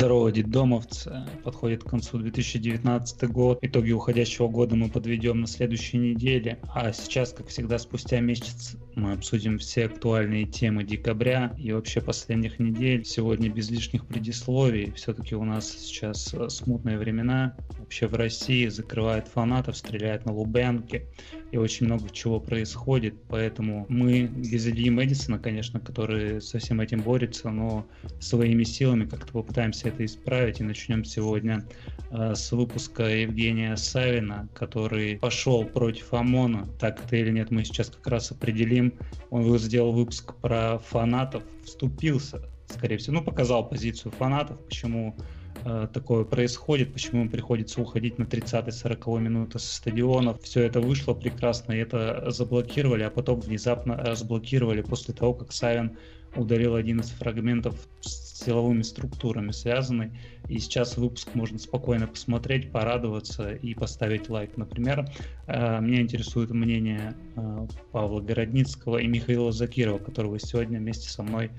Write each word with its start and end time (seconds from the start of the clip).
Здорово, 0.00 0.32
детдомовцы. 0.32 1.26
Подходит 1.44 1.84
к 1.84 1.88
концу 1.90 2.18
2019 2.18 3.30
год. 3.30 3.58
Итоги 3.60 3.92
уходящего 3.92 4.48
года 4.48 4.76
мы 4.76 4.88
подведем 4.88 5.40
на 5.40 5.46
следующей 5.46 5.98
неделе. 5.98 6.58
А 6.74 6.92
сейчас, 6.92 7.32
как 7.32 7.48
всегда, 7.48 7.78
спустя 7.78 8.20
месяц 8.20 8.76
мы 8.94 9.12
обсудим 9.12 9.58
все 9.58 9.86
актуальные 9.86 10.46
темы 10.46 10.84
декабря 10.84 11.54
и 11.58 11.72
вообще 11.72 12.00
последних 12.00 12.58
недель. 12.58 13.04
Сегодня 13.04 13.50
без 13.50 13.68
лишних 13.68 14.06
предисловий. 14.06 14.92
Все-таки 14.92 15.34
у 15.34 15.44
нас 15.44 15.68
сейчас 15.68 16.32
э, 16.34 16.48
смутные 16.48 16.96
времена. 16.96 17.56
Вообще 17.78 18.06
в 18.06 18.14
России 18.14 18.68
закрывает 18.68 19.28
фанатов, 19.28 19.76
стреляет 19.76 20.24
на 20.24 20.32
Лубенке. 20.32 21.08
И 21.52 21.56
очень 21.56 21.86
много 21.86 22.08
чего 22.10 22.40
происходит. 22.40 23.14
Поэтому 23.28 23.86
мы 23.88 24.22
без 24.22 24.66
Ильи 24.66 24.90
Мэдисона, 24.90 25.38
конечно, 25.38 25.80
который 25.80 26.40
со 26.40 26.58
всем 26.58 26.80
этим 26.80 27.00
борется, 27.00 27.50
но 27.50 27.86
своими 28.20 28.64
силами 28.64 29.04
как-то 29.04 29.32
попытаемся 29.32 29.88
это 29.88 30.04
исправить. 30.04 30.60
И 30.60 30.64
начнем 30.64 31.04
сегодня 31.04 31.64
э, 32.10 32.34
с 32.34 32.52
выпуска 32.52 33.04
Евгения 33.04 33.76
Савина, 33.76 34.48
который 34.54 35.16
пошел 35.16 35.64
против 35.64 36.12
ОМОНа. 36.12 36.68
Так 36.78 37.04
это 37.04 37.16
или 37.16 37.30
нет, 37.30 37.50
мы 37.50 37.64
сейчас 37.64 37.88
как 37.90 38.06
раз 38.06 38.30
определим 38.30 38.94
он 39.30 39.58
сделал 39.58 39.92
выпуск 39.92 40.34
про 40.40 40.78
фанатов, 40.78 41.42
вступился, 41.64 42.42
скорее 42.68 42.98
всего, 42.98 43.16
ну, 43.18 43.24
показал 43.24 43.68
позицию 43.68 44.12
фанатов, 44.12 44.58
почему 44.64 45.16
э, 45.64 45.88
такое 45.92 46.24
происходит, 46.24 46.92
почему 46.92 47.28
приходится 47.28 47.80
уходить 47.80 48.18
на 48.18 48.24
30-40 48.24 49.20
минуты 49.20 49.58
со 49.58 49.76
стадионов. 49.76 50.42
Все 50.42 50.62
это 50.62 50.80
вышло 50.80 51.14
прекрасно, 51.14 51.72
и 51.72 51.78
это 51.78 52.30
заблокировали, 52.30 53.02
а 53.02 53.10
потом 53.10 53.40
внезапно 53.40 53.96
разблокировали 53.96 54.82
после 54.82 55.14
того, 55.14 55.34
как 55.34 55.52
Савин 55.52 55.96
удалил 56.36 56.74
один 56.76 57.00
из 57.00 57.10
фрагментов 57.10 57.74
с 58.00 58.44
силовыми 58.44 58.82
структурами 58.82 59.50
связанный. 59.50 60.12
И 60.48 60.58
сейчас 60.58 60.96
выпуск 60.96 61.28
можно 61.34 61.58
спокойно 61.58 62.06
посмотреть, 62.06 62.72
порадоваться 62.72 63.52
и 63.52 63.74
поставить 63.74 64.28
лайк. 64.28 64.56
Например, 64.56 65.08
э, 65.46 65.80
меня 65.80 66.00
интересует 66.00 66.50
мнение 66.50 67.14
э, 67.36 67.66
Павла 67.92 68.20
Городницкого 68.20 68.98
и 68.98 69.06
Михаила 69.06 69.52
Закирова, 69.52 69.98
которого 69.98 70.38
сегодня 70.38 70.78
вместе 70.78 71.08
со 71.08 71.22
мной 71.22 71.50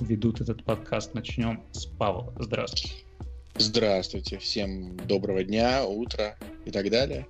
ведут 0.00 0.40
этот 0.40 0.64
подкаст. 0.64 1.14
Начнем 1.14 1.62
с 1.72 1.86
Павла. 1.86 2.32
Здравствуйте. 2.38 3.04
Здравствуйте, 3.60 4.38
всем 4.38 4.96
доброго 5.06 5.44
дня, 5.44 5.84
утра 5.84 6.38
и 6.64 6.70
так 6.70 6.88
далее. 6.88 7.26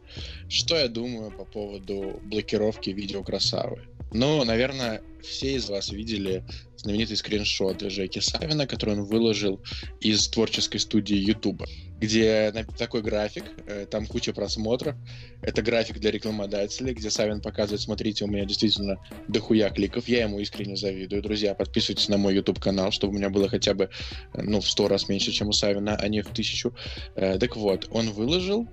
Что 0.49 0.77
я 0.77 0.87
думаю 0.87 1.33
по 1.33 1.45
поводу 1.45 2.21
блокировки 2.23 2.91
видео 2.91 3.25
красавы? 3.25 3.83
Ну, 4.13 4.45
наверное, 4.45 5.03
все 5.23 5.55
из 5.55 5.69
вас 5.69 5.91
видели 5.91 6.45
знаменитый 6.77 7.17
скриншот 7.17 7.81
Жеки 7.83 8.21
Савина, 8.21 8.67
который 8.67 8.95
он 8.95 9.05
выложил 9.05 9.61
из 10.01 10.29
творческой 10.29 10.79
студии 10.79 11.17
Ютуба, 11.17 11.67
где 12.01 12.53
такой 12.79 13.03
график, 13.03 13.45
э, 13.67 13.87
там 13.89 14.07
куча 14.07 14.33
просмотров. 14.33 14.97
Это 15.43 15.63
график 15.63 15.99
для 15.99 16.11
рекламодателей, 16.11 16.95
где 16.95 17.11
Савин 17.11 17.41
показывает, 17.41 17.83
смотрите, 17.83 18.25
у 18.25 18.29
меня 18.29 18.45
действительно 18.47 18.97
дохуя 19.29 19.71
кликов, 19.71 20.09
я 20.09 20.23
ему 20.23 20.41
искренне 20.41 20.77
завидую. 20.77 21.23
Друзья, 21.23 21.55
подписывайтесь 21.55 22.09
на 22.09 22.17
мой 22.17 22.35
YouTube 22.35 22.59
канал, 22.59 22.91
чтобы 22.91 23.15
у 23.15 23.17
меня 23.17 23.31
было 23.31 23.49
хотя 23.49 23.75
бы 23.75 23.91
э, 24.33 24.43
ну, 24.43 24.61
в 24.61 24.69
сто 24.69 24.89
раз 24.89 25.09
меньше, 25.09 25.33
чем 25.33 25.49
у 25.49 25.53
Савина, 25.53 25.97
а 25.97 26.09
не 26.09 26.23
в 26.23 26.29
тысячу. 26.29 26.75
Э, 27.15 27.39
так 27.39 27.57
вот, 27.57 27.89
он 27.93 28.11
выложил 28.11 28.67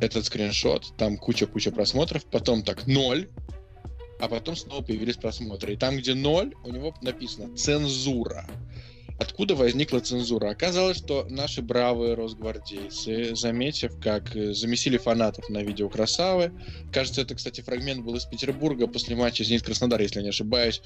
этот 0.00 0.24
скриншот, 0.24 0.96
там 0.96 1.18
куча-куча 1.18 1.70
просмотров, 1.70 2.24
потом 2.24 2.62
так 2.62 2.86
ноль, 2.86 3.28
а 4.20 4.28
потом 4.28 4.56
снова 4.56 4.82
появились 4.82 5.16
просмотры. 5.16 5.74
И 5.74 5.76
там, 5.76 5.96
где 5.96 6.14
ноль, 6.14 6.54
у 6.64 6.70
него 6.70 6.94
написано 7.02 7.56
«цензура». 7.56 8.46
Откуда 9.20 9.54
возникла 9.54 10.00
цензура? 10.00 10.48
Оказалось, 10.48 10.96
что 10.96 11.26
наши 11.28 11.60
бравые 11.60 12.14
росгвардейцы, 12.14 13.36
заметив, 13.36 13.92
как 14.00 14.34
э, 14.34 14.54
замесили 14.54 14.96
фанатов 14.96 15.50
на 15.50 15.62
видео 15.62 15.90
красавы, 15.90 16.52
кажется, 16.90 17.20
это, 17.20 17.34
кстати, 17.34 17.60
фрагмент 17.60 18.02
был 18.02 18.14
из 18.14 18.24
Петербурга 18.24 18.86
после 18.86 19.16
матча 19.16 19.44
«Зенит-Краснодар», 19.44 20.00
если 20.00 20.20
я 20.20 20.22
не 20.22 20.30
ошибаюсь, 20.30 20.80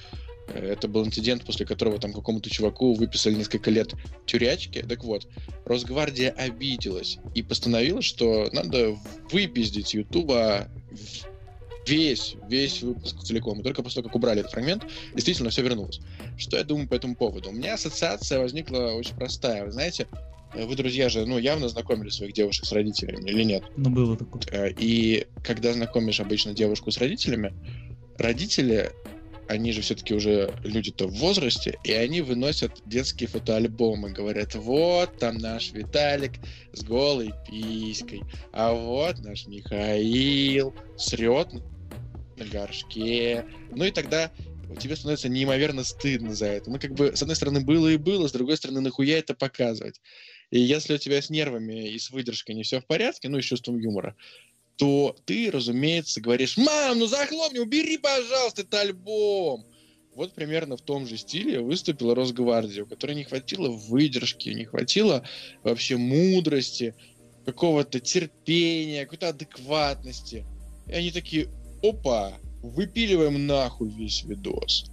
э, 0.48 0.72
это 0.72 0.88
был 0.88 1.06
инцидент, 1.06 1.44
после 1.44 1.64
которого 1.64 2.00
там 2.00 2.12
какому-то 2.12 2.50
чуваку 2.50 2.94
выписали 2.94 3.34
несколько 3.34 3.70
лет 3.70 3.94
тюрячки. 4.26 4.82
Так 4.82 5.04
вот, 5.04 5.28
Росгвардия 5.64 6.31
обиделась 6.31 7.19
и 7.37 7.42
постановила, 7.44 8.03
что 8.03 8.48
надо 8.53 8.98
выпиздить 9.31 9.94
Ютуба 9.94 10.69
весь, 11.86 12.36
весь 12.48 12.82
выпуск 12.82 13.22
целиком. 13.22 13.60
И 13.60 13.62
только 13.62 13.82
после 13.82 14.02
того, 14.02 14.08
как 14.08 14.16
убрали 14.16 14.40
этот 14.40 14.52
фрагмент, 14.52 14.84
действительно 15.14 15.50
все 15.50 15.62
вернулось. 15.62 16.00
Что 16.36 16.56
я 16.56 16.64
думаю 16.64 16.88
по 16.88 16.94
этому 16.94 17.14
поводу? 17.14 17.50
У 17.50 17.52
меня 17.52 17.74
ассоциация 17.74 18.40
возникла 18.40 18.92
очень 18.92 19.14
простая. 19.14 19.64
Вы 19.64 19.72
знаете, 19.72 20.06
э, 20.54 20.64
вы, 20.64 20.74
друзья 20.76 21.08
же, 21.08 21.26
ну, 21.26 21.38
явно 21.38 21.68
знакомили 21.68 22.10
своих 22.10 22.32
девушек 22.32 22.64
с 22.64 22.72
родителями 22.72 23.28
или 23.28 23.42
нет? 23.42 23.64
Ну, 23.76 23.90
было 23.90 24.16
такое. 24.16 24.42
Э, 24.50 24.72
и 24.78 25.26
когда 25.42 25.72
знакомишь 25.72 26.20
обычно 26.20 26.54
девушку 26.54 26.90
с 26.90 26.98
родителями, 26.98 27.52
родители 28.18 28.92
они 29.48 29.72
же 29.72 29.82
все-таки 29.82 30.14
уже 30.14 30.54
люди-то 30.64 31.06
в 31.06 31.14
возрасте, 31.14 31.78
и 31.84 31.92
они 31.92 32.20
выносят 32.20 32.82
детские 32.86 33.28
фотоальбомы, 33.28 34.10
говорят, 34.10 34.54
вот 34.54 35.18
там 35.18 35.38
наш 35.38 35.72
Виталик 35.72 36.32
с 36.72 36.82
голой 36.82 37.32
писькой, 37.48 38.22
а 38.52 38.72
вот 38.72 39.18
наш 39.18 39.46
Михаил 39.46 40.74
срет 40.96 41.48
на 42.36 42.44
горшке. 42.44 43.46
Ну 43.70 43.84
и 43.84 43.90
тогда 43.90 44.30
тебе 44.80 44.96
становится 44.96 45.28
неимоверно 45.28 45.84
стыдно 45.84 46.34
за 46.34 46.46
это. 46.46 46.70
Ну, 46.70 46.78
как 46.78 46.94
бы, 46.94 47.14
с 47.14 47.22
одной 47.22 47.36
стороны, 47.36 47.60
было 47.60 47.88
и 47.88 47.96
было, 47.96 48.28
с 48.28 48.32
другой 48.32 48.56
стороны, 48.56 48.80
нахуя 48.80 49.18
это 49.18 49.34
показывать? 49.34 50.00
И 50.50 50.58
если 50.58 50.94
у 50.94 50.98
тебя 50.98 51.20
с 51.20 51.30
нервами 51.30 51.90
и 51.90 51.98
с 51.98 52.10
выдержкой 52.10 52.54
не 52.54 52.62
все 52.62 52.80
в 52.80 52.86
порядке, 52.86 53.28
ну 53.28 53.38
и 53.38 53.42
с 53.42 53.44
чувством 53.44 53.78
юмора, 53.78 54.16
то 54.76 55.16
ты, 55.24 55.50
разумеется, 55.50 56.20
говоришь, 56.20 56.56
мам, 56.56 56.98
ну 56.98 57.06
захлопни, 57.06 57.58
убери, 57.58 57.98
пожалуйста, 57.98 58.62
этот 58.62 58.74
альбом. 58.74 59.66
Вот 60.14 60.32
примерно 60.32 60.76
в 60.76 60.80
том 60.80 61.06
же 61.06 61.16
стиле 61.16 61.60
выступила 61.60 62.14
Росгвардия, 62.14 62.84
у 62.84 62.86
которой 62.86 63.16
не 63.16 63.24
хватило 63.24 63.68
выдержки, 63.68 64.48
не 64.50 64.64
хватило 64.64 65.26
вообще 65.62 65.96
мудрости, 65.96 66.94
какого-то 67.44 68.00
терпения, 68.00 69.04
какой-то 69.04 69.28
адекватности. 69.28 70.44
И 70.86 70.92
они 70.92 71.10
такие, 71.10 71.48
опа, 71.88 72.32
выпиливаем 72.62 73.46
нахуй 73.46 73.90
весь 73.90 74.24
видос. 74.24 74.90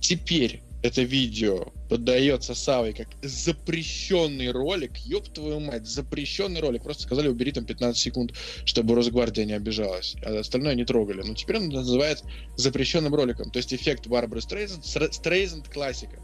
Теперь 0.00 0.62
это 0.84 1.00
видео 1.00 1.72
поддается 1.88 2.54
Савой 2.54 2.92
как 2.92 3.08
запрещенный 3.22 4.50
ролик. 4.50 4.98
Ёб 4.98 5.26
твою 5.32 5.58
мать, 5.58 5.86
запрещенный 5.86 6.60
ролик. 6.60 6.82
Просто 6.82 7.04
сказали, 7.04 7.28
убери 7.28 7.52
там 7.52 7.64
15 7.64 7.98
секунд, 7.98 8.34
чтобы 8.66 8.94
Росгвардия 8.94 9.46
не 9.46 9.54
обижалась. 9.54 10.14
А 10.22 10.38
остальное 10.38 10.74
не 10.74 10.84
трогали. 10.84 11.22
Но 11.26 11.34
теперь 11.34 11.56
он 11.56 11.70
называется 11.70 12.26
запрещенным 12.56 13.14
роликом. 13.14 13.50
То 13.50 13.56
есть 13.56 13.72
эффект 13.72 14.06
Барбары 14.08 14.42
Стрейзенд, 14.42 14.84
Стрейзенд 14.84 15.68
классика. 15.70 16.18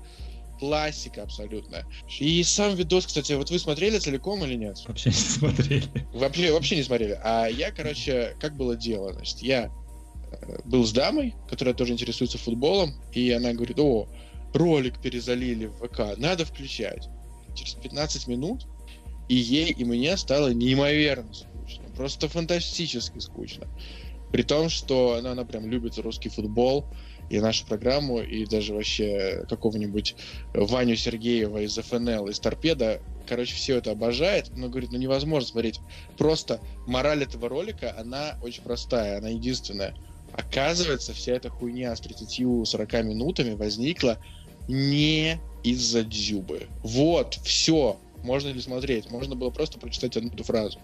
Классика 0.58 1.22
абсолютно. 1.22 1.86
И 2.18 2.42
сам 2.42 2.74
видос, 2.74 3.06
кстати, 3.06 3.32
вот 3.32 3.50
вы 3.50 3.58
смотрели 3.58 3.98
целиком 3.98 4.44
или 4.44 4.56
нет? 4.56 4.76
Вообще 4.86 5.08
не 5.08 5.14
смотрели. 5.14 5.84
Вообще, 6.12 6.52
вообще 6.52 6.76
не 6.76 6.82
смотрели. 6.82 7.18
А 7.24 7.46
я, 7.46 7.70
короче, 7.70 8.36
как 8.38 8.58
было 8.58 8.76
дело? 8.76 9.14
Значит, 9.14 9.38
я 9.38 9.72
был 10.64 10.84
с 10.84 10.92
дамой, 10.92 11.34
которая 11.48 11.74
тоже 11.74 11.92
интересуется 11.92 12.38
футболом, 12.38 12.94
и 13.12 13.30
она 13.30 13.52
говорит, 13.52 13.78
о, 13.78 14.08
ролик 14.52 15.00
перезалили 15.00 15.66
в 15.66 15.86
ВК, 15.86 16.16
надо 16.16 16.44
включать. 16.44 17.08
Через 17.54 17.74
15 17.74 18.28
минут 18.28 18.66
и 19.28 19.34
ей, 19.34 19.72
и 19.72 19.84
мне 19.84 20.16
стало 20.16 20.48
неимоверно 20.52 21.32
скучно. 21.32 21.84
Просто 21.96 22.28
фантастически 22.28 23.18
скучно. 23.18 23.66
При 24.32 24.42
том, 24.42 24.68
что 24.68 25.14
она, 25.14 25.32
она 25.32 25.44
прям 25.44 25.68
любит 25.68 25.98
русский 25.98 26.28
футбол 26.28 26.86
и 27.30 27.40
нашу 27.40 27.66
программу, 27.66 28.20
и 28.20 28.44
даже 28.46 28.74
вообще 28.74 29.44
какого-нибудь 29.48 30.16
Ваню 30.54 30.96
Сергеева 30.96 31.58
из 31.58 31.76
ФНЛ, 31.76 32.28
из 32.28 32.40
Торпеда. 32.40 33.00
Короче, 33.26 33.54
все 33.54 33.76
это 33.76 33.92
обожает, 33.92 34.50
но 34.56 34.68
говорит, 34.68 34.90
ну 34.92 34.98
невозможно 34.98 35.48
смотреть. 35.48 35.80
Просто 36.16 36.60
мораль 36.86 37.22
этого 37.22 37.48
ролика, 37.48 37.94
она 37.98 38.36
очень 38.42 38.62
простая, 38.62 39.18
она 39.18 39.28
единственная. 39.28 39.94
Оказывается, 40.32 41.12
вся 41.12 41.32
эта 41.32 41.50
хуйня 41.50 41.94
с 41.94 42.00
30-40 42.00 43.02
минутами 43.02 43.54
возникла 43.54 44.18
не 44.68 45.40
из-за 45.62 46.04
дзюбы. 46.04 46.68
Вот, 46.82 47.38
все. 47.42 47.98
Можно 48.22 48.48
ли 48.48 48.60
смотреть? 48.60 49.10
Можно 49.10 49.34
было 49.34 49.50
просто 49.50 49.78
прочитать 49.78 50.16
одну 50.16 50.30
эту 50.30 50.44
фразу. 50.44 50.78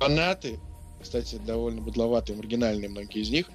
Фанаты, 0.00 0.58
кстати, 1.00 1.36
довольно 1.36 1.80
быдловатые, 1.80 2.36
маргинальные 2.36 2.88
многие 2.88 3.22
из 3.22 3.30
них, 3.30 3.50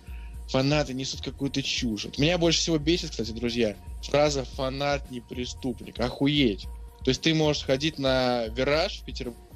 фанаты 0.48 0.94
несут 0.94 1.22
какую-то 1.22 1.62
чушь. 1.62 2.06
Вот 2.06 2.18
меня 2.18 2.38
больше 2.38 2.60
всего 2.60 2.78
бесит, 2.78 3.12
кстати, 3.12 3.32
друзья, 3.32 3.76
фраза 4.04 4.46
«фанат 4.46 5.12
не 5.12 5.20
преступник». 5.20 6.00
Охуеть. 6.00 6.68
То 7.04 7.10
есть 7.10 7.22
ты 7.22 7.34
можешь 7.34 7.64
ходить 7.64 8.00
на 8.00 8.48
вираж 8.48 9.00
в 9.00 9.06
Петербурге 9.06 9.49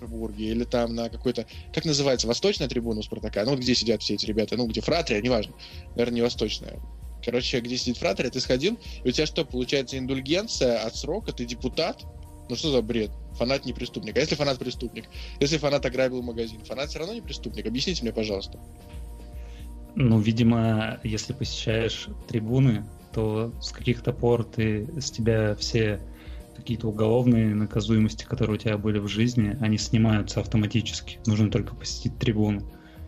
или 0.00 0.64
там 0.64 0.94
на 0.94 1.08
какой-то, 1.08 1.46
как 1.72 1.84
называется, 1.84 2.26
восточная 2.26 2.68
трибуна 2.68 3.00
у 3.00 3.02
Спартака, 3.02 3.44
ну, 3.44 3.56
где 3.56 3.74
сидят 3.74 4.02
все 4.02 4.14
эти 4.14 4.26
ребята, 4.26 4.56
ну, 4.56 4.66
где 4.66 4.80
Фратрия, 4.80 5.20
неважно, 5.20 5.54
наверное, 5.90 6.16
не 6.16 6.22
восточная, 6.22 6.80
короче, 7.24 7.60
где 7.60 7.76
сидит 7.76 7.98
фратерия, 7.98 8.30
ты 8.30 8.40
сходил, 8.40 8.78
и 9.04 9.08
у 9.08 9.12
тебя 9.12 9.26
что, 9.26 9.44
получается 9.44 9.98
индульгенция 9.98 10.78
от 10.84 10.96
срока, 10.96 11.32
ты 11.32 11.44
депутат? 11.44 12.04
Ну 12.48 12.56
что 12.56 12.72
за 12.72 12.82
бред? 12.82 13.10
Фанат 13.34 13.64
не 13.64 13.72
преступник. 13.72 14.16
А 14.16 14.20
если 14.20 14.34
фанат 14.34 14.58
преступник? 14.58 15.04
Если 15.38 15.56
фанат 15.56 15.86
ограбил 15.86 16.20
магазин, 16.22 16.60
фанат 16.64 16.90
все 16.90 16.98
равно 16.98 17.14
не 17.14 17.20
преступник? 17.20 17.64
Объясните 17.64 18.02
мне, 18.02 18.12
пожалуйста. 18.12 18.58
Ну, 19.94 20.18
видимо, 20.18 20.98
если 21.04 21.32
посещаешь 21.32 22.08
трибуны, 22.28 22.84
то 23.12 23.52
с 23.60 23.70
каких-то 23.70 24.12
пор 24.12 24.44
ты, 24.44 24.88
с 25.00 25.10
тебя 25.10 25.54
все 25.54 26.00
какие-то 26.60 26.88
уголовные 26.88 27.54
наказуемости, 27.54 28.24
которые 28.24 28.56
у 28.56 28.58
тебя 28.58 28.78
были 28.78 28.98
в 28.98 29.08
жизни, 29.08 29.56
они 29.60 29.78
снимаются 29.78 30.40
автоматически. 30.40 31.18
Нужно 31.26 31.50
только 31.50 31.74
посетить 31.74 32.18
трибуну. 32.18 32.60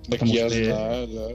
Так 0.03 0.21
Потому 0.21 0.33
я 0.33 0.49
что 0.49 0.65
знаю, 0.65 1.09
да. 1.09 1.29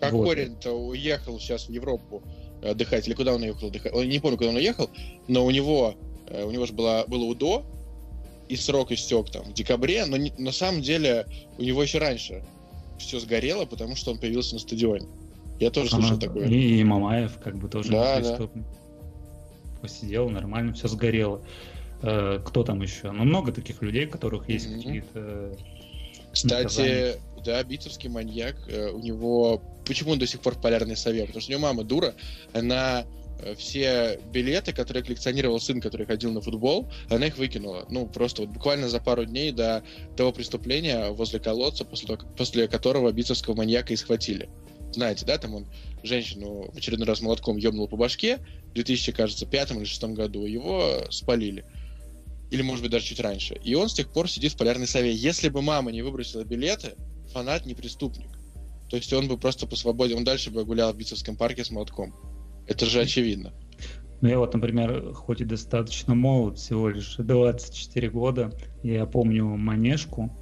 Как 0.00 0.12
вот. 0.12 0.28
Корин-то 0.28 0.72
уехал 0.72 1.38
сейчас 1.38 1.66
в 1.66 1.70
Европу 1.70 2.22
отдыхать, 2.62 3.06
или 3.06 3.14
куда 3.14 3.34
он 3.34 3.42
уехал 3.42 3.68
отдыхать? 3.68 3.92
Не 3.94 4.18
помню, 4.18 4.36
куда 4.36 4.50
он 4.50 4.56
уехал, 4.56 4.90
но 5.28 5.44
у 5.44 5.50
него, 5.50 5.94
э, 6.28 6.44
у 6.44 6.50
него 6.50 6.66
же 6.66 6.72
было, 6.72 7.04
было 7.06 7.24
УДО, 7.24 7.64
и 8.48 8.56
срок 8.56 8.92
истек 8.92 9.30
там 9.30 9.44
в 9.44 9.52
декабре, 9.52 10.06
но 10.06 10.16
не, 10.16 10.32
на 10.38 10.52
самом 10.52 10.82
деле 10.82 11.26
у 11.58 11.62
него 11.62 11.82
еще 11.82 11.98
раньше 11.98 12.42
все 12.98 13.20
сгорело, 13.20 13.64
потому 13.64 13.94
что 13.94 14.10
он 14.10 14.18
появился 14.18 14.54
на 14.54 14.60
стадионе. 14.60 15.06
Я 15.60 15.70
тоже 15.70 15.90
слышал 15.90 16.18
такое. 16.18 16.46
И, 16.48 16.82
Мамаев 16.84 17.38
как 17.42 17.56
бы 17.58 17.68
тоже 17.68 17.90
да, 17.90 18.16
преступник. 18.16 18.64
Да. 18.64 18.87
Посидел, 19.80 20.28
нормально, 20.30 20.72
все 20.72 20.88
сгорело. 20.88 21.40
Э, 22.02 22.40
кто 22.44 22.62
там 22.64 22.82
еще? 22.82 23.10
Ну, 23.10 23.24
много 23.24 23.52
таких 23.52 23.82
людей, 23.82 24.06
у 24.06 24.10
которых 24.10 24.48
есть 24.48 24.66
mm-hmm. 24.66 24.76
какие-то 24.76 25.56
Кстати, 26.32 26.62
наказания. 26.62 27.14
да, 27.44 27.62
битцевский 27.62 28.08
маньяк, 28.08 28.56
э, 28.68 28.90
у 28.90 28.98
него... 29.00 29.62
Почему 29.86 30.12
он 30.12 30.18
до 30.18 30.26
сих 30.26 30.40
пор 30.40 30.54
в 30.54 30.60
полярной 30.60 30.96
сове? 30.96 31.24
Потому 31.24 31.40
что 31.40 31.50
у 31.50 31.52
него 31.52 31.62
мама 31.62 31.82
дура, 31.82 32.14
она 32.52 33.04
э, 33.40 33.54
все 33.56 34.20
билеты, 34.32 34.72
которые 34.72 35.02
коллекционировал 35.02 35.58
сын, 35.60 35.80
который 35.80 36.06
ходил 36.06 36.32
на 36.32 36.40
футбол, 36.40 36.88
она 37.08 37.26
их 37.26 37.38
выкинула. 37.38 37.86
Ну, 37.88 38.06
просто 38.06 38.42
вот 38.42 38.50
буквально 38.50 38.88
за 38.88 39.00
пару 39.00 39.24
дней 39.24 39.50
до 39.50 39.82
того 40.16 40.32
преступления 40.32 41.10
возле 41.10 41.40
колодца, 41.40 41.84
после, 41.84 42.16
после 42.36 42.68
которого 42.68 43.10
битцевского 43.10 43.54
маньяка 43.54 43.92
и 43.92 43.96
схватили 43.96 44.48
знаете, 44.92 45.24
да, 45.26 45.38
там 45.38 45.54
он 45.54 45.66
женщину 46.02 46.70
в 46.72 46.76
очередной 46.76 47.06
раз 47.06 47.20
молотком 47.20 47.56
ёбнул 47.56 47.88
по 47.88 47.96
башке 47.96 48.38
в 48.70 48.74
2000, 48.74 49.12
кажется, 49.12 49.46
пятом 49.46 49.78
или 49.78 49.84
шестом 49.84 50.14
году, 50.14 50.44
его 50.44 51.04
спалили. 51.10 51.64
Или, 52.50 52.62
может 52.62 52.82
быть, 52.82 52.90
даже 52.90 53.04
чуть 53.04 53.20
раньше. 53.20 53.54
И 53.62 53.74
он 53.74 53.88
с 53.88 53.94
тех 53.94 54.10
пор 54.10 54.30
сидит 54.30 54.52
в 54.52 54.56
полярной 54.56 54.86
сове. 54.86 55.14
Если 55.14 55.48
бы 55.48 55.60
мама 55.60 55.92
не 55.92 56.02
выбросила 56.02 56.44
билеты, 56.44 56.94
фанат 57.32 57.66
не 57.66 57.74
преступник. 57.74 58.30
То 58.88 58.96
есть 58.96 59.12
он 59.12 59.28
бы 59.28 59.36
просто 59.36 59.66
по 59.66 59.76
свободе, 59.76 60.14
он 60.14 60.24
дальше 60.24 60.50
бы 60.50 60.64
гулял 60.64 60.92
в 60.92 60.96
Битцевском 60.96 61.36
парке 61.36 61.64
с 61.64 61.70
молотком. 61.70 62.14
Это 62.66 62.86
же 62.86 63.00
очевидно. 63.00 63.52
Ну, 64.20 64.28
я 64.28 64.38
вот, 64.38 64.52
например, 64.52 65.12
хоть 65.12 65.40
и 65.40 65.44
достаточно 65.44 66.14
молод, 66.14 66.58
всего 66.58 66.88
лишь 66.88 67.16
24 67.16 68.10
года, 68.10 68.52
я 68.82 69.06
помню 69.06 69.44
Манежку, 69.44 70.36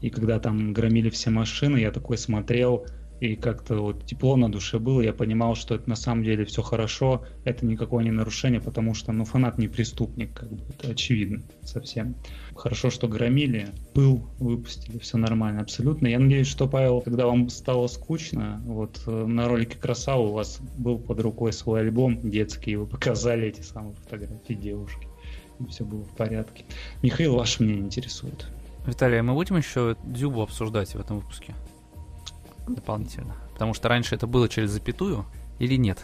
и 0.00 0.10
когда 0.10 0.38
там 0.38 0.72
громили 0.72 1.10
все 1.10 1.30
машины, 1.30 1.78
я 1.78 1.90
такой 1.90 2.16
смотрел, 2.16 2.86
и 3.20 3.36
как-то 3.36 3.76
вот 3.76 4.04
тепло 4.04 4.36
на 4.36 4.50
душе 4.50 4.78
было, 4.78 5.00
я 5.00 5.12
понимал, 5.12 5.54
что 5.54 5.74
это 5.74 5.88
на 5.88 5.96
самом 5.96 6.24
деле 6.24 6.44
все 6.44 6.62
хорошо, 6.62 7.24
это 7.44 7.66
никакое 7.66 8.04
не 8.04 8.10
нарушение, 8.10 8.60
потому 8.60 8.94
что, 8.94 9.12
ну, 9.12 9.24
фанат 9.24 9.58
не 9.58 9.68
преступник, 9.68 10.32
как 10.34 10.50
бы, 10.52 10.62
это 10.68 10.92
очевидно 10.92 11.42
совсем. 11.62 12.14
Хорошо, 12.54 12.90
что 12.90 13.08
громили, 13.08 13.68
пыл 13.94 14.28
выпустили, 14.38 14.98
все 14.98 15.18
нормально, 15.18 15.62
абсолютно. 15.62 16.06
Я 16.06 16.18
надеюсь, 16.18 16.46
что, 16.46 16.68
Павел, 16.68 17.00
когда 17.00 17.26
вам 17.26 17.48
стало 17.48 17.86
скучно, 17.88 18.62
вот 18.64 19.02
э, 19.06 19.10
на 19.10 19.48
ролике 19.48 19.78
«Красава» 19.78 20.22
у 20.22 20.32
вас 20.32 20.60
был 20.76 20.98
под 20.98 21.20
рукой 21.20 21.52
свой 21.52 21.80
альбом 21.80 22.20
детский, 22.22 22.72
и 22.72 22.76
вы 22.76 22.86
показали 22.86 23.48
эти 23.48 23.62
самые 23.62 23.94
фотографии 23.94 24.54
девушки, 24.54 25.08
и 25.60 25.66
все 25.66 25.84
было 25.84 26.04
в 26.04 26.16
порядке. 26.16 26.64
Михаил, 27.02 27.36
ваше 27.36 27.62
мнение 27.62 27.84
интересует. 27.84 28.46
Виталий, 28.86 29.20
а 29.20 29.22
мы 29.22 29.34
будем 29.34 29.56
еще 29.56 29.96
Дзюбу 30.04 30.40
обсуждать 30.40 30.94
в 30.94 31.00
этом 31.00 31.18
выпуске? 31.18 31.54
Дополнительно? 32.74 33.36
Потому 33.52 33.74
что 33.74 33.88
раньше 33.88 34.14
это 34.14 34.26
было 34.26 34.48
через 34.48 34.70
запятую 34.70 35.24
или 35.58 35.76
нет? 35.76 35.98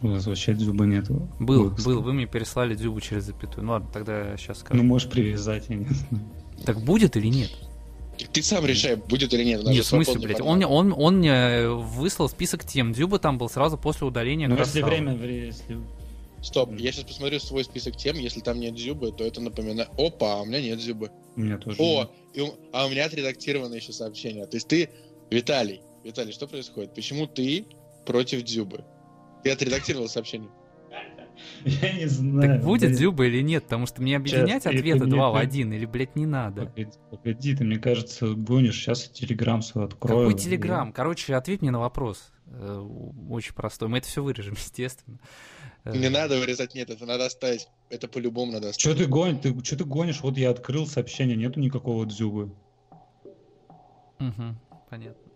У 0.00 0.08
нас 0.08 0.26
вообще 0.26 0.54
дзюба 0.54 0.84
нету. 0.84 1.28
Был, 1.40 1.70
был, 1.84 2.02
вы 2.02 2.12
мне 2.12 2.26
переслали 2.26 2.74
дзюбу 2.74 3.00
через 3.00 3.24
запятую. 3.24 3.64
Ну 3.64 3.72
ладно, 3.72 3.88
тогда 3.92 4.36
сейчас 4.36 4.60
скажу. 4.60 4.80
Ну 4.80 4.86
можешь 4.86 5.10
привязать, 5.10 5.64
я 5.68 5.76
не 5.76 5.86
знаю. 5.86 6.24
Так 6.64 6.80
будет 6.80 7.16
или 7.16 7.26
нет? 7.26 7.50
Ты 8.32 8.42
сам 8.42 8.64
решай, 8.64 8.96
будет 8.96 9.32
или 9.32 9.44
нет. 9.44 9.62
Нет, 9.64 9.84
в 9.84 9.88
смысле, 9.88 10.18
блядь, 10.18 10.40
он, 10.40 10.62
он, 10.64 10.94
он 10.96 11.18
мне 11.18 11.68
выслал 11.68 12.28
список 12.28 12.64
тем. 12.64 12.92
Дзюба 12.92 13.18
там 13.18 13.38
был 13.38 13.48
сразу 13.48 13.76
после 13.76 14.06
удаления 14.06 14.48
Ну, 14.48 14.56
если 14.56 14.82
время, 14.82 15.14
если 15.14 15.78
Стоп, 16.42 16.72
я 16.78 16.92
сейчас 16.92 17.04
посмотрю 17.04 17.40
свой 17.40 17.64
список 17.64 17.96
тем, 17.96 18.16
если 18.16 18.40
там 18.40 18.60
нет 18.60 18.78
зюбы, 18.78 19.12
то 19.12 19.24
это 19.24 19.40
напоминает... 19.40 19.88
Опа, 19.98 20.34
а 20.34 20.42
у 20.42 20.44
меня 20.44 20.60
нет 20.60 20.80
зюбы. 20.80 21.10
У 21.36 21.40
меня 21.40 21.58
тоже 21.58 21.76
О, 21.80 22.10
и 22.32 22.40
у... 22.40 22.54
а 22.72 22.86
у 22.86 22.90
меня 22.90 23.06
отредактировано 23.06 23.74
еще 23.74 23.92
сообщение. 23.92 24.46
То 24.46 24.56
есть 24.56 24.68
ты, 24.68 24.90
Виталий, 25.30 25.80
Виталий, 26.04 26.32
что 26.32 26.46
происходит? 26.46 26.94
Почему 26.94 27.26
ты 27.26 27.66
против 28.06 28.42
дзюбы? 28.44 28.84
Ты 29.42 29.50
отредактировал 29.50 30.08
сообщение. 30.08 30.50
Я 31.64 31.92
не 31.92 32.06
знаю. 32.06 32.56
Так 32.56 32.64
будет 32.64 32.92
Дзюба 32.92 33.26
или 33.26 33.42
нет? 33.42 33.64
Потому 33.64 33.86
что 33.86 34.02
мне 34.02 34.16
объединять 34.16 34.62
сейчас, 34.62 34.74
ответы 34.74 35.06
два 35.06 35.30
в 35.30 35.36
один, 35.36 35.72
или, 35.72 35.86
блядь, 35.86 36.16
не 36.16 36.26
надо. 36.26 36.66
Погоди, 36.66 36.90
погоди, 37.10 37.56
ты, 37.56 37.64
мне 37.64 37.78
кажется, 37.78 38.28
гонишь. 38.28 38.76
Сейчас 38.76 39.06
я 39.06 39.12
Телеграм 39.12 39.62
свой 39.62 39.84
открою. 39.84 40.28
Какой 40.28 40.40
Телеграм? 40.40 40.92
Короче, 40.92 41.34
ответь 41.34 41.62
мне 41.62 41.70
на 41.70 41.80
вопрос. 41.80 42.32
Э, 42.46 42.78
очень 43.28 43.54
простой. 43.54 43.88
Мы 43.88 43.98
это 43.98 44.08
все 44.08 44.22
вырежем, 44.22 44.54
естественно. 44.56 45.18
Не 45.92 46.06
э. 46.06 46.10
надо 46.10 46.38
вырезать, 46.38 46.74
нет, 46.74 46.90
это 46.90 47.06
надо 47.06 47.26
оставить. 47.26 47.68
Это 47.90 48.08
по-любому 48.08 48.52
надо 48.52 48.70
оставить. 48.70 48.96
Что 48.96 49.04
ты 49.04 49.08
гонишь? 49.08 49.40
Ты, 49.42 49.64
что 49.64 49.76
ты 49.76 49.84
гонишь? 49.84 50.20
Вот 50.20 50.36
я 50.36 50.50
открыл 50.50 50.86
сообщение, 50.86 51.36
нету 51.36 51.60
никакого 51.60 52.06
дзюбы. 52.06 52.52
Угу, 54.20 54.56
понятно. 54.90 55.28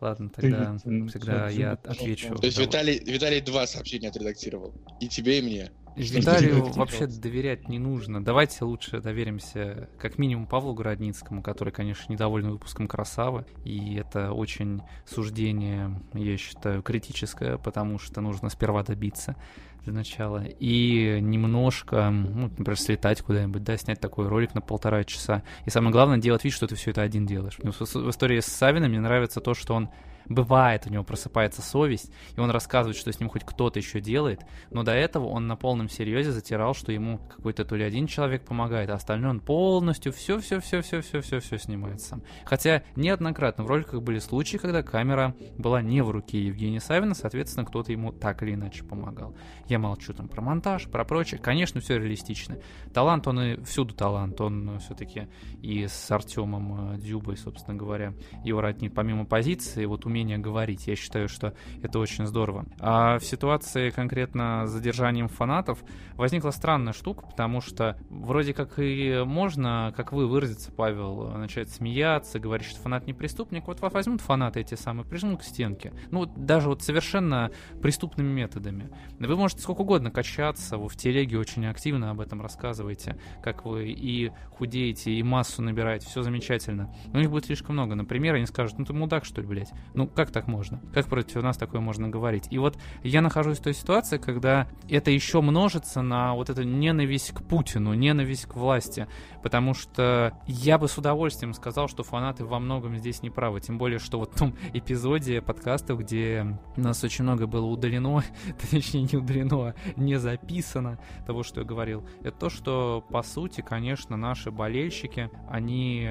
Ладно, 0.00 0.30
тогда, 0.30 0.76
ты, 0.82 1.08
тогда 1.10 1.48
ты, 1.48 1.54
я 1.54 1.72
отвечу. 1.72 2.34
То 2.34 2.46
есть 2.46 2.58
Виталий, 2.58 2.98
Виталий 2.98 3.40
два 3.40 3.68
сообщения 3.68 4.08
отредактировал. 4.08 4.74
И 4.98 5.06
тебе, 5.06 5.38
и 5.38 5.42
мне. 5.42 5.70
Виталию 5.94 6.64
вообще 6.72 7.06
доверять 7.06 7.68
не 7.68 7.78
нужно. 7.78 8.24
Давайте 8.24 8.64
лучше 8.64 9.00
доверимся 9.00 9.88
как 9.98 10.18
минимум 10.18 10.46
Павлу 10.46 10.74
Городницкому, 10.74 11.42
который, 11.42 11.72
конечно, 11.72 12.12
недоволен 12.12 12.50
выпуском 12.50 12.88
«Красавы». 12.88 13.44
И 13.64 13.94
это 13.94 14.32
очень 14.32 14.82
суждение, 15.06 16.00
я 16.14 16.36
считаю, 16.36 16.82
критическое, 16.82 17.58
потому 17.58 17.98
что 17.98 18.20
нужно 18.20 18.48
сперва 18.48 18.82
добиться 18.82 19.36
для 19.84 19.92
начала. 19.92 20.44
И 20.44 21.18
немножко, 21.20 22.10
ну, 22.10 22.48
например, 22.56 22.78
слетать 22.78 23.22
куда-нибудь, 23.22 23.62
да, 23.64 23.76
снять 23.76 24.00
такой 24.00 24.28
ролик 24.28 24.54
на 24.54 24.60
полтора 24.60 25.04
часа. 25.04 25.42
И 25.66 25.70
самое 25.70 25.92
главное, 25.92 26.18
делать 26.18 26.44
вид, 26.44 26.52
что 26.52 26.66
ты 26.66 26.74
все 26.74 26.90
это 26.90 27.02
один 27.02 27.26
делаешь. 27.26 27.58
В 27.58 28.10
истории 28.10 28.40
с 28.40 28.46
Савином 28.46 28.90
мне 28.90 29.00
нравится 29.00 29.40
то, 29.40 29.54
что 29.54 29.74
он 29.74 29.88
бывает, 30.28 30.86
у 30.86 30.90
него 30.90 31.04
просыпается 31.04 31.62
совесть, 31.62 32.10
и 32.36 32.40
он 32.40 32.50
рассказывает, 32.50 32.96
что 32.96 33.12
с 33.12 33.20
ним 33.20 33.28
хоть 33.28 33.44
кто-то 33.44 33.78
еще 33.78 34.00
делает, 34.00 34.40
но 34.70 34.82
до 34.82 34.92
этого 34.92 35.26
он 35.26 35.46
на 35.46 35.56
полном 35.56 35.88
серьезе 35.88 36.32
затирал, 36.32 36.74
что 36.74 36.92
ему 36.92 37.18
какой-то 37.18 37.64
то 37.64 37.76
ли 37.76 37.84
один 37.84 38.06
человек 38.06 38.44
помогает, 38.44 38.90
а 38.90 38.94
остальное 38.94 39.30
он 39.30 39.40
полностью 39.40 40.12
все-все-все-все-все-все-все 40.12 41.58
снимает 41.58 42.00
сам. 42.00 42.22
Хотя 42.44 42.82
неоднократно 42.96 43.64
в 43.64 43.66
роликах 43.66 44.02
были 44.02 44.18
случаи, 44.18 44.56
когда 44.56 44.82
камера 44.82 45.34
была 45.58 45.82
не 45.82 46.02
в 46.02 46.10
руке 46.10 46.40
Евгения 46.40 46.80
Савина, 46.80 47.14
соответственно, 47.14 47.66
кто-то 47.66 47.92
ему 47.92 48.12
так 48.12 48.42
или 48.42 48.54
иначе 48.54 48.84
помогал. 48.84 49.34
Я 49.72 49.78
молчу 49.78 50.12
там 50.12 50.28
про 50.28 50.42
монтаж, 50.42 50.86
про 50.88 51.02
прочее. 51.02 51.40
Конечно, 51.40 51.80
все 51.80 51.98
реалистично. 51.98 52.58
Талант, 52.92 53.26
он 53.26 53.40
и 53.40 53.64
всюду 53.64 53.94
талант, 53.94 54.38
он 54.38 54.78
все-таки 54.80 55.28
и 55.62 55.86
с 55.86 56.10
Артемом 56.10 56.92
э, 56.92 56.98
Дюбой, 56.98 57.38
собственно 57.38 57.74
говоря, 57.74 58.12
его 58.44 58.60
роднит 58.60 58.92
помимо 58.94 59.24
позиции, 59.24 59.86
вот 59.86 60.04
умение 60.04 60.36
говорить. 60.36 60.86
Я 60.86 60.94
считаю, 60.94 61.26
что 61.26 61.54
это 61.82 61.98
очень 62.00 62.26
здорово. 62.26 62.66
А 62.80 63.18
в 63.18 63.24
ситуации 63.24 63.88
конкретно 63.88 64.66
с 64.66 64.72
задержанием 64.72 65.28
фанатов 65.28 65.82
возникла 66.16 66.50
странная 66.50 66.92
штука, 66.92 67.24
потому 67.24 67.62
что 67.62 67.96
вроде 68.10 68.52
как 68.52 68.78
и 68.78 69.22
можно, 69.24 69.94
как 69.96 70.12
вы 70.12 70.26
выразиться, 70.26 70.70
Павел, 70.70 71.28
начать 71.30 71.70
смеяться, 71.70 72.38
говорить, 72.38 72.66
что 72.66 72.78
фанат 72.78 73.06
не 73.06 73.14
преступник. 73.14 73.66
Вот 73.68 73.80
возьмут 73.80 74.20
фанаты 74.20 74.60
эти 74.60 74.74
самые, 74.74 75.06
прижмут 75.06 75.40
к 75.40 75.44
стенке. 75.44 75.94
Ну, 76.10 76.26
даже 76.26 76.68
вот 76.68 76.82
совершенно 76.82 77.50
преступными 77.80 78.28
методами. 78.28 78.90
Вы 79.18 79.34
можете 79.34 79.61
сколько 79.62 79.80
угодно 79.80 80.10
качаться, 80.10 80.76
вы 80.76 80.88
в 80.88 80.96
телеге 80.96 81.38
очень 81.38 81.66
активно 81.66 82.10
об 82.10 82.20
этом 82.20 82.42
рассказываете, 82.42 83.16
как 83.42 83.64
вы 83.64 83.90
и 83.90 84.30
худеете, 84.50 85.12
и 85.12 85.22
массу 85.22 85.62
набираете, 85.62 86.06
все 86.06 86.22
замечательно. 86.22 86.94
Но 87.12 87.18
у 87.18 87.22
них 87.22 87.30
будет 87.30 87.46
слишком 87.46 87.74
много. 87.74 87.94
Например, 87.94 88.34
они 88.34 88.46
скажут, 88.46 88.78
ну 88.78 88.84
ты 88.84 88.92
мудак, 88.92 89.24
что 89.24 89.40
ли, 89.40 89.46
блядь? 89.46 89.72
Ну 89.94 90.06
как 90.06 90.30
так 90.30 90.46
можно? 90.46 90.80
Как 90.92 91.06
против 91.06 91.42
нас 91.42 91.56
такое 91.56 91.80
можно 91.80 92.08
говорить? 92.08 92.48
И 92.50 92.58
вот 92.58 92.76
я 93.02 93.22
нахожусь 93.22 93.58
в 93.58 93.62
той 93.62 93.74
ситуации, 93.74 94.18
когда 94.18 94.68
это 94.88 95.10
еще 95.10 95.40
множится 95.40 96.02
на 96.02 96.34
вот 96.34 96.50
эту 96.50 96.62
ненависть 96.64 97.32
к 97.32 97.42
Путину, 97.42 97.94
ненависть 97.94 98.46
к 98.46 98.56
власти, 98.56 99.06
потому 99.42 99.74
что 99.74 100.38
я 100.46 100.78
бы 100.78 100.88
с 100.88 100.98
удовольствием 100.98 101.54
сказал, 101.54 101.88
что 101.88 102.02
фанаты 102.02 102.44
во 102.44 102.58
многом 102.58 102.96
здесь 102.98 103.22
не 103.22 103.30
правы, 103.30 103.60
тем 103.60 103.78
более, 103.78 103.98
что 103.98 104.18
вот 104.18 104.34
в 104.34 104.38
том 104.38 104.54
эпизоде 104.72 105.40
подкастов, 105.40 106.00
где 106.00 106.58
нас 106.76 107.02
очень 107.04 107.24
много 107.24 107.46
было 107.46 107.66
удалено, 107.66 108.22
точнее 108.70 109.02
не 109.02 109.18
удалено, 109.18 109.51
а 109.60 109.74
не 109.96 110.18
записано 110.18 110.98
того, 111.26 111.42
что 111.42 111.60
я 111.60 111.66
говорил, 111.66 112.06
это 112.22 112.32
то, 112.32 112.50
что 112.50 113.04
по 113.10 113.22
сути, 113.22 113.60
конечно, 113.60 114.16
наши 114.16 114.50
болельщики, 114.50 115.30
они 115.48 116.08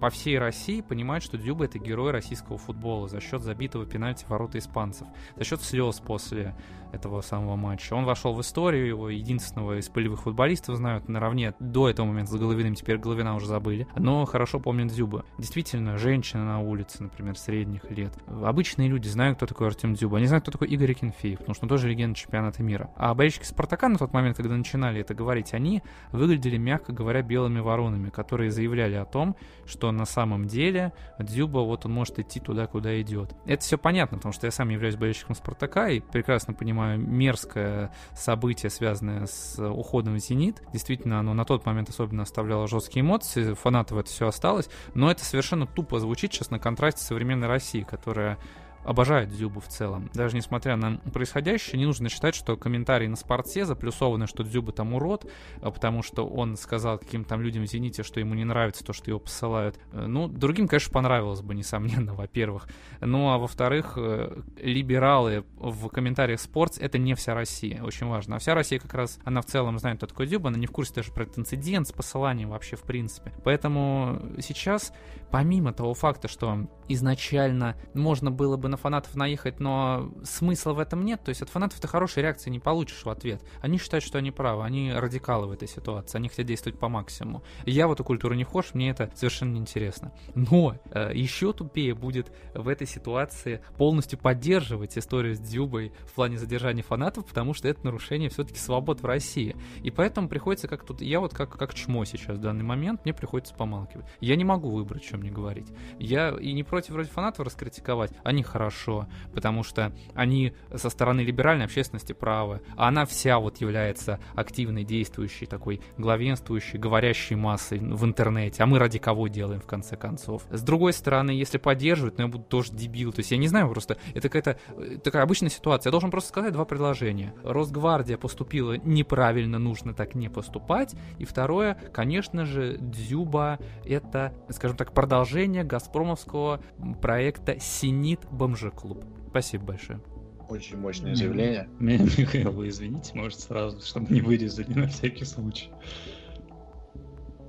по 0.00 0.10
всей 0.10 0.38
России 0.38 0.80
понимают, 0.80 1.24
что 1.24 1.38
Дзюба 1.38 1.66
это 1.66 1.78
герой 1.78 2.10
российского 2.10 2.58
футбола 2.58 3.08
за 3.08 3.20
счет 3.20 3.42
забитого 3.42 3.86
пенальти 3.86 4.24
ворота 4.28 4.58
испанцев, 4.58 5.06
за 5.36 5.44
счет 5.44 5.60
слез 5.62 6.00
после 6.00 6.54
этого 6.92 7.20
самого 7.20 7.56
матча. 7.56 7.94
Он 7.94 8.04
вошел 8.04 8.34
в 8.34 8.40
историю, 8.40 8.86
его 8.86 9.10
единственного 9.10 9.78
из 9.78 9.88
полевых 9.88 10.22
футболистов 10.22 10.76
знают 10.76 11.08
наравне 11.08 11.54
до 11.60 11.88
этого 11.88 12.06
момента 12.06 12.32
с 12.32 12.36
Головиным, 12.36 12.74
теперь 12.74 12.98
Головина 12.98 13.34
уже 13.34 13.46
забыли, 13.46 13.86
но 13.96 14.24
хорошо 14.24 14.60
помнят 14.60 14.88
Дзюба. 14.88 15.24
Действительно, 15.38 15.98
женщина 15.98 16.44
на 16.44 16.60
улице, 16.60 17.02
например, 17.02 17.36
средних 17.36 17.90
лет. 17.90 18.12
Обычные 18.26 18.88
люди 18.88 19.08
знают, 19.08 19.36
кто 19.36 19.46
такой 19.46 19.68
Артем 19.68 19.94
Дзюба, 19.94 20.18
они 20.18 20.26
знают, 20.26 20.42
кто 20.44 20.52
такой 20.52 20.68
Игорь 20.68 20.94
Кенфеев, 20.94 21.38
потому 21.38 21.54
что 21.54 21.64
он 21.64 21.68
тоже 21.68 21.88
легенда 21.88 22.16
чемпионата 22.16 22.62
мира. 22.62 22.90
А 22.96 23.14
болельщики 23.14 23.44
Спартака 23.44 23.88
на 23.88 23.98
тот 23.98 24.12
момент, 24.12 24.36
когда 24.36 24.56
начинали 24.56 25.00
это 25.00 25.14
говорить, 25.14 25.54
они 25.54 25.82
выглядели, 26.12 26.56
мягко 26.56 26.92
говоря, 26.92 27.22
белыми 27.22 27.60
воронами, 27.60 28.10
которые 28.10 28.50
заявляли 28.50 28.94
о 28.94 29.04
том, 29.04 29.36
что 29.66 29.90
на 29.92 30.04
самом 30.04 30.46
деле 30.46 30.92
Дзюба, 31.18 31.58
вот 31.58 31.86
он 31.86 31.92
может 31.92 32.18
идти 32.18 32.40
туда, 32.40 32.66
куда 32.66 33.00
идет. 33.00 33.34
Это 33.46 33.62
все 33.62 33.78
понятно, 33.78 34.18
потому 34.18 34.32
что 34.32 34.46
я 34.46 34.50
сам 34.50 34.68
являюсь 34.68 34.96
болельщиком 34.96 35.34
Спартака 35.34 35.88
и 35.88 36.00
прекрасно 36.00 36.54
понимаю, 36.54 36.77
понимаю, 36.78 36.98
мерзкое 37.00 37.92
событие, 38.14 38.70
связанное 38.70 39.26
с 39.26 39.58
уходом 39.58 40.14
в 40.14 40.18
«Зенит». 40.20 40.62
Действительно, 40.72 41.18
оно 41.18 41.34
на 41.34 41.44
тот 41.44 41.66
момент 41.66 41.88
особенно 41.88 42.22
оставляло 42.22 42.68
жесткие 42.68 43.00
эмоции, 43.02 43.54
фанатов 43.54 43.98
это 43.98 44.08
все 44.08 44.28
осталось, 44.28 44.68
но 44.94 45.10
это 45.10 45.24
совершенно 45.24 45.66
тупо 45.66 45.98
звучит 45.98 46.32
сейчас 46.32 46.50
на 46.50 46.58
контрасте 46.58 47.02
современной 47.02 47.48
России, 47.48 47.82
которая 47.82 48.38
обожают 48.84 49.30
Дзюбу 49.30 49.60
в 49.60 49.68
целом. 49.68 50.10
Даже 50.14 50.36
несмотря 50.36 50.76
на 50.76 50.98
происходящее, 50.98 51.78
не 51.78 51.86
нужно 51.86 52.08
считать, 52.08 52.34
что 52.34 52.56
комментарии 52.56 53.06
на 53.06 53.16
спорте 53.16 53.64
заплюсованы, 53.64 54.26
что 54.26 54.42
Дзюба 54.42 54.72
там 54.72 54.94
урод, 54.94 55.30
а 55.60 55.70
потому 55.70 56.02
что 56.02 56.26
он 56.26 56.56
сказал 56.56 56.98
каким-то 56.98 57.30
там 57.30 57.42
людям 57.42 57.64
в 57.64 57.66
«Зените», 57.66 58.02
что 58.02 58.20
ему 58.20 58.34
не 58.34 58.44
нравится 58.44 58.84
то, 58.84 58.92
что 58.92 59.10
его 59.10 59.20
посылают. 59.20 59.78
Э, 59.92 60.06
ну, 60.06 60.28
другим, 60.28 60.68
конечно, 60.68 60.92
понравилось 60.92 61.42
бы, 61.42 61.54
несомненно, 61.54 62.14
во-первых. 62.16 62.68
Ну, 63.00 63.30
а 63.30 63.38
во-вторых, 63.38 63.94
э, 63.96 64.40
либералы 64.58 65.44
в 65.56 65.88
комментариях 65.88 66.40
спортс— 66.40 66.78
это 66.80 66.98
не 66.98 67.14
вся 67.14 67.34
Россия, 67.34 67.82
очень 67.82 68.06
важно. 68.06 68.36
А 68.36 68.38
вся 68.38 68.54
Россия 68.54 68.78
как 68.78 68.94
раз, 68.94 69.18
она 69.24 69.42
в 69.42 69.46
целом 69.46 69.78
знает, 69.78 69.98
кто 69.98 70.06
такой 70.06 70.26
Дзюба, 70.26 70.48
она 70.48 70.58
не 70.58 70.66
в 70.66 70.72
курсе 70.72 70.94
даже 70.94 71.12
про 71.12 71.24
этот 71.24 71.38
инцидент 71.38 71.88
с 71.88 71.92
посыланием 71.92 72.50
вообще 72.50 72.76
в 72.76 72.82
принципе. 72.82 73.32
Поэтому 73.44 74.20
сейчас, 74.40 74.92
помимо 75.30 75.72
того 75.72 75.94
факта, 75.94 76.28
что 76.28 76.68
изначально 76.88 77.76
можно 77.94 78.30
было 78.30 78.56
бы 78.56 78.68
на 78.68 78.76
фанатов 78.76 79.14
наехать, 79.14 79.60
но 79.60 80.10
смысла 80.24 80.72
в 80.72 80.78
этом 80.78 81.04
нет. 81.04 81.22
То 81.22 81.28
есть 81.28 81.42
от 81.42 81.50
фанатов 81.50 81.80
ты 81.80 81.88
хорошей 81.88 82.22
реакции 82.22 82.50
не 82.50 82.58
получишь 82.58 83.04
в 83.04 83.10
ответ. 83.10 83.42
Они 83.60 83.78
считают, 83.78 84.04
что 84.04 84.18
они 84.18 84.30
правы, 84.30 84.64
они 84.64 84.92
радикалы 84.92 85.46
в 85.46 85.52
этой 85.52 85.68
ситуации, 85.68 86.18
они 86.18 86.28
хотят 86.28 86.46
действовать 86.46 86.78
по 86.78 86.88
максимуму. 86.88 87.42
Я 87.66 87.88
в 87.88 87.92
эту 87.92 88.04
культуру 88.04 88.34
не 88.34 88.44
вхож, 88.44 88.74
мне 88.74 88.90
это 88.90 89.10
совершенно 89.14 89.52
не 89.52 89.60
интересно. 89.60 90.12
Но 90.34 90.76
э, 90.90 91.12
еще 91.14 91.52
тупее 91.52 91.94
будет 91.94 92.32
в 92.54 92.68
этой 92.68 92.86
ситуации 92.86 93.62
полностью 93.76 94.18
поддерживать 94.18 94.96
историю 94.96 95.34
с 95.34 95.38
Дзюбой 95.38 95.92
в 96.06 96.14
плане 96.14 96.38
задержания 96.38 96.82
фанатов, 96.82 97.26
потому 97.26 97.54
что 97.54 97.68
это 97.68 97.84
нарушение 97.84 98.30
все-таки 98.30 98.58
свобод 98.58 99.02
в 99.02 99.06
России. 99.06 99.56
И 99.82 99.90
поэтому 99.90 100.28
приходится 100.28 100.68
как 100.68 100.84
тут, 100.84 101.02
я 101.02 101.20
вот 101.20 101.34
как, 101.34 101.50
как 101.50 101.74
чмо 101.74 102.04
сейчас 102.04 102.36
в 102.36 102.40
данный 102.40 102.64
момент, 102.64 103.04
мне 103.04 103.12
приходится 103.12 103.54
помалкивать. 103.54 104.06
Я 104.20 104.36
не 104.36 104.44
могу 104.44 104.70
выбрать, 104.70 105.04
чем 105.04 105.17
мне 105.18 105.30
говорить. 105.30 105.68
Я 105.98 106.30
и 106.30 106.52
не 106.52 106.62
против 106.62 106.90
вроде 106.90 107.10
фанатов 107.10 107.46
раскритиковать, 107.46 108.12
они 108.24 108.42
хорошо, 108.42 109.06
потому 109.34 109.62
что 109.62 109.92
они 110.14 110.52
со 110.74 110.90
стороны 110.90 111.20
либеральной 111.20 111.64
общественности 111.64 112.12
правы, 112.12 112.60
а 112.76 112.88
она 112.88 113.04
вся 113.04 113.38
вот 113.38 113.58
является 113.58 114.20
активной, 114.34 114.84
действующей, 114.84 115.46
такой 115.46 115.80
главенствующей, 115.96 116.78
говорящей 116.78 117.36
массой 117.36 117.78
в 117.78 118.04
интернете, 118.04 118.62
а 118.62 118.66
мы 118.66 118.78
ради 118.78 118.98
кого 118.98 119.28
делаем 119.28 119.60
в 119.60 119.66
конце 119.66 119.96
концов. 119.96 120.42
С 120.50 120.62
другой 120.62 120.92
стороны, 120.92 121.30
если 121.30 121.58
поддерживают, 121.58 122.18
ну 122.18 122.24
я 122.24 122.28
буду 122.30 122.44
тоже 122.44 122.72
дебил, 122.72 123.12
то 123.12 123.20
есть 123.20 123.30
я 123.30 123.36
не 123.36 123.48
знаю 123.48 123.68
просто, 123.70 123.98
это 124.14 124.28
какая-то 124.28 124.58
э, 124.76 124.98
такая 124.98 125.22
обычная 125.22 125.50
ситуация, 125.50 125.90
я 125.90 125.92
должен 125.92 126.10
просто 126.10 126.30
сказать 126.30 126.52
два 126.52 126.64
предложения. 126.64 127.34
Росгвардия 127.44 128.16
поступила 128.16 128.76
неправильно, 128.76 129.58
нужно 129.58 129.94
так 129.94 130.14
не 130.14 130.28
поступать, 130.28 130.94
и 131.18 131.24
второе, 131.24 131.74
конечно 131.92 132.44
же, 132.44 132.76
Дзюба 132.80 133.58
это, 133.84 134.32
скажем 134.50 134.76
так, 134.76 134.92
продолжение 135.08 135.64
газпромовского 135.64 136.60
проекта 137.00 137.58
«Синит 137.58 138.20
бомжеклуб». 138.30 139.06
Спасибо 139.30 139.64
большое. 139.64 140.02
Очень 140.50 140.76
мощное 140.76 141.14
заявление. 141.14 141.66
Михаил, 141.78 142.50
вы 142.50 142.68
извините, 142.68 143.12
может, 143.14 143.40
сразу, 143.40 143.80
чтобы 143.80 144.12
не 144.12 144.20
вырезали 144.20 144.70
на 144.74 144.86
всякий 144.86 145.24
случай. 145.24 145.70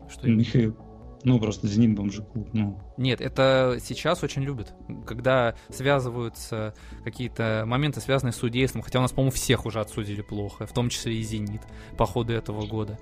Что 0.10 0.30
Михаил, 0.30 0.78
ну, 1.25 1.38
просто 1.38 1.68
«Зенит» 1.68 1.98
бомжеклуб, 1.98 2.48
ну. 2.54 2.80
Нет, 2.96 3.20
это 3.20 3.78
сейчас 3.82 4.24
очень 4.24 4.44
любят, 4.44 4.74
когда 5.06 5.54
связываются 5.68 6.74
какие-то 7.04 7.66
моменты, 7.68 8.00
связанные 8.00 8.32
с 8.32 8.38
судейством, 8.38 8.84
хотя 8.84 9.00
у 9.00 9.01
нас, 9.01 9.12
по-моему, 9.12 9.32
всех 9.32 9.66
уже 9.66 9.82
отсудили 9.82 10.22
плохо, 10.22 10.66
в 10.66 10.72
том 10.72 10.88
числе 10.88 11.16
и 11.16 11.24
«Зенит» 11.24 11.63
по 11.98 12.06
ходу 12.06 12.32
этого 12.32 12.66
года. 12.66 12.98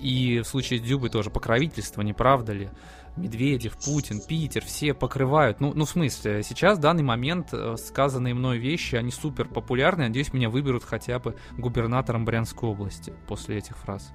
И 0.00 0.40
в 0.40 0.44
случае 0.46 0.78
с 0.78 0.82
Дюбой 0.82 1.10
тоже 1.10 1.30
покровительство, 1.30 2.02
не 2.02 2.12
правда 2.12 2.52
ли? 2.52 2.70
Медведев, 3.16 3.76
Путин, 3.84 4.20
Питер, 4.20 4.64
все 4.64 4.94
покрывают. 4.94 5.60
Ну, 5.60 5.72
ну, 5.74 5.84
в 5.84 5.90
смысле, 5.90 6.42
сейчас 6.42 6.78
в 6.78 6.80
данный 6.80 7.02
момент 7.02 7.48
э, 7.52 7.76
сказанные 7.76 8.34
мной 8.34 8.58
вещи, 8.58 8.94
они 8.94 9.10
супер 9.10 9.48
популярны. 9.48 10.04
Надеюсь, 10.04 10.32
меня 10.32 10.48
выберут 10.48 10.84
хотя 10.84 11.18
бы 11.18 11.36
губернатором 11.58 12.24
Брянской 12.24 12.68
области 12.68 13.12
после 13.26 13.58
этих 13.58 13.76
фраз. 13.76 14.12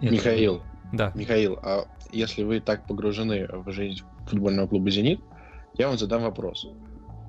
Михаил. 0.00 0.62
Да. 0.92 1.12
Михаил, 1.14 1.58
а 1.62 1.86
если 2.12 2.42
вы 2.42 2.60
так 2.60 2.86
погружены 2.86 3.46
в 3.48 3.70
жизнь 3.70 4.02
футбольного 4.26 4.66
клуба 4.66 4.90
«Зенит», 4.90 5.20
я 5.74 5.88
вам 5.88 5.98
задам 5.98 6.22
вопрос. 6.22 6.66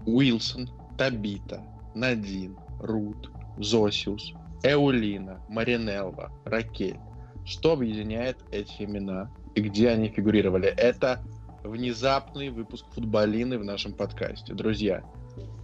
Уилсон, 0.06 0.70
Табита, 0.98 1.62
Надин, 1.94 2.58
Рут, 2.80 3.32
Зосиус, 3.58 4.34
Эулина, 4.64 5.42
Маринелла, 5.50 6.32
Ракель. 6.46 7.00
Что 7.46 7.74
объединяет 7.74 8.38
эти 8.52 8.84
имена 8.84 9.32
и 9.56 9.62
где 9.62 9.90
они 9.90 10.10
фигурировали? 10.10 10.68
Это 10.68 11.24
внезапный 11.64 12.50
выпуск 12.50 12.86
футболины 12.94 13.58
в 13.58 13.64
нашем 13.64 13.94
подкасте. 13.94 14.54
Друзья, 14.54 15.04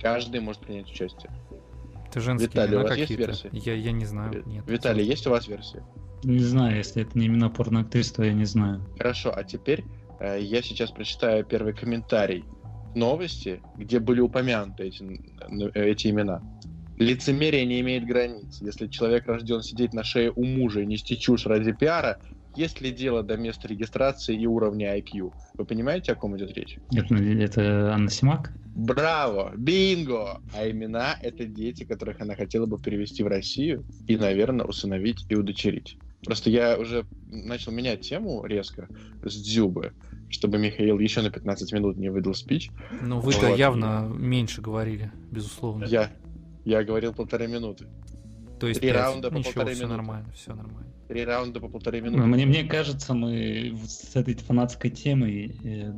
каждый 0.01 0.39
может 0.39 0.61
принять 0.61 0.89
участие. 0.89 1.31
Это 2.07 2.21
женские 2.21 2.49
Виталий, 2.49 2.77
у 2.77 2.83
вас 2.83 2.95
есть 2.95 3.11
версия? 3.11 3.49
Я, 3.51 3.73
я 3.73 3.91
не 3.91 4.05
знаю. 4.05 4.43
Нет. 4.45 4.63
Виталий, 4.67 5.03
есть 5.03 5.25
у 5.27 5.31
вас 5.31 5.47
версия? 5.47 5.83
Не 6.23 6.39
знаю, 6.39 6.77
если 6.77 7.01
это 7.01 7.17
не 7.17 7.27
имена 7.27 7.49
порноактрис, 7.49 8.11
то 8.11 8.23
я 8.23 8.33
не 8.33 8.45
знаю. 8.45 8.81
Хорошо, 8.97 9.33
а 9.35 9.43
теперь 9.43 9.83
э, 10.19 10.39
я 10.41 10.61
сейчас 10.61 10.91
прочитаю 10.91 11.43
первый 11.43 11.73
комментарий 11.73 12.45
новости, 12.95 13.61
где 13.77 13.99
были 13.99 14.21
упомянуты 14.21 14.83
эти, 14.83 15.03
эти 15.73 16.07
имена. 16.07 16.41
Лицемерие 16.97 17.65
не 17.65 17.81
имеет 17.81 18.05
границ. 18.05 18.59
Если 18.61 18.87
человек 18.87 19.27
рожден 19.27 19.61
сидеть 19.61 19.93
на 19.93 20.03
шее 20.03 20.31
у 20.31 20.43
мужа 20.43 20.81
и 20.81 20.85
нести 20.85 21.17
чушь 21.17 21.45
ради 21.45 21.71
пиара, 21.71 22.19
есть 22.55 22.81
ли 22.81 22.91
дело 22.91 23.23
до 23.23 23.35
места 23.35 23.67
регистрации 23.67 24.39
и 24.39 24.45
уровня 24.45 24.95
IQ? 24.97 25.33
Вы 25.55 25.65
понимаете, 25.65 26.11
о 26.11 26.15
ком 26.15 26.37
идет 26.37 26.55
речь? 26.55 26.77
Это, 26.93 27.15
это 27.15 27.93
Анна 27.93 28.09
Симак? 28.09 28.53
Браво! 28.75 29.53
Бинго! 29.55 30.41
А 30.55 30.69
имена— 30.69 31.17
это 31.21 31.45
дети, 31.45 31.83
которых 31.83 32.21
она 32.21 32.35
хотела 32.35 32.65
бы 32.65 32.79
перевести 32.79 33.23
в 33.23 33.27
Россию 33.27 33.85
и, 34.07 34.17
наверное, 34.17 34.65
усыновить 34.65 35.25
и 35.29 35.35
удочерить. 35.35 35.97
Просто 36.23 36.49
я 36.49 36.77
уже 36.77 37.05
начал 37.27 37.71
менять 37.71 38.01
тему 38.01 38.45
резко 38.45 38.87
с 39.23 39.35
Дзюбы, 39.35 39.93
чтобы 40.29 40.57
Михаил 40.57 40.99
еще 40.99 41.21
на 41.21 41.29
15 41.29 41.73
минут 41.73 41.97
не 41.97 42.09
выдал 42.09 42.33
спич. 42.33 42.71
Ну, 43.01 43.19
вы-то 43.19 43.47
вот. 43.47 43.57
явно 43.57 44.11
меньше 44.15 44.61
говорили, 44.61 45.11
безусловно. 45.31 45.85
Я, 45.85 46.11
я 46.65 46.83
говорил 46.83 47.13
полторы 47.13 47.47
минуты. 47.47 47.87
То 48.59 48.67
есть 48.67 48.79
Три 48.79 48.91
5. 48.91 49.01
раунда 49.01 49.29
по 49.29 49.35
Ничего, 49.35 49.53
полторы 49.53 49.73
все 49.73 49.83
минуты. 49.83 49.97
нормально, 49.97 50.31
все 50.33 50.55
нормально. 50.55 50.93
Три 51.07 51.25
раунда 51.25 51.59
по 51.59 51.67
полторы 51.67 52.01
минуты. 52.01 52.23
Мне, 52.23 52.45
мне 52.45 52.63
кажется, 52.63 53.13
мы 53.13 53.75
с 53.85 54.15
этой 54.15 54.35
фанатской 54.35 54.89
темой 54.89 55.57
э, 55.63 55.91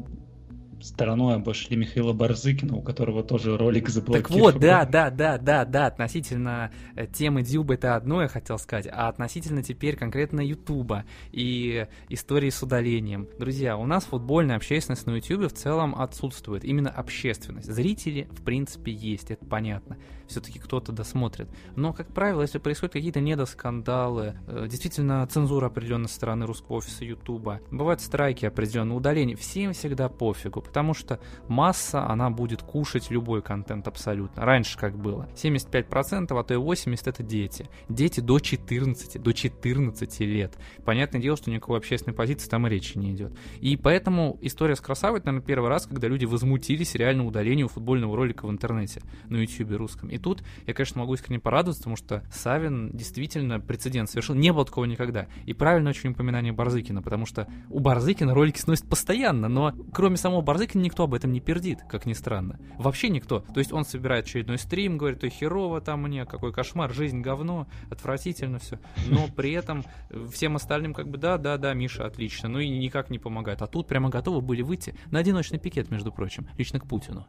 стороной 0.82 1.36
обошли 1.36 1.76
Михаила 1.78 2.14
Барзыкина, 2.14 2.76
у 2.76 2.82
которого 2.82 3.24
тоже 3.24 3.58
ролик 3.58 3.90
заблокирован. 3.90 4.24
Так 4.24 4.54
вот, 4.54 4.60
да, 4.60 4.86
да, 4.86 5.10
да, 5.10 5.38
да, 5.38 5.66
да, 5.66 5.86
относительно 5.88 6.72
э, 6.96 7.08
темы 7.08 7.44
Дюба 7.44 7.76
это 7.76 7.96
одно 7.96 8.22
я 8.22 8.28
хотел 8.28 8.58
сказать, 8.58 8.88
а 8.92 9.10
относительно 9.10 9.64
теперь 9.64 9.96
конкретно 9.96 10.42
Ютуба 10.42 11.06
и 11.32 11.88
истории 12.10 12.50
с 12.50 12.62
удалением. 12.64 13.28
Друзья, 13.38 13.78
у 13.78 13.86
нас 13.86 14.06
футбольная 14.06 14.56
общественность 14.56 15.06
на 15.06 15.12
Ютубе 15.12 15.48
в 15.48 15.54
целом 15.54 15.96
отсутствует, 15.96 16.64
именно 16.64 16.90
общественность. 16.90 17.72
Зрители, 17.72 18.28
в 18.32 18.44
принципе, 18.44 18.92
есть, 18.92 19.32
это 19.32 19.46
понятно 19.46 19.98
все-таки 20.28 20.60
кто-то 20.60 20.92
досмотрит. 20.92 21.50
Но, 21.76 21.94
как 21.94 22.14
правило, 22.14 22.42
если 22.42 22.60
происходят 22.60 22.94
какие-то 22.94 23.22
недоскандалы, 23.22 24.38
э, 24.48 24.68
действительно 24.70 25.26
цензура 25.28 25.68
определенной 25.68 26.10
стороны 26.10 26.46
русского 26.46 26.78
офиса 26.78 27.04
Ютуба, 27.04 27.62
бывают 27.72 28.02
страйки 28.02 28.46
определенные, 28.46 28.96
удаления, 28.96 29.36
всем 29.36 29.74
всегда 29.74 30.10
пофигу, 30.10 30.62
потому 30.62 30.94
что 30.94 31.20
масса, 31.48 32.08
она 32.08 32.30
будет 32.30 32.62
кушать 32.62 33.10
любой 33.10 33.42
контент 33.42 33.88
абсолютно. 33.88 34.46
Раньше 34.46 34.78
как 34.78 34.98
было. 34.98 35.28
75%, 35.36 36.38
а 36.38 36.44
то 36.44 36.54
и 36.54 36.58
80% 36.58 37.16
это 37.16 37.24
дети. 37.24 37.70
Дети 37.90 38.20
до 38.20 38.40
14, 38.40 39.22
до 39.22 39.34
14 39.34 40.20
лет. 40.22 40.58
Понятное 40.84 41.22
дело, 41.22 41.38
что 41.38 41.50
никакой 41.50 41.78
общественной 41.78 42.16
позиции 42.16 42.50
там 42.50 42.68
и 42.68 42.70
речи 42.70 42.98
не 42.98 43.12
идет. 43.14 43.34
И 43.62 43.78
поэтому 43.78 44.38
история 44.42 44.76
с 44.76 44.82
Красавой, 44.82 45.20
наверное, 45.20 45.46
первый 45.46 45.70
раз, 45.70 45.86
когда 45.86 46.08
люди 46.08 46.26
возмутились 46.26 46.96
реально 46.96 47.26
удалению 47.26 47.68
футбольного 47.68 48.16
ролика 48.16 48.46
в 48.46 48.52
интернете 48.52 49.02
на 49.30 49.38
YouTube 49.38 49.72
русском. 49.78 50.10
И 50.16 50.18
тут 50.18 50.44
я, 50.66 50.74
конечно, 50.74 51.02
могу 51.02 51.14
искренне 51.14 51.40
порадоваться, 51.40 51.82
потому 51.82 51.98
что 51.98 52.24
Савин 52.32 52.92
действительно 52.92 53.60
прецедент 53.60 54.10
совершил. 54.10 54.34
Не 54.36 54.54
было 54.54 54.66
такого 54.66 54.86
никогда. 54.86 55.28
И 55.46 55.54
правильно 55.54 55.90
очень 55.90 56.12
упоминание 56.12 56.54
Барзыкина, 56.54 57.02
потому 57.02 57.26
что 57.26 57.48
у 57.70 57.80
Барзыкина 57.80 58.34
ролики 58.34 58.60
сносят 58.60 58.88
постоянно, 58.88 59.50
но 59.50 59.74
кроме 59.94 60.18
самого 60.18 60.42
Барзыкина 60.42 60.82
никто 60.82 61.04
об 61.04 61.14
этом 61.14 61.34
не 61.34 61.42
пердит, 61.42 61.80
как 61.90 62.06
ни 62.06 62.14
странно. 62.14 62.60
Вообще 62.78 63.10
никто. 63.10 63.42
То 63.42 63.60
есть 63.60 63.74
он 63.74 63.84
собирает 63.84 64.26
очередной 64.26 64.58
стрим, 64.58 64.98
говорит, 64.98 65.24
ой, 65.24 65.30
херово 65.30 65.82
там 65.82 66.04
мне, 66.04 66.26
какой 66.26 66.54
кошмар, 66.54 66.94
жизнь 66.94 67.22
говно, 67.22 67.68
отвратительно 67.92 68.60
все. 68.60 68.80
Но 69.10 69.28
при 69.36 69.52
этом 69.52 69.84
всем 70.32 70.56
остальным 70.56 70.94
как 70.94 71.10
бы 71.10 71.18
да, 71.18 71.38
да, 71.38 71.58
да, 71.58 71.74
Миша, 71.74 72.06
отлично, 72.06 72.48
ну 72.48 72.60
и 72.60 72.70
никак 72.70 73.10
не 73.10 73.20
помогает. 73.20 73.62
А 73.62 73.68
тут 73.68 73.88
прямо 73.88 74.10
готовы 74.10 74.42
были 74.42 74.62
выйти 74.62 74.96
на 75.12 75.20
одиночный 75.20 75.60
пикет, 75.60 75.92
между 75.92 76.12
прочим, 76.12 76.48
лично 76.58 76.80
к 76.80 76.88
Путину. 76.88 77.26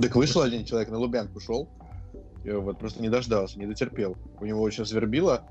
Так 0.00 0.16
вышел 0.16 0.42
один 0.42 0.64
человек, 0.64 0.90
на 0.90 0.98
Лубянку 0.98 1.40
шел, 1.40 1.68
и 2.44 2.50
вот 2.50 2.78
просто 2.78 3.00
не 3.00 3.08
дождался, 3.08 3.58
не 3.58 3.66
дотерпел. 3.66 4.16
У 4.40 4.44
него 4.44 4.60
очень 4.60 4.84
свербило. 4.84 5.46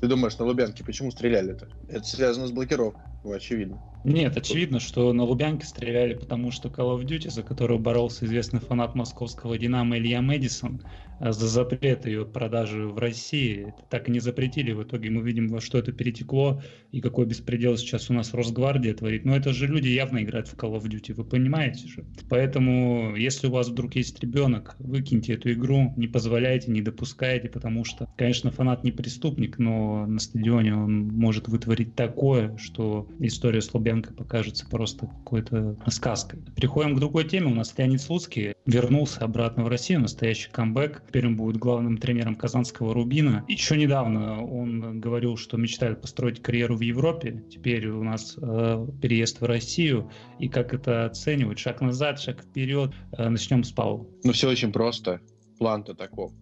Ты 0.00 0.06
думаешь, 0.06 0.38
на 0.38 0.44
Лубянке 0.44 0.84
почему 0.84 1.10
стреляли-то? 1.10 1.68
Это 1.88 2.04
связано 2.04 2.46
с 2.46 2.52
блокировкой, 2.52 3.02
ну, 3.24 3.32
очевидно. 3.32 3.82
Нет, 4.04 4.36
очевидно, 4.36 4.78
что 4.78 5.12
на 5.12 5.24
Лубянке 5.24 5.66
стреляли, 5.66 6.14
потому 6.14 6.52
что 6.52 6.68
Call 6.68 6.96
of 6.96 7.04
Duty, 7.04 7.30
за 7.30 7.42
которую 7.42 7.80
боролся 7.80 8.26
известный 8.26 8.60
фанат 8.60 8.94
московского 8.94 9.58
«Динамо» 9.58 9.98
Илья 9.98 10.22
Мэдисон, 10.22 10.82
за 11.20 11.48
запрет 11.48 12.06
ее 12.06 12.24
продажи 12.24 12.86
в 12.86 12.98
России. 12.98 13.74
Так 13.90 14.08
и 14.08 14.12
не 14.12 14.20
запретили. 14.20 14.72
В 14.72 14.82
итоге 14.82 15.10
мы 15.10 15.22
видим, 15.22 15.48
во 15.48 15.60
что 15.60 15.78
это 15.78 15.92
перетекло 15.92 16.62
и 16.92 17.00
какой 17.00 17.26
беспредел 17.26 17.76
сейчас 17.76 18.10
у 18.10 18.14
нас 18.14 18.34
Росгвардия 18.34 18.94
творит. 18.94 19.24
Но 19.24 19.36
это 19.36 19.52
же 19.52 19.66
люди 19.66 19.88
явно 19.88 20.22
играют 20.22 20.48
в 20.48 20.54
Call 20.54 20.78
of 20.78 20.84
Duty, 20.84 21.14
вы 21.14 21.24
понимаете 21.24 21.86
же. 21.88 22.04
Поэтому, 22.28 23.14
если 23.16 23.46
у 23.46 23.50
вас 23.50 23.68
вдруг 23.68 23.94
есть 23.96 24.20
ребенок, 24.20 24.76
выкиньте 24.78 25.34
эту 25.34 25.52
игру, 25.52 25.92
не 25.96 26.08
позволяйте, 26.08 26.70
не 26.70 26.82
допускайте, 26.82 27.48
потому 27.48 27.84
что, 27.84 28.08
конечно, 28.16 28.50
фанат 28.50 28.84
не 28.84 28.92
преступник, 28.92 29.58
но 29.58 30.06
на 30.06 30.18
стадионе 30.18 30.74
он 30.74 31.08
может 31.08 31.48
вытворить 31.48 31.94
такое, 31.94 32.56
что 32.56 33.08
история 33.18 33.60
с 33.60 33.72
Лубянкой 33.74 34.14
покажется 34.14 34.66
просто 34.68 35.06
какой-то 35.06 35.76
сказкой. 35.88 36.40
Переходим 36.54 36.96
к 36.96 37.00
другой 37.00 37.24
теме. 37.24 37.46
У 37.46 37.54
нас 37.54 37.74
Леонид 37.76 38.00
Слуцкий 38.00 38.54
вернулся 38.64 39.20
обратно 39.20 39.64
в 39.64 39.68
Россию, 39.68 40.00
настоящий 40.00 40.50
камбэк. 40.50 41.02
Теперь 41.06 41.26
он 41.26 41.36
будет 41.36 41.56
главным 41.56 41.98
тренером 41.98 42.34
казанского 42.34 42.92
Рубина. 42.92 43.44
Еще 43.48 43.76
недавно 43.76 44.44
он 44.44 45.00
говорил, 45.00 45.36
что 45.36 45.56
мечтает 45.56 46.00
построить 46.00 46.42
карьеру 46.42 46.76
в 46.76 46.80
Европе. 46.80 47.44
Теперь 47.50 47.86
у 47.88 48.02
нас 48.02 48.36
э, 48.36 48.86
переезд 49.00 49.40
в 49.40 49.44
Россию. 49.44 50.10
И 50.38 50.48
как 50.48 50.74
это 50.74 51.06
оценивать? 51.06 51.58
Шаг 51.58 51.80
назад, 51.80 52.20
шаг 52.20 52.42
вперед. 52.42 52.92
Э, 53.16 53.28
начнем 53.28 53.62
с 53.62 53.72
Павла. 53.72 54.06
Ну, 54.24 54.32
все 54.32 54.48
очень 54.48 54.72
просто. 54.72 55.20
План-то 55.58 55.94
таков. 55.94 56.32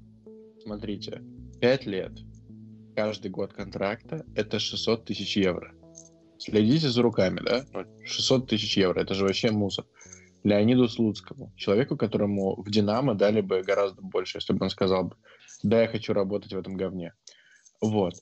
Смотрите, 0.62 1.22
5 1.60 1.86
лет, 1.86 2.12
каждый 2.96 3.30
год 3.30 3.52
контракта— 3.52 4.24
это 4.34 4.58
600 4.58 5.04
тысяч 5.04 5.36
евро. 5.36 5.72
Следите 6.38 6.88
за 6.88 7.02
руками, 7.02 7.40
да? 7.44 7.64
600 8.04 8.40
ну, 8.40 8.46
тысяч 8.46 8.76
евро, 8.76 9.00
это 9.00 9.14
же 9.14 9.24
вообще 9.24 9.50
мусор. 9.50 9.84
Леониду 10.44 10.88
Слуцкому, 10.88 11.52
человеку, 11.56 11.96
которому 11.96 12.60
в 12.62 12.70
«Динамо» 12.70 13.14
дали 13.14 13.40
бы 13.40 13.62
гораздо 13.62 14.02
больше, 14.02 14.38
если 14.38 14.52
бы 14.52 14.64
он 14.64 14.70
сказал 14.70 15.04
бы, 15.04 15.16
да, 15.62 15.82
я 15.82 15.88
хочу 15.88 16.12
работать 16.12 16.52
в 16.52 16.58
этом 16.58 16.76
говне. 16.76 17.14
Вот. 17.80 18.14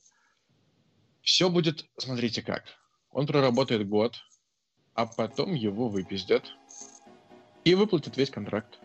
Все 1.20 1.50
будет, 1.50 1.84
смотрите 1.98 2.42
как. 2.42 2.62
Он 3.10 3.26
проработает 3.26 3.88
год, 3.88 4.14
а 4.94 5.06
потом 5.06 5.54
его 5.54 5.88
выпиздят 5.88 6.44
и 7.64 7.74
выплатят 7.74 8.16
весь 8.16 8.30
контракт. 8.30 8.78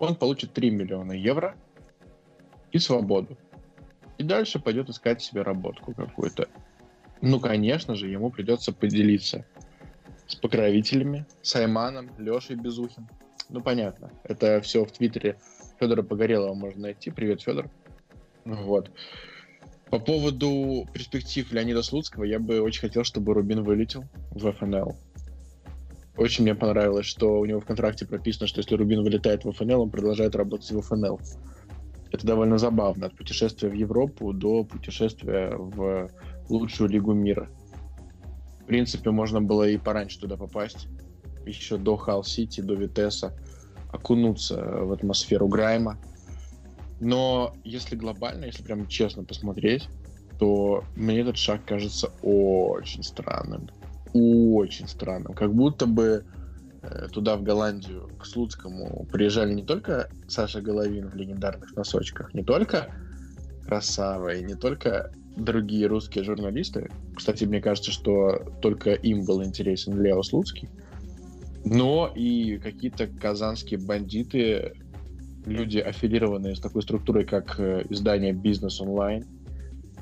Он 0.00 0.16
получит 0.16 0.52
3 0.52 0.70
миллиона 0.70 1.12
евро 1.12 1.56
и 2.72 2.78
свободу. 2.78 3.38
И 4.18 4.24
дальше 4.24 4.58
пойдет 4.58 4.88
искать 4.88 5.22
себе 5.22 5.42
работку 5.42 5.94
какую-то. 5.94 6.48
Ну, 7.20 7.38
конечно 7.38 7.94
же, 7.94 8.08
ему 8.08 8.30
придется 8.30 8.72
поделиться 8.72 9.46
с 10.30 10.36
покровителями, 10.36 11.26
с 11.42 11.56
Айманом, 11.56 12.10
Лешей 12.18 12.54
Безухин. 12.54 13.08
Ну, 13.48 13.60
понятно. 13.62 14.12
Это 14.22 14.60
все 14.60 14.84
в 14.84 14.92
Твиттере 14.92 15.38
Федора 15.80 16.02
Погорелова 16.02 16.54
можно 16.54 16.82
найти. 16.82 17.10
Привет, 17.10 17.42
Федор. 17.42 17.68
Вот. 18.44 18.90
По 19.90 19.98
поводу 19.98 20.86
перспектив 20.92 21.50
Леонида 21.50 21.82
Слуцкого, 21.82 22.22
я 22.22 22.38
бы 22.38 22.60
очень 22.60 22.82
хотел, 22.82 23.02
чтобы 23.02 23.34
Рубин 23.34 23.64
вылетел 23.64 24.04
в 24.30 24.52
ФНЛ. 24.52 24.96
Очень 26.16 26.44
мне 26.44 26.54
понравилось, 26.54 27.06
что 27.06 27.40
у 27.40 27.44
него 27.44 27.60
в 27.60 27.66
контракте 27.66 28.06
прописано, 28.06 28.46
что 28.46 28.60
если 28.60 28.76
Рубин 28.76 29.02
вылетает 29.02 29.44
в 29.44 29.50
ФНЛ, 29.50 29.82
он 29.82 29.90
продолжает 29.90 30.36
работать 30.36 30.70
в 30.70 30.80
ФНЛ. 30.80 31.18
Это 32.12 32.24
довольно 32.24 32.56
забавно. 32.56 33.06
От 33.06 33.16
путешествия 33.16 33.68
в 33.68 33.74
Европу 33.74 34.32
до 34.32 34.62
путешествия 34.62 35.56
в 35.56 36.08
лучшую 36.48 36.88
лигу 36.90 37.14
мира 37.14 37.48
принципе, 38.70 39.10
можно 39.10 39.42
было 39.42 39.68
и 39.68 39.76
пораньше 39.76 40.20
туда 40.20 40.36
попасть. 40.36 40.86
Еще 41.44 41.76
до 41.76 41.96
Халл-Сити, 41.96 42.60
до 42.60 42.74
Витеса. 42.74 43.34
Окунуться 43.92 44.62
в 44.62 44.92
атмосферу 44.92 45.48
Грайма. 45.48 45.98
Но 47.00 47.52
если 47.64 47.96
глобально, 47.96 48.44
если 48.44 48.62
прям 48.62 48.86
честно 48.86 49.24
посмотреть, 49.24 49.88
то 50.38 50.84
мне 50.94 51.18
этот 51.18 51.36
шаг 51.36 51.64
кажется 51.66 52.12
очень 52.22 53.02
странным. 53.02 53.68
Очень 54.12 54.86
странным. 54.86 55.32
Как 55.34 55.52
будто 55.52 55.86
бы 55.86 56.24
э, 56.82 57.08
туда, 57.10 57.36
в 57.36 57.42
Голландию, 57.42 58.08
к 58.20 58.24
Слуцкому 58.24 59.04
приезжали 59.10 59.52
не 59.52 59.64
только 59.64 60.10
Саша 60.28 60.60
Головин 60.60 61.08
в 61.08 61.16
легендарных 61.16 61.74
носочках, 61.74 62.32
не 62.34 62.44
только 62.44 62.94
Красава 63.66 64.36
и 64.36 64.44
не 64.44 64.54
только 64.54 65.12
другие 65.36 65.86
русские 65.86 66.24
журналисты. 66.24 66.90
Кстати, 67.14 67.44
мне 67.44 67.60
кажется, 67.60 67.90
что 67.90 68.42
только 68.60 68.92
им 68.92 69.24
был 69.24 69.42
интересен 69.44 70.00
Лео 70.00 70.22
Слуцкий. 70.22 70.68
Но 71.64 72.10
и 72.14 72.58
какие-то 72.58 73.06
казанские 73.06 73.80
бандиты, 73.80 74.72
люди, 75.44 75.78
аффилированные 75.78 76.56
с 76.56 76.60
такой 76.60 76.82
структурой, 76.82 77.24
как 77.24 77.58
э, 77.60 77.84
издание 77.90 78.32
«Бизнес 78.32 78.80
онлайн». 78.80 79.24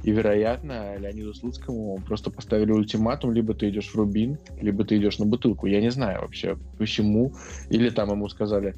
И, 0.04 0.12
вероятно, 0.12 0.96
Леониду 0.96 1.34
Слуцкому 1.34 1.98
просто 2.06 2.30
поставили 2.30 2.70
ультиматум, 2.70 3.32
либо 3.32 3.54
ты 3.54 3.68
идешь 3.68 3.88
в 3.88 3.96
Рубин, 3.96 4.38
либо 4.60 4.84
ты 4.84 4.96
идешь 4.96 5.18
на 5.18 5.26
бутылку. 5.26 5.66
Я 5.66 5.80
не 5.80 5.90
знаю 5.90 6.22
вообще, 6.22 6.56
почему. 6.78 7.32
Или 7.68 7.90
там 7.90 8.10
ему 8.10 8.28
сказали, 8.28 8.74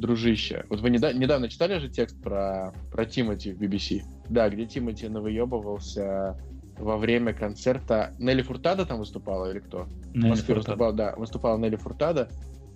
дружище. 0.00 0.64
Вот 0.68 0.80
вы 0.80 0.90
недавно, 0.90 1.18
недавно 1.18 1.48
читали 1.48 1.78
же 1.78 1.88
текст 1.88 2.20
про, 2.20 2.72
про 2.90 3.04
Тимати 3.04 3.52
в 3.52 3.60
BBC? 3.60 4.02
Да, 4.28 4.48
где 4.48 4.66
Тимати 4.66 5.08
навыебывался 5.08 6.36
во 6.78 6.96
время 6.96 7.32
концерта. 7.32 8.14
Нелли 8.18 8.42
Фуртада 8.42 8.86
там 8.86 8.98
выступала 8.98 9.50
или 9.50 9.60
кто? 9.60 9.86
Нелли 10.14 10.26
в 10.26 10.30
Москве 10.30 10.54
выступала, 10.54 10.92
да, 10.92 11.14
выступала 11.16 11.58
Нелли 11.58 11.76
Фуртада. 11.76 12.28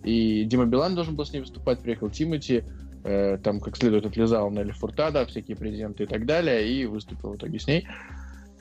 И 0.04 0.44
Дима 0.44 0.66
Билан 0.66 0.94
должен 0.94 1.16
был 1.16 1.24
с 1.24 1.32
ней 1.32 1.40
выступать, 1.40 1.80
приехал 1.80 2.10
Тимати, 2.10 2.62
э, 3.04 3.38
там 3.42 3.60
как 3.60 3.76
следует 3.76 4.04
отлезал 4.04 4.50
Нелли 4.50 4.72
Фуртада, 4.72 5.24
всякие 5.24 5.56
президенты 5.56 6.04
и 6.04 6.06
так 6.06 6.26
далее, 6.26 6.70
и 6.70 6.84
выступил 6.84 7.32
в 7.32 7.37
итоге 7.37 7.58
с 7.58 7.66
ней. 7.66 7.88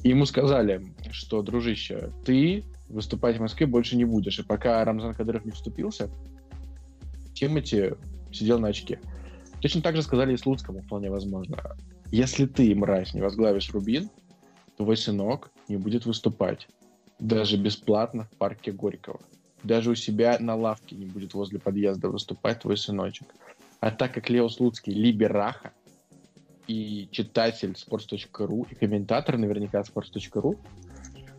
И 0.04 0.10
ему 0.10 0.26
сказали, 0.26 0.94
что, 1.12 1.42
дружище, 1.42 2.12
ты 2.26 2.64
выступать 2.88 3.38
в 3.38 3.42
Москве 3.42 3.68
больше 3.68 3.98
не 3.98 4.06
будешь. 4.06 4.40
И 4.40 4.44
пока 4.44 4.84
Рамзан 4.84 5.14
Кадыров 5.14 5.46
не 5.46 5.52
вступился, 5.52 6.10
Тимати 7.34 7.94
сидел 8.34 8.60
на 8.60 8.70
очке. 8.70 9.00
Точно 9.62 9.82
так 9.82 9.96
же 9.96 10.02
сказали 10.02 10.34
и 10.34 10.38
Слуцкому, 10.38 10.82
вполне 10.82 11.10
возможно. 11.10 11.58
Если 12.12 12.46
ты, 12.46 12.76
мразь, 12.76 13.14
не 13.14 13.22
возглавишь 13.22 13.72
Рубин, 13.72 14.10
твой 14.78 14.98
сынок 14.98 15.52
не 15.68 15.78
будет 15.78 16.06
выступать. 16.06 16.68
Даже 17.20 17.58
бесплатно 17.58 18.26
в 18.26 18.38
парке 18.38 18.72
Горького. 18.72 19.20
даже 19.64 19.92
у 19.92 19.96
себя 19.96 20.38
на 20.40 20.56
лавке 20.56 20.96
не 20.96 21.06
будет 21.06 21.34
возле 21.34 21.60
подъезда 21.60 22.10
выступать 22.10 22.60
твой 22.60 22.78
сыночек. 22.78 23.28
А 23.80 23.92
так 23.92 24.14
как 24.14 24.30
Лео 24.30 24.50
Слуцкий 24.50 24.94
либераха, 24.94 25.72
и 26.68 27.08
читатель 27.12 27.72
sports.ru, 27.72 28.68
и 28.70 28.76
комментатор 28.76 29.38
наверняка 29.38 29.82
sports.ru, 29.82 30.58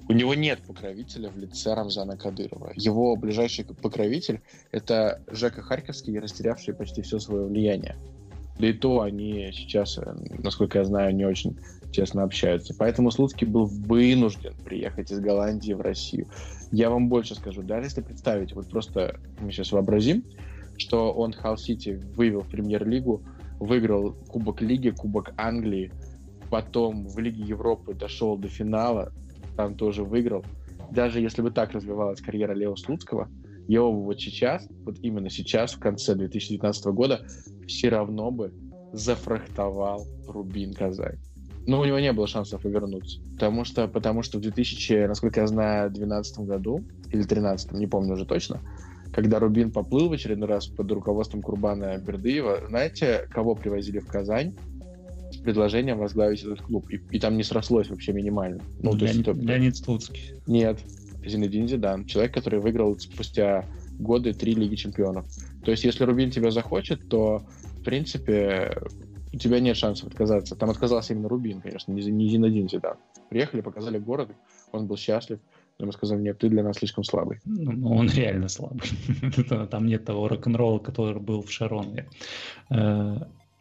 у 0.09 0.13
него 0.13 0.35
нет 0.35 0.61
покровителя 0.67 1.31
в 1.31 1.39
лице 1.39 1.75
Рамзана 1.75 2.17
Кадырова. 2.17 2.73
Его 2.77 3.17
ближайший 3.17 3.65
покровитель— 3.65 4.41
это 4.71 5.23
Жека 5.29 5.63
Харьковский, 5.63 6.19
растерявший 6.19 6.75
почти 6.75 7.03
все 7.03 7.19
свое 7.19 7.47
влияние. 7.47 7.97
Да 8.59 8.69
и 8.69 8.73
то 8.73 9.01
они 9.01 9.51
сейчас, 9.53 9.99
э, 9.99 10.15
насколько 10.43 10.79
я 10.79 10.85
знаю, 10.85 11.15
не 11.15 11.25
очень 11.25 11.59
тесно 11.93 12.23
общаются. 12.23 12.75
Поэтому 12.79 13.11
Слуцкий 13.11 13.47
был 13.47 13.67
вынужден 13.67 14.55
приехать 14.65 15.11
из 15.11 15.21
Голландии 15.21 15.73
в 15.73 15.81
Россию. 15.81 16.27
Я 16.71 16.91
вам 16.91 17.09
больше 17.09 17.35
скажу, 17.35 17.63
даже 17.63 17.87
если 17.87 18.01
представить, 18.01 18.53
вот 18.53 18.69
просто 18.69 19.19
мы 19.41 19.51
сейчас 19.51 19.73
вообразим, 19.73 20.25
что 20.77 21.13
он 21.13 21.33
Халл-Сити 21.33 22.01
вывел 22.15 22.43
в 22.43 22.49
премьер-лигу, 22.49 23.23
выиграл 23.59 24.13
Кубок 24.29 24.61
Лиги, 24.61 24.91
Кубок 24.91 25.33
Англии, 25.37 25.93
потом 26.51 27.09
в 27.09 27.19
Лиге 27.19 27.43
Европы 27.43 27.95
дошел 27.95 28.37
до 28.37 28.49
финала, 28.49 29.13
там 29.57 29.75
тоже 29.75 30.05
выиграл. 30.05 30.45
Даже 30.91 31.21
если 31.21 31.43
бы 31.43 31.51
так 31.51 31.73
развивалась 31.73 32.21
карьера 32.21 32.53
Лео 32.53 32.77
Слуцкого, 32.77 33.29
его 33.67 33.93
вот 33.93 34.21
сейчас, 34.21 34.69
вот 34.85 34.99
именно 35.01 35.31
сейчас, 35.31 35.73
в 35.73 35.81
конце 35.81 36.15
2019 36.15 36.87
года, 36.87 37.27
все 37.67 37.89
равно 37.89 38.31
бы 38.31 38.53
зафрахтовал 38.93 40.07
Рубин 40.29 40.75
Казань. 40.75 41.19
Но 41.67 41.81
у 41.81 41.85
него 41.85 41.99
не 41.99 42.13
было 42.13 42.27
шансов 42.27 42.63
повернуться. 42.63 43.21
Потому 43.33 43.65
что, 43.65 43.89
потому 43.89 44.23
что 44.23 44.39
в 44.39 44.43
2000, 44.43 45.07
насколько 45.07 45.41
я 45.41 45.47
знаю, 45.47 45.89
2012 45.89 46.39
году, 46.41 46.85
или 47.07 47.23
2013, 47.23 47.73
не 47.73 47.87
помню 47.87 48.15
уже 48.15 48.27
точно, 48.27 48.61
когда 49.15 49.39
Рубин 49.39 49.73
поплыл 49.73 50.09
в 50.09 50.13
очередной 50.13 50.49
раз 50.49 50.67
под 50.67 50.91
руководством 50.93 51.41
Курбана 51.41 51.97
Бердыева, 51.99 52.65
знаете, 52.69 53.29
кого 53.31 53.55
привозили 53.55 54.01
в 54.01 54.07
Казань 54.07 54.57
предложением 55.45 55.99
возглавить 55.99 56.43
этот 56.43 56.63
клуб? 56.63 56.89
И, 56.91 57.01
и 57.11 57.21
там 57.21 57.37
не 57.37 57.43
срослось 57.43 57.89
вообще 57.89 58.13
минимально. 58.13 58.63
Ну, 58.81 58.95
Леонид, 58.95 58.99
то 58.99 59.05
есть, 59.05 59.21
это... 59.21 59.33
Леонид 59.33 59.77
Слуцкий. 59.77 60.35
Нет, 60.47 60.81
Зинедин 61.25 61.69
Зидан. 61.69 62.05
Человек, 62.07 62.35
который 62.35 62.61
выиграл 62.61 62.99
спустя 62.99 63.65
годы 63.99 64.33
три 64.33 64.55
Лиги 64.55 64.75
Чемпионов. 64.75 65.27
То 65.65 65.71
есть, 65.71 65.85
если 65.85 66.05
Рубин 66.05 66.31
тебя 66.31 66.51
захочет, 66.51 67.09
то, 67.09 67.47
в 67.79 67.83
принципе, 67.85 68.77
у 69.33 69.37
тебя 69.37 69.61
нет 69.61 69.77
шансов 69.77 70.09
отказаться. 70.09 70.57
Там 70.57 70.71
отказался 70.71 71.13
именно 71.13 71.29
Рубин, 71.29 71.61
конечно, 71.61 71.93
не, 71.93 72.03
не 72.11 72.29
Зинедин 72.29 72.69
Зидан. 72.69 72.97
Приехали, 73.31 73.61
показали 73.61 73.99
город, 73.99 74.31
он 74.73 74.87
был 74.87 74.97
счастлив. 74.97 75.39
Но 75.79 75.87
мы 75.87 75.93
сказали, 75.93 76.23
нет, 76.23 76.39
ты 76.39 76.49
для 76.49 76.63
нас 76.63 76.77
слишком 76.77 77.03
слабый. 77.03 77.41
Ну, 77.45 77.97
он 77.97 78.09
реально 78.09 78.47
слабый. 78.47 78.89
Там 79.71 79.87
нет 79.87 80.05
того 80.05 80.29
рок-н-ролла, 80.29 80.79
который 80.79 81.21
был 81.21 81.43
в 81.43 81.51
Шароне. 81.51 82.07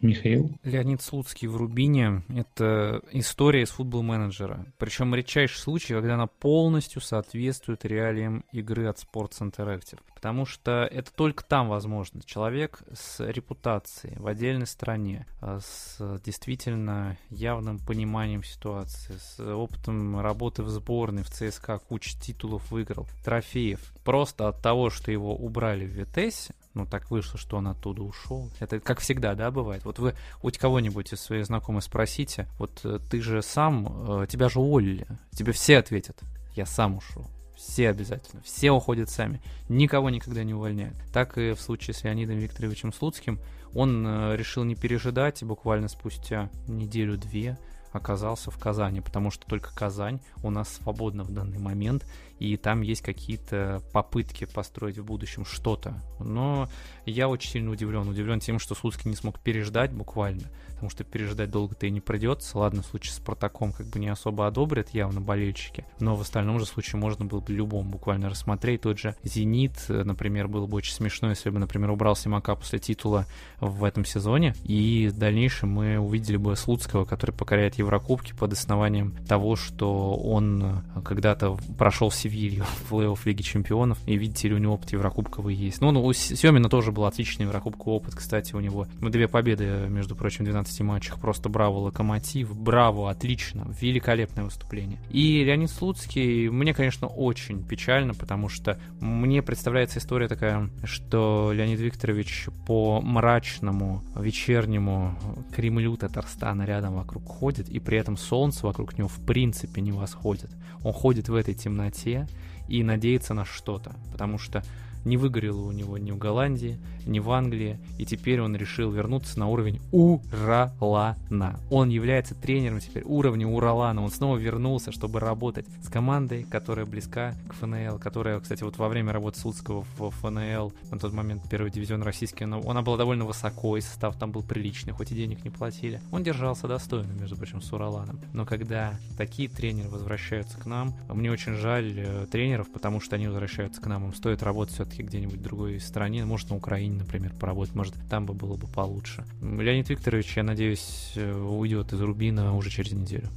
Михаил? 0.04 0.52
Леонид 0.64 1.02
Слуцкий 1.02 1.48
в 1.48 1.56
Рубине— 1.56 2.24
это 2.30 3.02
история 3.12 3.64
из 3.64 3.70
футбол-менеджера. 3.70 4.66
Причем 4.78 5.16
редчайший 5.16 5.58
случай, 5.58 5.94
когда 5.94 6.16
она 6.16 6.28
полностью 6.28 7.02
соответствует 7.02 7.86
реалиям 7.86 8.44
игры 8.52 8.88
от 8.88 8.98
Sports 8.98 9.40
Interactive. 9.40 10.00
Потому 10.14 10.46
что 10.46 10.88
это 10.92 11.12
только 11.14 11.44
там 11.44 11.70
возможно. 11.70 12.22
Человек 12.26 12.82
с 12.94 13.26
репутацией 13.26 14.18
в 14.18 14.28
отдельной 14.28 14.68
стране, 14.68 15.26
а 15.42 15.60
с 15.62 16.20
действительно 16.24 17.18
явным 17.30 17.80
пониманием 17.80 18.44
ситуации, 18.44 19.16
с 19.18 19.40
опытом 19.40 20.20
работы 20.20 20.64
в 20.64 20.70
сборной, 20.70 21.24
в 21.24 21.30
ЦСКА, 21.30 21.80
куча 21.80 22.20
титулов 22.20 22.72
выиграл, 22.72 23.08
трофеев. 23.24 23.94
Просто 24.04 24.50
от 24.50 24.62
того, 24.62 24.90
что 24.90 25.12
его 25.12 25.36
убрали 25.36 25.86
в 25.86 25.92
Витесе, 25.92 26.54
ну, 26.74 26.86
так 26.86 27.12
вышло, 27.12 27.38
что 27.38 27.58
он 27.58 27.68
оттуда 27.68 28.02
ушел. 28.02 28.50
Это 28.60 28.80
как 28.80 29.00
всегда, 29.00 29.36
да, 29.36 29.52
бывает. 29.52 29.86
Вот 29.86 30.00
вы 30.00 30.16
у 30.42 30.50
кого-нибудь 30.50 31.14
из 31.14 31.22
своих 31.22 31.46
знакомых 31.46 31.84
спросите, 31.84 32.48
вот 32.58 32.82
э, 32.84 33.00
ты 33.10 33.22
же 33.22 33.42
сам, 33.42 34.24
э, 34.24 34.28
тебя 34.28 34.50
же 34.50 34.60
уволили. 34.60 35.08
Тебе 35.32 35.52
все 35.52 35.78
ответят, 35.78 36.20
я 36.56 36.66
сам 36.66 36.98
ушел. 36.98 37.28
Все 37.56 37.90
обязательно. 37.90 38.42
Все 38.44 38.72
уходят 38.72 39.10
сами. 39.10 39.42
Никого 39.70 40.10
никогда 40.10 40.44
не 40.44 40.54
увольняют. 40.54 40.96
Так 41.14 41.38
и 41.38 41.54
в 41.54 41.62
случае 41.62 41.94
с 41.94 42.04
Леонидом 42.04 42.38
Викторовичем 42.38 42.92
Слуцким. 42.92 43.40
Он 43.76 44.06
э, 44.06 44.36
решил 44.36 44.64
не 44.64 44.76
пережидать, 44.76 45.42
и 45.42 45.46
буквально 45.46 45.88
спустя 45.88 46.50
неделю-две 46.68 47.58
оказался 47.94 48.52
в 48.52 48.58
Казани, 48.58 49.00
потому 49.02 49.32
что 49.32 49.46
только 49.48 49.74
Казань 49.74 50.20
у 50.44 50.50
нас 50.50 50.70
свободна 50.74 51.24
в 51.24 51.32
данный 51.32 51.60
момент, 51.60 52.06
и 52.40 52.58
там 52.58 52.82
есть 52.82 53.02
какие-то 53.02 53.82
попытки 53.94 54.46
построить 54.46 54.98
в 54.98 55.06
будущем 55.06 55.46
что-то. 55.46 56.02
Но 56.20 56.68
я 57.06 57.30
очень 57.30 57.52
сильно 57.52 57.72
удивлен. 57.72 58.08
Удивлен 58.10 58.40
тем, 58.42 58.60
что 58.60 58.76
Слуцкий 58.76 59.10
не 59.10 59.16
смог 59.16 59.40
переждать 59.40 59.94
буквально, 59.94 60.50
потому 60.72 60.90
что 60.90 61.06
переждать 61.06 61.52
долго-то 61.52 61.86
и 61.86 61.92
не 61.92 62.02
придется. 62.02 62.58
Ладно, 62.58 62.82
в 62.82 62.88
случае 62.88 63.14
с 63.14 63.18
Спартаком 63.18 63.72
как 63.72 63.86
бы 63.88 64.00
не 64.00 64.10
особо 64.10 64.48
одобрят 64.48 64.90
явно 64.90 65.22
болельщики, 65.22 65.86
но 66.00 66.16
в 66.16 66.22
остальном 66.22 66.60
же 66.60 66.66
случае 66.66 67.00
можно 67.00 67.24
было 67.24 67.40
бы 67.40 67.54
любому 67.54 67.90
буквально 67.90 68.30
рассмотреть. 68.30 68.82
Тот 68.82 69.00
же 69.00 69.16
«Зенит», 69.24 69.86
например, 69.88 70.50
было 70.50 70.66
бы 70.66 70.76
очень 70.76 70.94
смешно, 70.94 71.30
если 71.30 71.50
бы, 71.50 71.60
например, 71.60 71.92
убрал 71.92 72.16
Симака 72.16 72.56
после 72.56 72.80
титула 72.80 73.26
в 73.62 73.84
этом 73.86 74.04
сезоне, 74.04 74.56
и 74.64 75.10
в 75.14 75.18
дальнейшем 75.18 75.70
мы 75.70 75.98
увидели 75.98 76.38
бы 76.38 76.56
Слуцкого, 76.56 77.06
который 77.06 77.32
покоряет 77.32 77.76
Еврокубки 77.84 78.34
под 78.34 78.54
основанием 78.54 79.14
того, 79.28 79.56
что 79.56 80.16
он 80.16 80.84
когда-то 81.04 81.58
прошел 81.78 82.12
Севилью 82.12 82.66
в 82.90 82.94
плей-офф 82.94 83.20
Лиги 83.26 83.42
Чемпионов, 83.42 84.00
и 84.06 84.18
видите 84.18 84.50
ли, 84.50 84.56
у 84.56 84.58
него 84.58 84.74
опыт 84.74 84.92
Еврокубковый 84.94 85.56
есть. 85.56 85.82
Ну, 85.82 85.92
ну 85.92 86.04
у 86.04 86.14
Семина 86.14 86.70
тоже 86.70 86.92
был 86.92 87.06
отличный 87.06 87.46
Еврокубковый 87.46 87.98
опыт, 87.98 88.16
кстати, 88.16 88.56
у 88.56 88.60
него 88.60 88.88
две 89.02 89.28
победы, 89.28 89.88
между 89.90 90.16
прочим, 90.16 90.46
в 90.46 90.48
12 90.48 90.82
матчах, 90.82 91.20
просто 91.20 91.50
браво 91.50 91.80
Локомотив, 91.80 92.56
браво, 92.56 93.10
отлично, 93.10 93.68
великолепное 93.80 94.46
выступление. 94.46 95.00
И 95.10 95.44
Леонид 95.44 95.70
Слуцкий, 95.70 96.50
мне, 96.50 96.74
конечно, 96.74 97.08
очень 97.08 97.64
печально, 97.64 98.14
потому 98.14 98.50
что 98.50 98.80
мне 99.00 99.42
представляется 99.42 100.00
история 100.00 100.28
такая, 100.28 100.70
что 100.84 101.52
Леонид 101.54 101.80
Викторович 101.80 102.48
по 102.66 103.02
мрачному 103.02 104.04
вечернему 104.16 105.18
Кремлю 105.56 105.96
Татарстана 105.98 106.64
рядом 106.64 106.96
вокруг 106.96 107.26
ходит, 107.26 107.70
и 107.74 107.80
при 107.80 107.98
этом 107.98 108.18
солнце 108.18 108.68
вокруг 108.68 109.00
него 109.00 109.08
в 109.08 109.26
принципе 109.26 109.82
не 109.82 109.92
восходит. 109.92 110.52
Он 110.84 110.94
ходит 110.94 111.28
в 111.28 111.34
этой 111.34 111.56
темноте 111.56 112.28
и 112.70 112.84
надеется 112.84 113.34
на 113.34 113.46
что-то, 113.46 113.96
потому 114.12 114.38
что 114.38 114.64
не 115.06 115.18
выгорело 115.18 115.62
у 115.62 115.72
него 115.72 115.98
ни 115.98 116.12
в 116.12 116.18
Голландии, 116.18 116.80
ни 117.06 117.20
в 117.20 117.32
Англии, 117.32 117.80
и 117.98 118.06
теперь 118.06 118.42
он 118.42 118.56
решил 118.56 118.92
вернуться 118.92 119.40
на 119.40 119.48
уровень 119.48 119.82
Уралана. 119.92 121.60
Он 121.70 121.90
является 121.90 122.36
тренером 122.36 122.80
теперь 122.80 123.04
уровня 123.06 123.48
Уралана. 123.48 124.04
Он 124.04 124.10
снова 124.10 124.38
вернулся, 124.38 124.92
чтобы 124.92 125.20
работать 125.20 125.66
с 125.82 125.90
командой, 125.90 126.46
которая 126.50 126.86
близка 126.86 127.36
к 127.48 127.54
ФНЛ, 127.54 128.00
которая, 128.00 128.40
кстати, 128.40 128.64
вот 128.64 128.78
во 128.78 128.90
время 128.90 129.12
работы 129.12 129.40
Слуцкого 129.40 129.86
в 129.98 130.10
ФНЛ, 130.10 130.74
на 130.92 131.00
тот 131.00 131.14
момент 131.14 131.44
первый 131.50 131.72
дивизион 131.72 132.04
российский, 132.04 132.46
но 132.46 132.62
она 132.70 132.82
была 132.82 132.98
довольно 132.98 133.26
высоко, 133.26 133.78
и 133.78 133.82
состав 133.82 134.18
там 134.18 134.32
был 134.32 134.44
приличный, 134.44 134.94
хоть 134.94 135.12
и 135.12 135.16
денег 135.16 135.44
не 135.44 135.50
платили. 135.50 136.02
Он 136.12 136.24
держался 136.24 136.68
достойно, 136.68 137.12
между 137.14 137.36
прочим, 137.36 137.62
с 137.62 137.72
Ураланом. 137.74 138.20
Но 138.34 138.46
когда 138.46 138.96
такие 139.18 139.50
тренеры 139.50 139.90
возвращаются 139.90 140.58
к 140.58 140.66
нам, 140.66 140.94
мне 141.10 141.32
очень 141.32 141.56
жаль 141.56 141.94
э, 141.98 142.28
тренеров, 142.32 142.72
потому 142.72 143.00
что 143.00 143.16
они 143.16 143.28
возвращаются 143.28 143.82
к 143.82 143.88
нам. 143.88 144.06
Им 144.06 144.14
стоит 144.14 144.44
работать 144.44 144.76
все-таки 144.94 145.04
где-нибудь 145.04 145.40
в 145.40 145.42
другой 145.42 145.80
стране, 145.80 146.26
может, 146.26 146.50
на 146.50 146.56
Украине, 146.56 147.00
например, 147.00 147.34
поработать, 147.40 147.76
может, 147.76 147.96
там 148.10 148.26
бы 148.26 148.34
было 148.34 148.56
бы 148.56 148.68
получше. 148.68 149.26
Леонид 149.42 149.90
Викторович, 149.90 150.38
я 150.38 150.44
надеюсь, 150.44 151.12
э, 151.16 151.34
уйдет 151.34 151.94
из 151.94 152.02
Рубина 152.02 152.56
уже 152.56 152.70
через 152.70 152.92
неделю. 152.92 153.30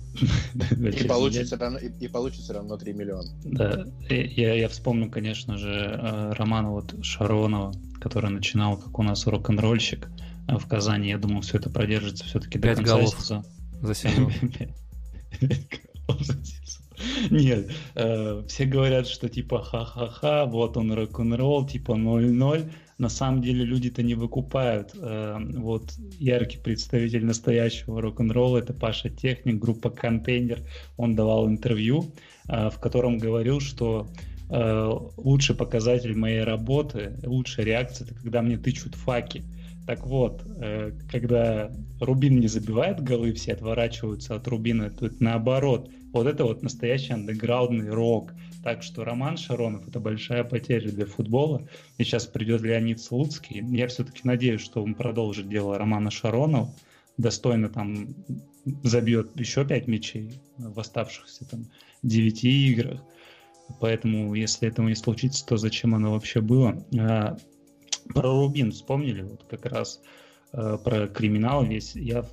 И 0.70 1.08
получится 1.08 1.56
равно, 1.56 1.78
и 1.78 2.08
получится 2.08 2.52
равно 2.52 2.76
3 2.76 2.92
миллиона. 2.92 3.28
Да, 3.44 3.86
я, 4.10 4.54
я 4.54 4.68
вспомню, 4.68 5.10
конечно 5.10 5.56
же, 5.56 5.70
э, 5.70 6.32
романа 6.32 6.70
вот 6.70 6.94
Шаронова, 7.02 7.72
который 8.00 8.30
начинал 8.30 8.76
как 8.76 8.98
у 8.98 9.02
нас 9.02 9.26
рок-н-ролльщик 9.26 10.08
а 10.46 10.58
в 10.58 10.66
Казани. 10.66 11.08
Я 11.08 11.18
думал, 11.18 11.40
все 11.40 11.58
это 11.58 11.70
продержится 11.70 12.24
все-таки 12.24 12.58
до 12.58 12.74
конца 12.74 12.96
голов 12.96 13.16
сезона. 13.18 13.44
За 13.82 13.94
сезон. 13.94 14.32
Нет, 17.30 17.70
э, 17.94 18.42
все 18.48 18.64
говорят, 18.64 19.06
что 19.06 19.28
типа 19.28 19.62
ха-ха-ха, 19.62 20.46
вот 20.46 20.76
он 20.76 20.92
рок-н-ролл, 20.92 21.66
типа 21.66 21.92
0-0. 21.92 22.70
На 22.98 23.08
самом 23.08 23.42
деле 23.42 23.64
люди-то 23.64 24.02
не 24.02 24.14
выкупают. 24.14 24.92
Э, 24.94 25.38
вот 25.38 25.92
яркий 26.18 26.58
представитель 26.58 27.24
настоящего 27.24 28.00
рок-н-ролла 28.00 28.58
это 28.58 28.72
Паша 28.72 29.10
Техник, 29.10 29.58
группа 29.58 29.90
Контейнер. 29.90 30.60
Он 30.96 31.14
давал 31.14 31.46
интервью, 31.48 32.12
э, 32.48 32.70
в 32.70 32.78
котором 32.78 33.18
говорил, 33.18 33.60
что 33.60 34.08
лучший 34.48 35.56
показатель 35.56 36.16
моей 36.16 36.44
работы, 36.44 37.18
лучшая 37.24 37.66
реакция, 37.66 38.04
это 38.04 38.14
когда 38.14 38.42
мне 38.42 38.56
тычут 38.56 38.94
факи. 38.94 39.42
Так 39.86 40.04
вот, 40.04 40.42
э, 40.44 40.92
когда 41.10 41.70
Рубин 42.00 42.40
не 42.40 42.48
забивает 42.48 43.00
голы, 43.00 43.32
все 43.32 43.52
отворачиваются 43.52 44.34
от 44.34 44.48
Рубина, 44.48 44.90
тут 44.90 45.20
наоборот. 45.20 45.90
Вот 46.12 46.26
это 46.26 46.44
вот 46.44 46.62
настоящий 46.62 47.12
андеграундный 47.12 47.90
рок. 47.90 48.32
Так 48.64 48.82
что 48.82 49.04
Роман 49.04 49.36
Шаронов— 49.36 49.86
это 49.88 50.00
большая 50.00 50.42
потеря 50.42 50.90
для 50.90 51.06
футбола. 51.06 51.68
И 51.98 52.04
сейчас 52.04 52.26
придет 52.26 52.62
Леонид 52.62 53.00
Слуцкий. 53.00 53.62
Я 53.76 53.86
все-таки 53.86 54.22
надеюсь, 54.24 54.60
что 54.60 54.82
он 54.82 54.94
продолжит 54.94 55.48
дело 55.48 55.78
Романа 55.78 56.10
Шаронова. 56.10 56.74
Достойно 57.16 57.68
там 57.68 58.08
забьет 58.82 59.38
еще 59.38 59.64
пять 59.64 59.86
мячей 59.86 60.40
в 60.58 60.80
оставшихся 60.80 61.48
там 61.48 61.66
девяти 62.02 62.70
играх. 62.70 63.00
Поэтому, 63.80 64.34
если 64.34 64.68
этого 64.68 64.88
не 64.88 64.94
случится, 64.96 65.46
то 65.46 65.56
зачем 65.56 65.94
оно 65.94 66.12
вообще 66.12 66.40
было? 66.40 66.84
Про 68.14 68.32
Рубин 68.32 68.72
вспомнили, 68.72 69.22
вот 69.22 69.44
как 69.48 69.66
раз 69.66 70.00
э, 70.52 70.78
про 70.82 71.06
криминал 71.08 71.64
весь. 71.64 71.94
Я 71.94 72.24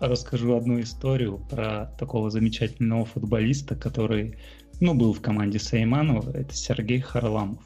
расскажу 0.00 0.56
одну 0.56 0.80
историю 0.80 1.38
про 1.50 1.94
такого 1.98 2.30
замечательного 2.30 3.04
футболиста, 3.04 3.74
который, 3.74 4.36
ну, 4.80 4.94
был 4.94 5.12
в 5.12 5.20
команде 5.20 5.58
Сайманова, 5.58 6.30
это 6.30 6.54
Сергей 6.54 7.00
Харламов. 7.00 7.62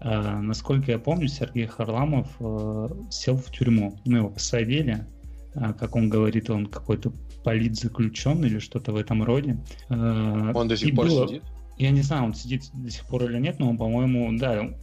Э, 0.00 0.38
насколько 0.40 0.90
я 0.92 0.98
помню, 0.98 1.28
Сергей 1.28 1.66
Харламов 1.66 2.28
э, 2.40 2.88
сел 3.10 3.36
в 3.36 3.50
тюрьму. 3.50 3.98
Ну, 4.04 4.16
его 4.18 4.30
посадили, 4.30 5.06
э, 5.54 5.72
как 5.78 5.96
он 5.96 6.08
говорит, 6.08 6.50
он 6.50 6.66
какой-то 6.66 7.12
политзаключенный 7.44 8.48
или 8.48 8.58
что-то 8.58 8.92
в 8.92 8.96
этом 8.96 9.22
роде. 9.22 9.58
Э, 9.88 10.52
он 10.54 10.68
до 10.68 10.76
сих 10.76 10.94
пор 10.94 11.06
было... 11.06 11.28
сидит? 11.28 11.42
Я 11.78 11.90
не 11.90 12.02
знаю, 12.02 12.24
он 12.24 12.34
сидит 12.34 12.70
до 12.72 12.90
сих 12.90 13.06
пор 13.06 13.24
или 13.24 13.38
нет, 13.38 13.58
но 13.58 13.68
он, 13.68 13.76
по-моему, 13.76 14.36
да, 14.38 14.74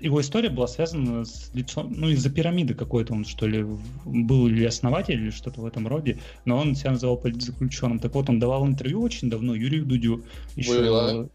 его 0.00 0.20
история 0.20 0.50
была 0.50 0.66
связана 0.66 1.24
с 1.24 1.50
лицом, 1.54 1.92
ну, 1.96 2.08
из-за 2.08 2.30
пирамиды 2.30 2.74
какой-то 2.74 3.14
он, 3.14 3.24
что 3.24 3.46
ли, 3.46 3.64
был 4.04 4.48
или 4.48 4.64
основатель, 4.64 5.20
или 5.20 5.30
что-то 5.30 5.60
в 5.60 5.66
этом 5.66 5.86
роде, 5.86 6.18
но 6.44 6.58
он 6.58 6.74
себя 6.74 6.92
называл 6.92 7.16
политзаключенным. 7.16 7.98
Так 7.98 8.14
вот, 8.14 8.28
он 8.28 8.38
давал 8.38 8.66
интервью 8.66 9.02
очень 9.02 9.30
давно 9.30 9.54
Юрию 9.54 9.84
Дудю. 9.84 10.24
Еще... 10.56 10.80
Было. 10.80 11.28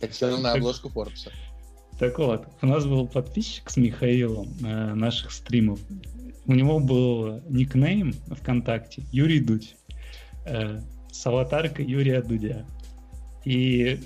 Как 0.00 0.14
сел 0.14 0.38
на 0.38 0.52
обложку 0.52 0.88
Форбса. 0.90 1.32
Так 1.98 2.18
вот, 2.18 2.46
у 2.62 2.66
нас 2.66 2.84
был 2.86 3.08
подписчик 3.08 3.68
с 3.68 3.76
Михаилом 3.76 4.48
э, 4.62 4.94
наших 4.94 5.32
стримов. 5.32 5.80
У 6.46 6.54
него 6.54 6.78
был 6.78 7.42
никнейм 7.48 8.12
ВКонтакте 8.30 9.02
Юрий 9.10 9.40
Дудь. 9.40 9.74
Э, 10.44 10.80
с 11.10 11.26
аватаркой 11.26 11.84
Юрия 11.84 12.22
Дудя. 12.22 12.64
И 13.44 14.00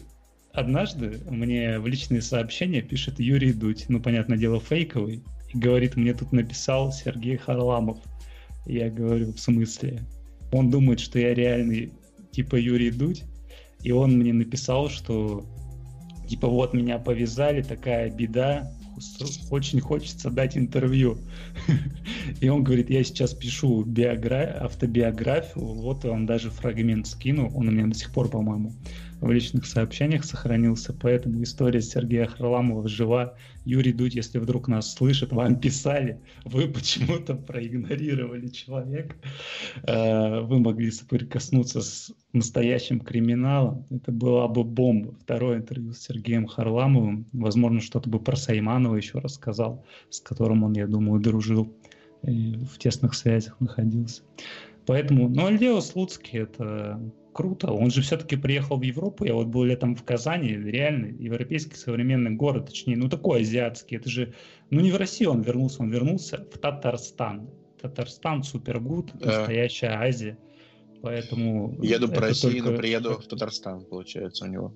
Однажды 0.53 1.19
мне 1.31 1.79
в 1.79 1.87
личные 1.87 2.21
сообщения 2.21 2.83
пишет 2.83 3.19
Юрий 3.19 3.53
Дудь, 3.53 3.87
ну, 3.89 4.01
понятное 4.01 4.37
дело, 4.37 4.61
фейковый, 4.61 5.23
и 5.53 5.59
говорит, 5.59 5.97
мне 5.97 6.13
тут 6.13 6.33
написал 6.33 6.93
Сергей 6.93 7.37
Харламов. 7.37 7.99
Я 8.67 8.91
говорю, 8.91 9.33
в 9.33 9.39
смысле? 9.39 10.03
Он 10.53 10.71
думает, 10.71 11.01
что 11.01 11.19
я 11.19 11.35
реальный 11.35 11.93
типа 12.33 12.57
Юрий 12.57 12.91
Дудь, 12.91 13.25
и 13.83 13.93
он 13.93 14.19
мне 14.19 14.33
написал, 14.35 14.91
что 14.91 15.47
типа 16.29 16.49
вот 16.49 16.75
меня 16.75 16.99
повязали, 16.99 17.63
такая 17.63 18.11
беда, 18.11 18.71
очень 19.51 19.81
хочется 19.81 20.31
дать 20.31 20.57
интервью. 20.57 21.19
И 22.41 22.49
он 22.49 22.63
говорит, 22.63 22.91
я 22.91 23.03
сейчас 23.03 23.35
пишу 23.35 23.85
биогра... 23.85 24.59
автобиографию, 24.61 25.65
вот 25.65 26.05
он 26.05 26.27
даже 26.27 26.51
фрагмент 26.51 27.07
скинул, 27.07 27.51
он 27.57 27.69
у 27.69 27.71
меня 27.71 27.87
до 27.87 27.95
сих 27.95 28.13
пор, 28.13 28.29
по-моему, 28.29 28.73
в 29.23 29.31
личных 29.31 29.67
сообщениях 29.67 30.25
сохранился, 30.25 30.93
поэтому 30.93 31.43
история 31.45 31.81
Сергея 31.81 32.27
Харламова 32.27 32.89
жива. 32.89 33.35
Юрий 33.65 33.93
Дудь, 33.93 34.17
если 34.17 34.39
вдруг 34.39 34.67
нас 34.67 34.93
слышит, 34.93 35.33
вам 35.33 35.61
писали, 35.61 36.21
вы 36.45 36.67
почему-то 36.67 37.37
проигнорировали 37.37 38.49
человека, 38.49 39.15
э, 39.85 40.41
вы 40.41 40.59
могли 40.59 40.91
соприкоснуться 40.91 41.83
с 41.83 42.13
настоящим 42.33 42.99
криминалом, 42.99 43.87
это 43.91 44.11
была 44.11 44.49
бы 44.49 44.65
бомба. 44.65 45.15
Второе 45.23 45.59
интервью 45.59 45.93
с 45.93 46.01
Сергеем 46.01 46.49
Харламовым, 46.49 47.27
возможно, 47.33 47.81
что-то 47.81 48.11
бы 48.11 48.19
про 48.19 48.35
Сайманова 48.35 48.97
еще 48.97 49.21
рассказал, 49.21 49.85
с 50.11 50.19
которым 50.19 50.65
он, 50.65 50.73
я 50.73 50.89
думаю, 50.89 51.21
дружил 51.21 51.73
и 52.27 52.57
в 52.73 52.77
тесных 52.79 53.15
связях 53.15 53.61
находился. 53.61 54.23
Поэтому, 54.85 55.29
ну, 55.29 55.47
Альдео 55.47 55.81
Слуцкий 55.81 56.41
это 56.41 57.01
круто. 57.33 57.73
Он 57.73 57.91
же 57.91 58.03
все-таки 58.03 58.37
приехал 58.37 58.79
в 58.79 58.83
Европу. 58.83 59.25
Я 59.25 59.35
вот 59.35 59.49
был 59.49 59.65
летом 59.65 59.95
в 59.97 60.05
Казани, 60.05 60.49
реальный 60.49 61.13
европейский 61.13 61.77
современный 61.77 62.33
город, 62.33 62.67
точнее, 62.67 62.97
ну 62.97 63.09
такой 63.09 63.41
азиатский. 63.41 63.97
Это 63.97 64.09
же, 64.09 64.35
ну 64.71 64.81
не 64.81 64.91
в 64.91 64.97
Россию 64.97 65.33
он 65.33 65.43
вернулся, 65.43 65.83
он 65.83 65.91
вернулся 65.91 66.47
в 66.53 66.59
Татарстан. 66.59 67.51
Татарстан 67.81 68.43
супергуд, 68.43 69.11
да. 69.15 69.39
настоящая 69.39 69.99
Азия. 69.99 70.39
Поэтому... 71.01 71.77
Еду 71.83 72.09
по 72.09 72.21
России, 72.21 72.61
только... 72.61 72.71
но 72.71 72.79
приеду 72.79 73.19
в 73.19 73.27
Татарстан, 73.27 73.85
получается, 73.85 74.45
у 74.45 74.49
него. 74.49 74.75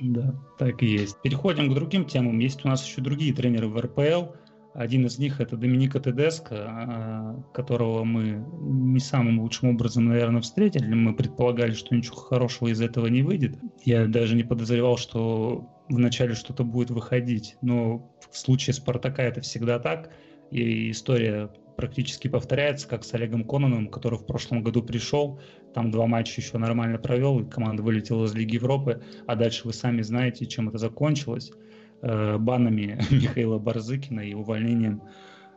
Да, 0.00 0.34
так 0.58 0.82
и 0.82 0.86
есть. 0.86 1.20
Переходим 1.22 1.70
к 1.70 1.74
другим 1.74 2.04
темам. 2.04 2.38
Есть 2.38 2.64
у 2.64 2.68
нас 2.68 2.86
еще 2.86 3.00
другие 3.00 3.34
тренеры 3.34 3.68
в 3.68 3.78
РПЛ. 3.78 4.32
Один 4.74 5.06
из 5.06 5.18
них 5.18 5.40
это 5.40 5.56
Доминика 5.56 5.98
Тедеско, 5.98 6.54
а, 6.68 7.42
которого 7.52 8.04
мы 8.04 8.44
не 8.60 9.00
самым 9.00 9.40
лучшим 9.40 9.70
образом, 9.70 10.06
наверное, 10.06 10.40
встретили. 10.40 10.92
Мы 10.94 11.14
предполагали, 11.14 11.72
что 11.72 11.94
ничего 11.94 12.16
хорошего 12.16 12.68
из 12.68 12.80
этого 12.80 13.06
не 13.06 13.22
выйдет. 13.22 13.56
Я 13.84 14.06
даже 14.06 14.36
не 14.36 14.44
подозревал, 14.44 14.96
что 14.96 15.68
вначале 15.88 16.34
что-то 16.34 16.64
будет 16.64 16.90
выходить. 16.90 17.56
Но 17.60 18.10
в 18.30 18.36
случае 18.36 18.74
Спартака 18.74 19.22
это 19.22 19.40
всегда 19.40 19.78
так. 19.78 20.10
И 20.50 20.90
история 20.90 21.50
практически 21.76 22.26
повторяется, 22.26 22.88
как 22.88 23.04
с 23.04 23.14
Олегом 23.14 23.44
Кононом, 23.44 23.88
который 23.88 24.18
в 24.18 24.26
прошлом 24.26 24.62
году 24.62 24.82
пришел, 24.82 25.40
там 25.74 25.92
два 25.92 26.06
матча 26.06 26.40
еще 26.40 26.58
нормально 26.58 26.98
провел, 26.98 27.38
и 27.38 27.48
команда 27.48 27.84
вылетела 27.84 28.24
из 28.24 28.34
Лиги 28.34 28.56
Европы, 28.56 29.00
а 29.26 29.36
дальше 29.36 29.62
вы 29.64 29.72
сами 29.72 30.02
знаете, 30.02 30.46
чем 30.46 30.68
это 30.68 30.78
закончилось. 30.78 31.52
Э, 32.00 32.38
банами 32.38 33.00
Михаила 33.10 33.58
Барзыкина 33.58 34.20
и 34.20 34.32
увольнением 34.32 35.02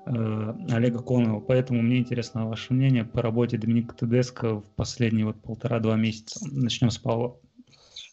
э, 0.08 0.54
Олега 0.71 0.99
Конова. 0.99 1.39
Поэтому 1.39 1.82
мне 1.82 1.99
интересно 1.99 2.47
ваше 2.47 2.73
мнение 2.73 3.06
по 3.06 3.21
работе 3.21 3.58
Доминика 3.58 3.95
Тедеско 3.95 4.56
в 4.56 4.63
последние 4.75 5.27
вот 5.27 5.39
полтора-два 5.41 5.95
месяца. 5.95 6.39
Начнем 6.51 6.89
с 6.89 6.97
Павла. 6.97 7.38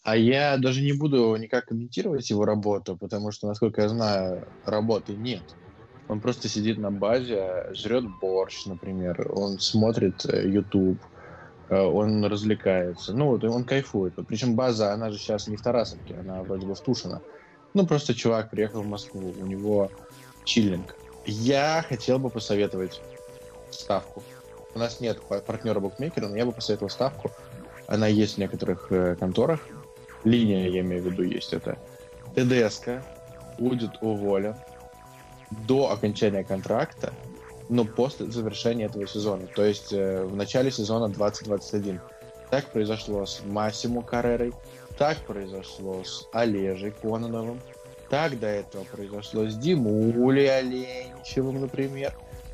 А 0.05 0.17
я 0.17 0.59
даже 0.59 0.83
не 0.83 0.93
буду 0.93 1.35
никак 1.37 1.67
комментировать 1.67 2.29
его 2.29 2.45
работу, 2.45 2.97
потому 2.97 3.31
что, 3.31 3.47
насколько 3.47 3.83
я 3.83 3.89
знаю, 3.89 4.47
работы 4.65 5.15
нет. 5.15 5.43
Он 6.07 6.21
просто 6.21 6.49
сидит 6.49 6.79
на 6.79 6.91
базе, 6.91 7.69
жрет 7.73 8.05
борщ, 8.21 8.67
например, 8.67 9.31
он 9.35 9.59
смотрит 9.59 10.25
э, 10.27 10.49
YouTube, 10.49 11.01
он 11.71 12.25
развлекается. 12.25 13.15
Ну, 13.15 13.27
вот 13.27 13.45
он 13.45 13.65
кайфует. 13.65 14.15
Причем 14.27 14.55
база, 14.57 14.93
она 14.93 15.11
же 15.11 15.19
сейчас 15.19 15.49
не 15.49 15.57
в 15.57 15.63
Тарасовке, 15.63 16.15
она 16.15 16.43
вроде 16.43 16.67
бы 16.67 16.75
в 16.75 16.81
Тушино. 16.81 17.21
Ну, 17.75 17.87
просто 17.87 18.15
чувак 18.15 18.51
приехал 18.51 18.83
в 18.83 18.87
Москву, 18.87 19.35
у 19.39 19.47
него 19.47 19.91
чиллинг. 20.45 20.95
Я 21.27 21.85
хотел 21.87 22.19
бы 22.19 22.31
посоветовать 22.31 23.01
ставку. 23.71 24.23
У 24.75 24.79
нас 24.79 25.01
нет 25.01 25.21
партнера 25.21 25.81
букмекера, 25.81 26.29
но 26.29 26.37
я 26.37 26.47
бы 26.47 26.53
посоветовал 26.53 26.91
ставку. 26.91 27.31
Она 27.87 28.07
есть 28.07 28.35
в 28.35 28.39
некоторых 28.39 28.91
э, 28.91 29.17
конторах. 29.17 29.61
Линия, 30.25 30.69
я 30.69 30.81
имею 30.81 31.03
в 31.03 31.07
виду, 31.07 31.23
есть 31.23 31.53
это. 31.53 31.79
ТДСК 32.35 33.03
будет 33.59 33.91
уволен 34.01 34.57
до 35.51 35.91
окончания 35.91 36.45
контракта, 36.45 37.13
но 37.69 37.85
после 37.85 38.27
завершения 38.31 38.87
этого 38.87 39.07
сезона. 39.07 39.47
То 39.47 39.65
есть 39.65 39.93
э, 39.93 40.25
в 40.25 40.37
начале 40.37 40.71
сезона 40.71 41.09
2021. 41.09 42.01
Так 42.51 42.67
произошло 42.73 43.27
с 43.27 43.43
Массимо 43.45 44.03
Каррерой, 44.03 44.53
так 44.99 45.19
произошло 45.19 46.03
с 46.05 46.27
Олежей 46.33 46.91
Кононовым. 46.91 47.61
Так 48.11 48.39
до 48.39 48.49
этого 48.49 48.85
произошло 48.85 49.49
с 49.49 49.55
Димулей 49.55 50.51
Оленичевым, 50.59 51.61
например. 51.61 52.13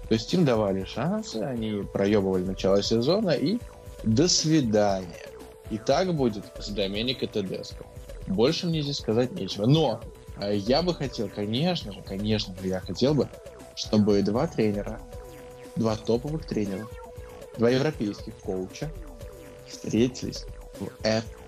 То 0.08 0.14
есть 0.14 0.32
им 0.34 0.44
давали 0.44 0.84
шансы, 0.84 1.36
они 1.36 1.82
проебывали 1.92 2.44
начало 2.44 2.82
сезона 2.82 3.30
и 3.30 3.58
до 4.02 4.28
свидания. 4.28 5.26
И 5.70 5.78
так 5.78 6.12
будет 6.14 6.44
с 6.58 6.68
Доменико 6.68 7.26
Тедеско. 7.26 7.86
Больше 8.26 8.66
мне 8.66 8.82
здесь 8.82 8.98
сказать 8.98 9.32
нечего. 9.32 9.66
Но 9.66 10.00
э, 10.40 10.56
я 10.56 10.82
бы 10.82 10.94
хотел, 10.94 11.30
конечно 11.34 11.92
же, 11.92 12.02
конечно 12.02 12.54
же, 12.60 12.68
я 12.68 12.80
хотел 12.80 13.14
бы, 13.14 13.28
чтобы 13.74 14.20
два 14.22 14.46
тренера, 14.46 15.00
два 15.76 15.96
топовых 15.96 16.44
тренера, 16.44 16.86
два 17.56 17.70
европейских 17.70 18.34
коуча 18.36 18.90
встретились 19.66 20.44
в 20.78 20.88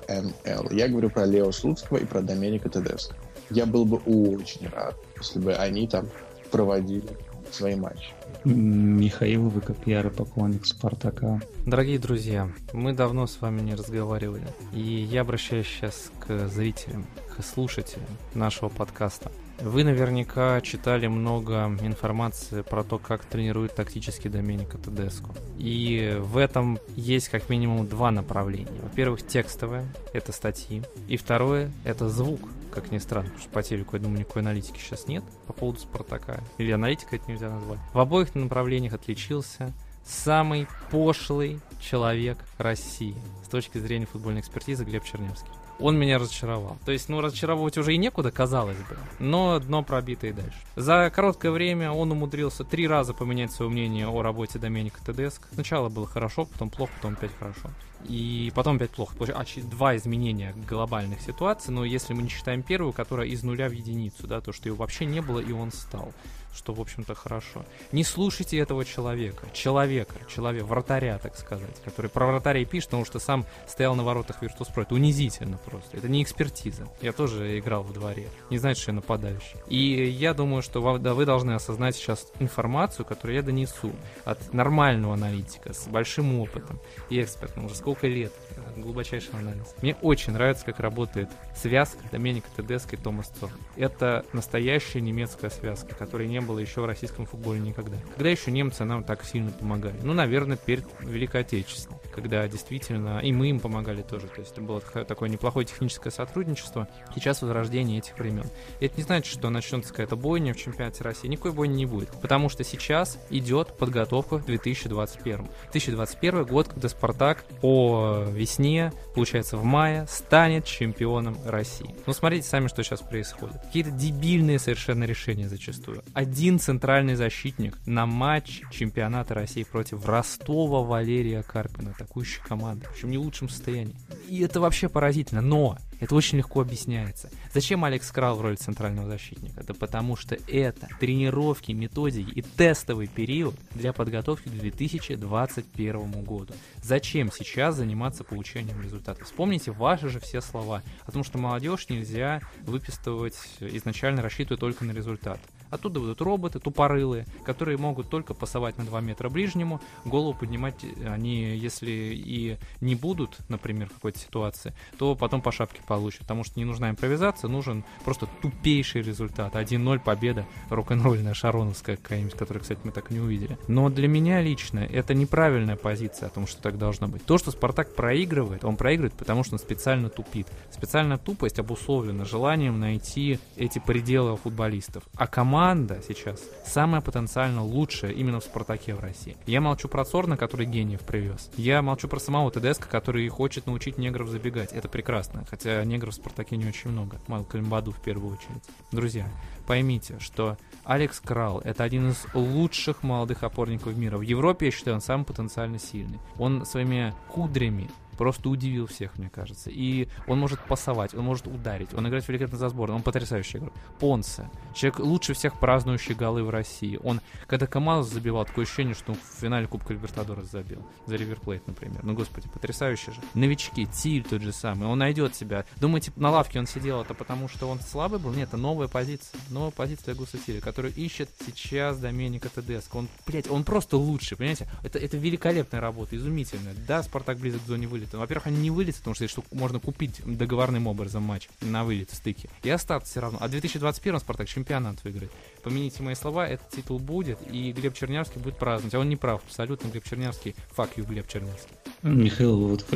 НЛ. 0.09 0.71
Я 0.71 0.89
говорю 0.89 1.11
про 1.11 1.25
Лео 1.25 1.53
Слуцкого 1.53 1.99
и 1.99 2.05
про 2.05 2.23
Доменика 2.23 2.69
Тедеско. 2.69 3.17
Я 3.51 3.67
был 3.67 3.85
бы 3.85 3.99
очень 3.99 4.69
рад, 4.69 4.97
если 5.19 5.39
бы 5.39 5.55
они 5.55 5.87
там 5.87 6.09
проводили 6.51 7.09
свои 7.51 7.77
матчи. 7.77 8.11
Михаил, 8.45 9.49
вы 9.49 9.61
как 9.61 9.77
ярый 9.87 10.11
поклонник 10.11 10.67
Спартака. 10.67 11.41
Дорогие 11.65 11.99
друзья, 11.99 12.51
мы 12.73 12.93
давно 12.93 13.27
с 13.27 13.41
вами 13.41 13.61
не 13.61 13.75
разговаривали, 13.75 14.47
и 14.73 14.81
я 14.81 15.23
обращаюсь 15.23 15.67
сейчас 15.67 16.11
к 16.21 16.49
зрителям, 16.49 17.07
к 17.37 17.43
слушателям 17.43 18.07
нашего 18.35 18.69
подкаста. 18.69 19.31
Вы 19.61 19.85
наверняка 19.85 20.61
читали 20.61 21.07
много 21.07 21.67
информации 21.81 22.63
про 22.63 22.85
то, 22.85 22.99
как 22.99 23.25
тренирует 23.25 23.75
тактически 23.75 24.29
Доменика 24.29 24.77
Тедеску. 24.77 25.35
И 25.57 26.19
в 26.21 26.37
этом 26.37 26.79
есть 26.95 27.31
как 27.31 27.49
минимум 27.49 27.87
два 27.87 28.11
направления. 28.11 28.81
Во-первых, 28.83 29.27
текстовое, 29.27 29.87
это 30.13 30.33
статьи. 30.33 30.83
И 31.09 31.17
второе, 31.17 31.71
это 31.85 32.09
звук, 32.09 32.41
как 32.71 32.91
ни 32.91 32.99
странно, 32.99 33.29
потому 33.29 33.43
что 33.43 33.51
по 33.51 33.63
телеку, 33.63 33.97
я 33.97 34.03
думаю, 34.03 34.21
никакой 34.21 34.43
аналитики 34.43 34.79
сейчас 34.79 35.09
нет 35.09 35.25
по 35.47 35.55
поводу 35.55 35.81
Спартака. 35.81 36.41
Или 36.59 36.73
аналитика 36.73 37.17
это 37.17 37.31
нельзя 37.31 37.49
назвать. 37.49 37.79
В 37.95 37.99
обоих 37.99 38.35
направлениях 38.35 38.93
отличился 38.93 39.73
самый 40.07 40.67
пошлый 40.91 41.61
человек 41.81 42.39
России 42.59 43.17
с 43.45 43.49
точки 43.49 43.79
зрения 43.79 44.07
футбольной 44.07 44.41
экспертизы 44.41 44.85
Глеб 44.85 45.05
Чернявский 45.05 45.51
он 45.79 45.99
меня 45.99 46.19
разочаровал. 46.19 46.77
То 46.85 46.93
есть, 46.93 47.09
ну, 47.09 47.21
разочаровывать 47.21 47.77
уже 47.79 47.95
и 47.95 47.99
некуда, 47.99 48.31
казалось 48.31 48.77
бы, 48.77 48.97
но 49.19 49.59
дно 49.59 49.83
пробито 49.83 50.27
и 50.27 50.33
дальше. 50.33 50.59
За 50.75 51.11
короткое 51.15 51.53
время 51.53 51.91
он 51.91 52.13
умудрился 52.13 52.65
три 52.65 52.89
раза 52.89 53.15
поменять 53.15 53.53
свое 53.53 53.71
мнение 53.71 54.09
о 54.09 54.23
работе 54.23 54.59
Доменика 54.59 55.05
Тедеско. 55.05 55.49
Сначала 55.53 55.89
было 55.89 56.07
хорошо, 56.07 56.47
потом 56.47 56.71
плохо, 56.71 56.93
потом 56.97 57.13
опять 57.15 57.33
хорошо. 57.39 57.71
И 58.05 58.53
потом 58.55 58.77
опять 58.77 58.91
плохо. 58.91 59.15
А, 59.35 59.45
два 59.63 59.97
изменения 59.97 60.55
глобальных 60.69 61.21
ситуаций, 61.21 61.73
но 61.73 61.85
если 61.85 62.15
мы 62.15 62.23
не 62.23 62.29
считаем 62.29 62.63
первую, 62.63 62.93
которая 62.93 63.27
из 63.27 63.43
нуля 63.43 63.69
в 63.69 63.73
единицу, 63.73 64.27
да, 64.27 64.41
то, 64.41 64.53
что 64.53 64.69
его 64.69 64.77
вообще 64.79 65.05
не 65.05 65.21
было, 65.21 65.41
и 65.41 65.53
он 65.53 65.73
стал 65.73 66.13
что, 66.57 66.73
в 66.73 66.81
общем-то, 66.81 67.15
хорошо. 67.15 67.65
Не 67.93 68.05
слушайте 68.05 68.59
этого 68.59 68.85
человека, 68.85 69.47
человека, 69.53 70.15
человека, 70.29 70.65
вратаря, 70.65 71.19
так 71.19 71.37
сказать, 71.37 71.81
который 71.85 72.11
про 72.11 72.27
вратарей 72.27 72.65
пишет, 72.65 72.91
потому 72.91 73.05
что 73.05 73.19
сам 73.19 73.45
стоял 73.67 73.95
на 73.95 74.03
воротах 74.03 74.43
Virtus.pro. 74.43 74.83
Это 74.83 74.95
унизительно 74.95 75.59
просто. 75.59 75.97
Это 75.97 76.09
не 76.09 76.23
экспертиза. 76.23 76.89
Я 77.01 77.13
тоже 77.13 77.59
играл 77.59 77.83
в 77.83 77.93
дворе. 77.93 78.29
Не 78.51 78.59
знаете, 78.59 78.81
что 78.83 78.91
я 78.91 78.97
нападающий. 78.97 79.57
И 79.69 80.05
я 80.09 80.35
думаю, 80.35 80.63
что 80.63 80.81
вы, 80.81 81.25
должны 81.25 81.53
осознать 81.53 81.97
сейчас 81.97 82.33
информацию, 82.39 83.05
которую 83.05 83.37
я 83.37 83.43
донесу 83.43 83.93
от 84.25 84.53
нормального 84.53 85.15
аналитика 85.15 85.73
с 85.73 85.87
большим 85.87 86.41
опытом 86.41 86.81
и 87.11 87.21
экспертом. 87.21 87.67
Уже 87.67 87.75
сколько 87.75 88.07
лет 88.07 88.33
глубочайший 88.77 89.31
анализ. 89.39 89.75
Мне 89.83 89.97
очень 90.03 90.33
нравится, 90.33 90.65
как 90.65 90.81
работает 90.81 91.29
связка 91.55 91.99
Доменика 92.11 92.49
Тедеско 92.57 92.97
и 92.97 92.99
Томас 92.99 93.29
Цор. 93.41 93.51
Это 93.77 94.25
настоящая 94.33 95.01
немецкая 95.01 95.51
связка, 95.51 95.95
которой 95.95 96.29
не 96.29 96.41
было 96.47 96.59
еще 96.59 96.81
в 96.81 96.87
российском 96.87 97.27
футболе 97.27 97.61
никогда. 97.61 97.97
Когда 98.15 98.31
еще 98.31 98.51
немцы 98.51 98.85
нам 98.85 99.05
так 99.05 99.25
сильно 99.25 99.51
помогали? 99.51 99.97
Ну, 100.03 100.15
наверное, 100.15 100.57
перед 100.57 100.85
Великой 101.01 101.43
Отечественной, 101.43 101.99
когда 102.17 102.49
действительно, 102.49 103.21
и 103.21 103.31
мы 103.33 103.51
им 103.51 103.61
помогали 103.61 104.03
тоже, 104.03 104.27
то 104.27 104.41
есть 104.41 104.53
это 104.53 104.63
было 104.63 104.81
такое 104.81 105.29
неплохое 105.29 105.67
техническое 105.67 106.11
сотрудничество. 106.11 106.89
Сейчас 107.15 107.43
возрождение 107.43 107.99
этих 107.99 108.19
времен. 108.19 108.47
И 108.81 108.87
это 108.87 108.97
не 108.97 109.03
значит, 109.03 109.33
что 109.33 109.51
начнется 109.51 109.91
какая-то 109.91 110.17
бойня 110.17 110.55
в 110.55 110.57
чемпионате 110.57 111.05
России. 111.05 111.29
Никакой 111.29 111.53
бойни 111.53 111.75
не 111.75 111.87
будет, 111.87 112.09
потому 112.21 112.49
что 112.49 112.65
сейчас 112.65 113.19
идет 113.31 113.77
подготовка 113.77 114.39
к 114.39 114.47
2021. 114.47 115.47
2021 115.73 116.45
год, 116.45 116.69
когда 116.69 116.89
Спартак 116.89 117.45
по 117.61 118.25
весне, 118.31 118.93
получается 119.15 119.59
в 119.59 119.65
мае, 119.65 120.07
станет 120.09 120.65
чемпионом 120.65 121.37
России. 121.45 121.95
Ну, 122.07 122.13
смотрите 122.15 122.49
сами, 122.49 122.69
что 122.69 122.83
сейчас 122.83 123.03
происходит. 123.03 123.61
Какие-то 123.63 123.91
дебильные 123.91 124.59
совершенно 124.59 125.05
решения 125.05 125.49
зачастую. 125.49 126.03
Один 126.15 126.59
центральный 126.59 127.15
защитник 127.15 127.77
на 127.85 128.07
матч 128.07 128.63
чемпионата 128.71 129.35
России 129.35 129.65
против 129.65 130.07
Ростова 130.07 130.83
Валерия 130.83 131.43
Карпина, 131.43 131.95
атакующей 132.07 132.41
команды, 132.43 132.87
причем 132.93 133.11
не 133.11 133.19
в 133.19 133.23
лучшем 133.23 133.49
состоянии. 133.49 133.97
И 134.29 134.41
это 134.41 134.61
вообще 134.61 134.89
поразительно. 134.89 135.41
Но 135.41 135.77
это 136.01 136.15
очень 136.15 136.39
легко 136.39 136.61
объясняется. 136.61 137.31
Зачем 137.53 137.85
Алекс 137.85 138.11
Крал 138.11 138.37
в 138.37 138.41
роли 138.41 138.57
центрального 138.57 139.09
защитника? 139.09 139.61
Это 139.61 139.75
потому 139.75 140.17
что 140.17 140.37
это 140.49 140.89
тренировки, 141.01 141.73
методики 141.73 142.31
и 142.31 142.43
тестовый 142.43 143.07
период 143.07 143.55
для 143.73 143.93
подготовки 143.93 144.49
к 144.49 144.53
2021 144.53 146.25
году. 146.25 146.55
Зачем 146.83 147.31
сейчас 147.33 147.77
заниматься 147.77 148.25
получением 148.25 148.81
результатов? 148.83 149.27
Вспомните 149.27 149.73
ваши 149.73 150.09
же 150.09 150.21
все 150.21 150.41
слова 150.41 150.83
о 151.05 151.13
том, 151.13 151.25
что 151.25 151.39
молодежь 151.39 151.89
нельзя 151.89 152.41
выписывать 152.63 153.37
изначально 153.61 154.23
рассчитывая 154.23 154.59
только 154.59 154.85
на 154.85 154.93
результат. 154.93 155.41
Оттуда 155.71 156.01
будут 156.01 156.21
роботы 156.21 156.59
тупорылые, 156.59 157.27
которые 157.45 157.79
могут 157.79 158.09
только 158.09 158.35
пасовать 158.35 158.79
на 158.79 158.85
2 158.85 159.01
метра 159.01 159.29
ближнему, 159.29 159.81
голову 160.05 160.35
поднимать 160.35 160.85
они, 161.07 161.57
если 161.57 161.91
и 161.91 162.57
не 162.81 162.95
будут, 162.95 163.37
например, 163.49 163.89
в 163.89 163.95
какой-то 163.95 164.19
ситуации, 164.19 164.75
то 164.99 165.15
потом 165.15 165.41
по 165.41 165.53
шапке 165.53 165.81
получат, 165.87 166.21
потому 166.23 166.45
что 166.45 166.59
не 166.59 166.65
нужна 166.65 166.91
импровизация, 166.91 167.49
нужен 167.49 167.85
просто 168.05 168.29
тупейший 168.43 169.03
результат. 169.03 169.55
1-0 169.55 169.99
победа, 170.01 170.47
рок-н-ролльная 170.71 171.35
шароновская 171.35 171.97
какая-нибудь, 171.97 172.35
которую, 172.35 172.63
кстати, 172.63 172.81
мы 172.85 172.93
так 172.93 173.11
и 173.11 173.15
не 173.15 173.21
увидели. 173.21 173.59
Но 173.69 173.89
для 173.89 174.09
меня 174.09 174.41
лично 174.41 174.81
это 174.81 175.15
неправильная 175.15 175.77
позиция 175.77 176.29
о 176.29 176.31
том, 176.31 176.47
что 176.47 176.63
так 176.63 176.79
должно 176.79 177.09
быть. 177.09 177.25
То, 177.25 177.39
что 177.39 177.51
Спартак 177.51 177.95
проигрывает, 177.95 178.65
он 178.65 178.77
проигрывает, 178.77 179.15
потому 179.15 179.45
что 179.45 179.55
он 179.55 179.59
специально 179.59 180.09
тупит. 180.09 180.47
Специальная 180.71 181.19
тупость 181.19 181.59
обусловлена 181.59 182.25
желанием 182.25 182.79
найти 182.79 183.39
эти 183.57 183.79
пределы 183.79 184.37
футболистов. 184.37 185.03
А 185.17 185.27
команда 185.27 185.56
команда 185.57 186.03
сейчас 186.07 186.43
самая 186.67 187.01
потенциально 187.01 187.65
лучшая 187.65 188.13
именно 188.13 188.41
в 188.41 188.45
Спартаке 188.45 188.95
в 188.95 189.01
России. 189.01 189.39
Я 189.47 189.63
молчу 189.63 189.89
про 189.89 190.05
Цорна, 190.05 190.37
который 190.37 190.67
гениев 190.67 191.01
привез. 191.01 191.51
Я 191.57 191.81
молчу 191.81 192.09
про 192.09 192.21
самого 192.21 192.51
ТДСК, 192.51 192.87
который 192.87 193.27
хочет 193.29 193.67
научить 193.67 193.97
негров 193.97 194.29
забегать. 194.29 194.75
Это 194.75 194.91
прекрасно, 194.91 195.47
хотя 195.49 195.83
негров 195.85 196.13
в 196.13 196.17
Спартаке 196.19 196.59
не 196.59 196.67
очень 196.67 196.91
много. 196.91 197.19
Малкольм 197.27 197.71
Баду 197.71 197.91
в 197.91 198.03
первую 198.03 198.35
очередь. 198.35 198.63
Друзья, 198.93 199.31
поймите, 199.67 200.19
что 200.21 200.59
Алекс 200.85 201.21
Крал— 201.21 201.63
это 201.65 201.85
один 201.85 202.11
из 202.11 202.27
лучших 202.35 203.03
молодых 203.03 203.43
опорников 203.43 203.97
мира. 203.97 204.19
В 204.19 204.23
Европе, 204.23 204.67
я 204.67 204.73
считаю, 204.73 204.97
он 204.97 205.01
самый 205.01 205.25
потенциально 205.25 205.79
сильный. 205.79 206.19
Он 206.39 206.67
своими 206.67 207.15
кудрями 207.33 207.89
просто 208.17 208.49
удивил 208.49 208.87
всех, 208.87 209.17
мне 209.19 209.31
кажется. 209.31 209.71
И 209.71 210.09
он 210.27 210.41
может 210.41 210.61
пасовать, 210.61 211.15
он 211.15 211.25
может 211.25 211.47
ударить, 211.47 211.95
он 211.95 212.09
играет 212.09 212.27
великолепно 212.27 212.59
за 212.59 212.69
сборную, 212.69 212.97
он 212.97 213.03
потрясающий 213.03 213.59
игрок. 213.59 213.73
Понсе, 214.01 214.51
человек 214.75 214.99
лучше 215.01 215.35
всех 215.35 215.59
празднующий 215.59 216.15
голы 216.15 216.43
в 216.43 216.51
России. 216.51 216.99
Он, 217.03 217.21
когда 217.47 217.67
команду 217.67 218.09
забивал, 218.09 218.45
такое 218.45 218.65
ощущение, 218.65 218.95
что 218.95 219.13
он 219.13 219.19
в 219.19 219.41
финале 219.41 219.67
Кубка 219.67 219.93
Либертадорес 219.93 220.51
забил. 220.51 220.85
За 221.07 221.17
Риверплейт, 221.17 221.67
например. 221.67 222.01
Ну, 222.03 222.15
господи, 222.15 222.49
потрясающий 222.49 223.13
же. 223.13 223.21
Новички, 223.35 223.87
Тиль 223.87 224.25
тот 224.25 224.43
же 224.43 224.53
самый, 224.53 224.89
он 224.89 224.99
найдет 224.99 225.35
себя. 225.35 225.65
Думаете, 225.77 226.13
на 226.17 226.31
лавке 226.31 226.59
он 226.59 226.67
сидел, 226.67 227.03
это 227.03 227.15
потому 227.15 227.49
что 227.49 227.69
он 227.69 227.81
слабый 227.81 228.19
был? 228.19 228.33
Нет, 228.33 228.49
это 228.49 228.57
новая 228.57 228.89
позиция. 228.89 229.41
Новая 229.51 229.71
позиция 229.71 230.15
Гуса 230.15 230.39
Тиля, 230.39 230.61
который 230.61 230.93
ищет 230.93 231.29
сейчас 231.45 231.99
Доменика 231.99 232.49
Тедеско. 232.49 232.97
Он, 232.97 233.09
блядь, 233.27 233.51
он 233.51 233.65
просто 233.65 233.97
лучший, 233.97 234.37
понимаете? 234.37 234.69
Это, 234.83 234.99
это 234.99 235.17
великолепная 235.17 235.81
работа, 235.81 236.17
изумительная. 236.17 236.75
Да, 236.87 237.03
Спартак 237.03 237.39
близок 237.39 237.63
к 237.65 237.67
зоне 237.67 237.87
вылета 237.87 238.06
вылета. 238.07 238.19
Во-первых, 238.19 238.47
они 238.47 238.59
не 238.59 238.71
вылетят, 238.71 238.99
потому 238.99 239.15
что 239.15 239.29
что 239.29 239.43
можно 239.53 239.79
купить 239.81 240.21
договорным 240.25 240.87
образом 240.87 241.23
матч 241.23 241.49
на 241.61 241.85
вылет, 241.85 242.11
стыки. 242.13 242.49
И 242.63 242.71
остаться 242.71 243.11
все 243.11 243.21
равно. 243.21 243.39
А 243.41 243.49
в 243.49 243.51
2021 243.51 244.21
Спартак 244.21 244.49
чемпионат 244.49 245.03
выиграет. 245.05 245.33
Помяните 245.63 246.03
мои 246.03 246.15
слова, 246.15 246.47
этот 246.47 246.71
титул 246.71 246.99
будет, 246.99 247.39
и 247.51 247.73
Глеб 247.73 247.95
Чернявский 247.95 248.41
будет 248.41 248.57
праздновать. 248.57 248.95
А 248.95 249.01
он 249.01 249.09
не 249.09 249.17
прав, 249.17 249.43
абсолютно 249.47 249.89
Глеб 249.89 250.05
Чернявский. 250.05 250.55
Фак 250.73 250.97
ю, 250.97 251.05
Глеб 251.05 251.29
Чернявский. 251.29 251.75
Михаил, 252.03 252.69
вот 252.69 252.87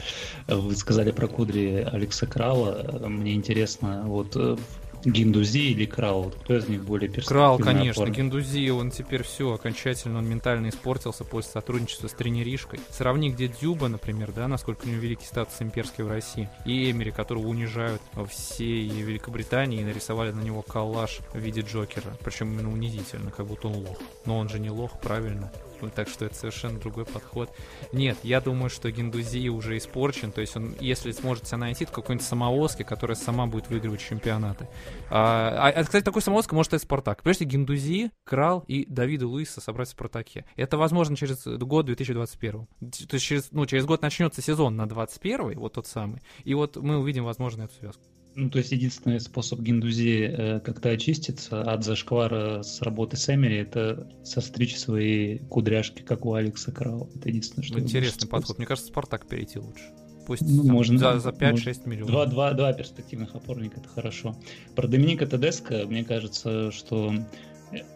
вы 0.48 0.76
сказали 0.76 1.12
про 1.12 1.28
кудри 1.28 1.86
Алекса 1.90 2.26
Крала. 2.26 3.08
Мне 3.08 3.34
интересно, 3.34 4.02
вот 4.06 4.36
э, 4.36 4.56
Гиндузи 5.04 5.70
или 5.72 5.84
Крал? 5.86 6.32
Кто 6.44 6.56
из 6.56 6.68
них 6.68 6.84
более 6.84 7.08
перспективный? 7.08 7.42
Крал, 7.42 7.58
конечно. 7.58 8.02
Опор? 8.02 8.14
Гиндузи, 8.14 8.70
он 8.70 8.90
теперь 8.90 9.22
все, 9.22 9.52
окончательно 9.52 10.18
он 10.18 10.28
ментально 10.28 10.68
испортился 10.68 11.24
после 11.24 11.52
сотрудничества 11.52 12.08
с 12.08 12.12
тренеришкой. 12.12 12.80
Сравни, 12.90 13.30
где 13.30 13.48
Дюба, 13.48 13.88
например, 13.88 14.32
да, 14.32 14.48
насколько 14.48 14.84
у 14.86 14.88
него 14.88 15.00
великий 15.00 15.26
статус 15.26 15.54
имперский 15.60 16.04
в 16.04 16.08
России, 16.08 16.48
и 16.64 16.90
Эмери, 16.90 17.10
которого 17.10 17.46
унижают 17.46 18.00
во 18.12 18.26
всей 18.26 18.88
Великобритании 18.88 19.80
и 19.80 19.84
нарисовали 19.84 20.32
на 20.32 20.40
него 20.40 20.62
коллаж 20.62 21.20
в 21.32 21.38
виде 21.38 21.60
Джокера. 21.60 22.16
Причем 22.24 22.52
именно 22.52 22.72
унизительно, 22.72 23.30
как 23.30 23.46
будто 23.46 23.68
он 23.68 23.76
лох. 23.86 23.98
Но 24.24 24.38
он 24.38 24.48
же 24.48 24.58
не 24.58 24.70
лох, 24.70 25.00
правильно? 25.00 25.52
Так 25.90 26.08
что 26.08 26.24
это 26.24 26.34
совершенно 26.34 26.78
другой 26.78 27.04
подход. 27.04 27.50
Нет, 27.92 28.18
я 28.22 28.40
думаю, 28.40 28.70
что 28.70 28.90
Гендузи 28.90 29.48
уже 29.48 29.76
испорчен, 29.76 30.32
то 30.32 30.40
есть 30.40 30.56
он, 30.56 30.74
если 30.80 31.12
сможет 31.12 31.46
себя 31.46 31.58
найти, 31.58 31.84
то 31.84 31.92
какой-нибудь 31.92 32.26
самовозки, 32.26 32.82
которая 32.82 33.16
сама 33.16 33.46
будет 33.46 33.68
выигрывать 33.68 34.00
чемпионаты. 34.00 34.68
А, 35.10 35.72
а, 35.74 35.84
кстати, 35.84 36.04
такой 36.04 36.22
самовозка 36.22 36.54
может 36.54 36.70
стать 36.70 36.82
Спартак. 36.82 37.22
Понимаете, 37.22 37.44
Гендузи, 37.44 38.10
Крал 38.24 38.64
и 38.66 38.84
Давида 38.86 39.26
Луиса 39.26 39.60
собрать 39.60 39.88
в 39.88 39.92
Спартаке. 39.92 40.44
Это 40.56 40.76
возможно 40.76 41.16
через 41.16 41.46
год 41.46 41.86
2021. 41.86 42.66
То 43.08 43.14
есть 43.14 43.24
через, 43.24 43.52
ну, 43.52 43.66
через 43.66 43.84
год 43.84 44.02
начнется 44.02 44.42
сезон 44.42 44.76
на 44.76 44.86
21 44.88 45.58
вот 45.58 45.74
тот 45.74 45.86
самый, 45.86 46.22
и 46.44 46.54
вот 46.54 46.76
мы 46.76 46.98
увидим, 46.98 47.24
возможно, 47.24 47.64
эту 47.64 47.74
связку. 47.74 48.02
Ну, 48.36 48.50
то 48.50 48.58
есть 48.58 48.72
единственный 48.72 49.20
способ 49.20 49.60
Гиндузи 49.60 50.26
э, 50.26 50.60
как-то 50.60 50.90
очиститься 50.90 51.62
от 51.62 51.84
зашквара 51.84 52.62
с 52.62 52.82
работы 52.82 53.16
с 53.16 53.32
Эмери, 53.32 53.58
это 53.58 54.10
состричь 54.24 54.76
свои 54.76 55.38
кудряшки, 55.38 56.02
как 56.02 56.26
у 56.26 56.34
Алекса 56.34 56.72
Крау. 56.72 57.08
Это 57.14 57.28
единственное, 57.28 57.64
что... 57.64 57.78
Интересный 57.78 58.28
подход. 58.28 58.58
Мне 58.58 58.66
кажется, 58.66 58.88
Спартак 58.88 59.28
перейти 59.28 59.60
лучше. 59.60 59.84
Пусть 60.26 60.42
ну, 60.42 60.64
там, 60.64 60.72
можно, 60.72 60.98
за, 60.98 61.20
за 61.20 61.30
5-6 61.30 61.88
миллионов. 61.88 62.10
Два, 62.10 62.26
два, 62.26 62.52
два 62.54 62.72
перспективных 62.72 63.34
опорника 63.34 63.78
это 63.78 63.88
хорошо. 63.88 64.34
Про 64.74 64.88
Доминика 64.88 65.26
Тедеско, 65.26 65.84
мне 65.86 66.02
кажется, 66.02 66.70
что 66.72 67.14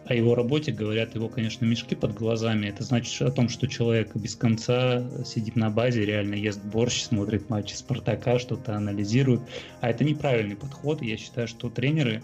о 0.05 0.13
его 0.13 0.35
работе 0.35 0.71
говорят 0.71 1.15
его, 1.15 1.29
конечно, 1.29 1.65
мешки 1.65 1.95
под 1.95 2.13
глазами. 2.13 2.67
Это 2.67 2.83
значит 2.83 3.21
о 3.21 3.31
том, 3.31 3.49
что 3.49 3.67
человек 3.67 4.15
без 4.15 4.35
конца 4.35 5.03
сидит 5.23 5.55
на 5.55 5.69
базе, 5.69 6.05
реально 6.05 6.35
ест 6.35 6.63
борщ, 6.63 7.03
смотрит 7.03 7.49
матчи 7.49 7.73
Спартака, 7.73 8.39
что-то 8.39 8.75
анализирует. 8.75 9.41
А 9.81 9.89
это 9.89 10.03
неправильный 10.03 10.55
подход. 10.55 11.01
Я 11.01 11.17
считаю, 11.17 11.47
что 11.47 11.69
тренеры 11.69 12.21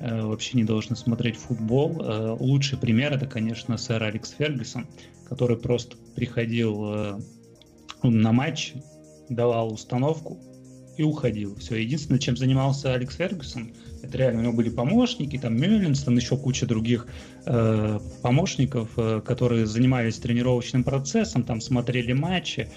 э, 0.00 0.22
вообще 0.22 0.56
не 0.56 0.64
должны 0.64 0.96
смотреть 0.96 1.36
футбол. 1.36 2.00
Э, 2.00 2.36
лучший 2.38 2.78
пример 2.78 3.12
это, 3.12 3.26
конечно, 3.26 3.76
сэр 3.76 4.02
Алекс 4.02 4.30
Фергюсон, 4.30 4.86
который 5.28 5.56
просто 5.56 5.96
приходил 6.14 6.84
э, 6.86 7.20
на 8.02 8.32
матч, 8.32 8.72
давал 9.28 9.72
установку 9.72 10.38
и 10.96 11.02
уходил. 11.02 11.54
Все. 11.56 11.76
Единственное, 11.76 12.18
чем 12.18 12.36
занимался 12.36 12.94
Алекс 12.94 13.14
Фергюсон– 13.14 13.72
это 14.02 14.18
реально, 14.18 14.40
у 14.40 14.42
него 14.44 14.52
были 14.52 14.70
помощники, 14.70 15.38
там 15.38 15.56
Мюллинс, 15.56 16.02
там 16.02 16.16
еще 16.16 16.36
куча 16.36 16.66
других 16.66 17.06
э, 17.46 17.98
помощников, 18.22 18.90
э, 18.96 19.20
которые 19.24 19.66
занимались 19.66 20.18
тренировочным 20.18 20.84
процессом, 20.84 21.42
там 21.42 21.60
смотрели 21.60 22.12
матчи. 22.12 22.68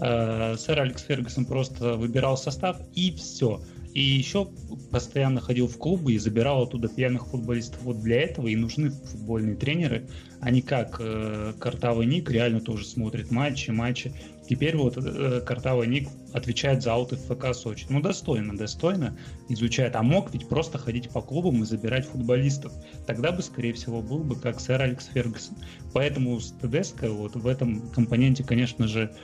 Э, 0.00 0.56
сэр 0.58 0.80
Алекс 0.80 1.02
Фергюсон 1.02 1.44
просто 1.44 1.96
выбирал 1.96 2.36
состав 2.36 2.78
и 2.94 3.12
все. 3.12 3.60
И 3.92 4.00
еще 4.00 4.48
постоянно 4.92 5.40
ходил 5.40 5.66
в 5.66 5.76
клубы 5.76 6.12
и 6.12 6.18
забирал 6.18 6.62
оттуда 6.62 6.88
пьяных 6.88 7.26
футболистов. 7.26 7.82
Вот 7.82 8.00
для 8.00 8.22
этого 8.22 8.46
и 8.46 8.54
нужны 8.54 8.90
футбольные 8.90 9.56
тренеры, 9.56 10.08
а 10.40 10.50
не 10.50 10.62
как 10.62 10.96
э, 11.00 11.54
Картавый 11.58 12.06
Ник 12.06 12.30
реально 12.30 12.60
тоже 12.60 12.86
смотрит 12.86 13.30
матчи, 13.30 13.70
матчи. 13.70 14.12
Теперь 14.50 14.76
вот 14.76 14.96
э, 14.96 15.86
Ник 15.86 16.08
отвечает 16.32 16.82
за 16.82 16.94
ауты 16.94 17.14
в 17.14 17.20
ФК 17.20 17.54
Сочи. 17.54 17.86
Ну, 17.88 18.00
достойно, 18.00 18.56
достойно 18.56 19.16
изучает. 19.48 19.94
А 19.94 20.02
мог 20.02 20.32
ведь 20.32 20.48
просто 20.48 20.76
ходить 20.76 21.08
по 21.08 21.22
клубам 21.22 21.62
и 21.62 21.64
забирать 21.64 22.04
футболистов. 22.04 22.72
Тогда 23.06 23.30
бы, 23.30 23.44
скорее 23.44 23.74
всего, 23.74 24.02
был 24.02 24.24
бы 24.24 24.34
как 24.34 24.58
сэр 24.58 24.82
Алекс 24.82 25.06
Фергюсон. 25.06 25.56
Поэтому 25.94 26.40
с 26.40 26.50
ТДСК 26.50 27.04
вот 27.04 27.36
в 27.36 27.46
этом 27.46 27.88
компоненте, 27.92 28.42
конечно 28.42 28.88
же, 28.88 29.14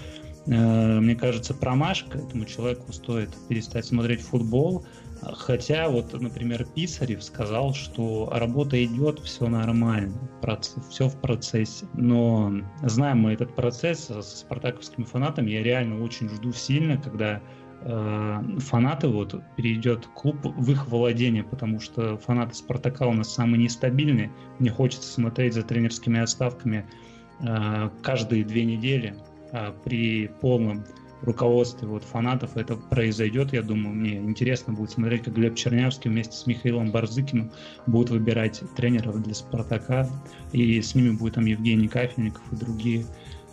Э, 0.47 1.01
мне 1.01 1.15
кажется, 1.15 1.55
промашка. 1.55 2.19
Этому 2.19 2.45
человеку 2.45 2.93
стоит 2.93 3.31
перестать 3.49 3.85
смотреть 3.85 4.21
футбол. 4.21 4.87
Хотя 5.23 5.89
вот, 5.89 6.13
например, 6.21 6.65
Писарев 6.65 7.23
сказал, 7.23 7.75
что 7.75 8.29
работа 8.33 8.83
идет, 8.85 9.19
все 9.21 9.49
нормально, 9.49 10.15
все 10.91 11.09
в 11.09 11.21
процессе. 11.21 11.87
Но 11.95 12.53
знаем 12.83 13.21
мы 13.21 13.33
этот 13.33 13.55
процесс 13.55 14.05
со 14.05 14.23
спартаковскими 14.23 15.05
фанатами, 15.05 15.51
я 15.51 15.63
реально 15.63 16.03
очень 16.03 16.29
жду 16.29 16.53
сильно, 16.53 16.97
когда 16.97 17.41
э, 17.83 18.43
фанаты 18.59 19.09
вот 19.09 19.41
перейдет 19.57 20.07
клуб 20.15 20.37
в 20.43 20.71
их 20.71 20.87
владение, 20.89 21.45
потому 21.45 21.81
что 21.81 22.19
фанаты 22.19 22.55
Спартака 22.55 23.07
у 23.07 23.13
нас 23.13 23.33
самые 23.33 23.63
нестабильные. 23.63 24.31
Мне 24.59 24.71
хочется 24.71 25.11
смотреть 25.11 25.55
за 25.55 25.63
тренерскими 25.63 26.21
отставками 26.21 26.87
э, 27.41 27.91
каждые 28.03 28.45
две 28.45 28.65
недели 28.65 29.17
а, 29.53 29.73
при 29.85 30.29
полном 30.41 30.85
руководстве 31.23 31.89
вот 31.89 32.05
фанатов 32.05 32.57
это 32.57 32.77
произойдет, 32.77 33.53
я 33.53 33.63
думаю, 33.63 33.95
мне 33.95 34.17
интересно 34.17 34.73
будет 34.73 34.91
смотреть, 34.91 35.25
как 35.25 35.35
Глеб 35.35 35.55
Чернявский 35.55 36.11
вместе 36.11 36.37
с 36.37 36.47
Михаилом 36.47 36.91
Барзыкиным 36.91 37.53
будут 37.87 38.11
выбирать 38.11 38.63
тренеров 38.77 39.23
для 39.23 39.35
Спартака, 39.35 40.09
и 40.53 40.81
с 40.81 40.95
ними 40.95 41.17
будет 41.17 41.35
там 41.35 41.47
Евгений 41.47 41.89
Кафельников 41.89 42.43
и 42.53 42.57
другие 42.57 43.07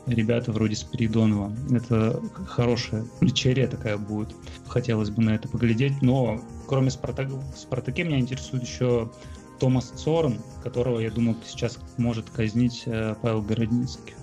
ребята 0.06 0.52
вроде 0.52 0.76
Спиридонова. 0.76 1.54
Это 1.72 2.22
хорошая 2.46 3.06
вечеря 3.22 3.68
такая 3.68 3.98
будет. 3.98 4.36
Хотелось 4.68 5.10
бы 5.10 5.24
на 5.24 5.36
это 5.36 5.48
поглядеть, 5.48 6.02
но 6.02 6.42
кроме 6.68 6.90
Спартака, 6.90 7.42
Спартаке 7.56 8.04
меня 8.04 8.20
интересует 8.20 8.64
еще 8.64 9.12
Томас 9.60 9.90
Цорн, 9.90 10.40
которого, 10.62 11.00
я 11.00 11.12
думаю, 11.12 11.38
сейчас 11.46 11.80
может 11.98 12.30
казнить 12.30 12.84
э, 12.86 13.16
Павел 13.22 13.42
Городницкий. 13.42 14.14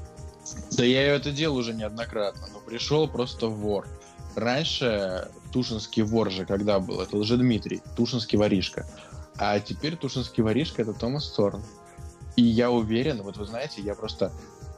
Да 0.76 0.84
я 0.84 1.14
это 1.14 1.30
делал 1.32 1.56
уже 1.56 1.74
неоднократно, 1.74 2.46
но 2.52 2.60
пришел 2.60 3.08
просто 3.08 3.48
вор. 3.48 3.86
Раньше 4.36 5.28
Тушинский 5.52 6.02
вор 6.02 6.30
же 6.30 6.46
когда 6.46 6.78
был, 6.78 7.00
это 7.00 7.16
уже 7.16 7.36
Дмитрий, 7.36 7.82
Тушинский 7.96 8.38
воришка. 8.38 8.86
А 9.36 9.58
теперь 9.58 9.96
Тушинский 9.96 10.42
воришка 10.42 10.82
это 10.82 10.92
Томас 10.92 11.30
Цорн. 11.30 11.62
И 12.36 12.42
я 12.42 12.70
уверен, 12.70 13.22
вот 13.22 13.36
вы 13.36 13.46
знаете, 13.46 13.82
я 13.82 13.94
просто 13.94 14.32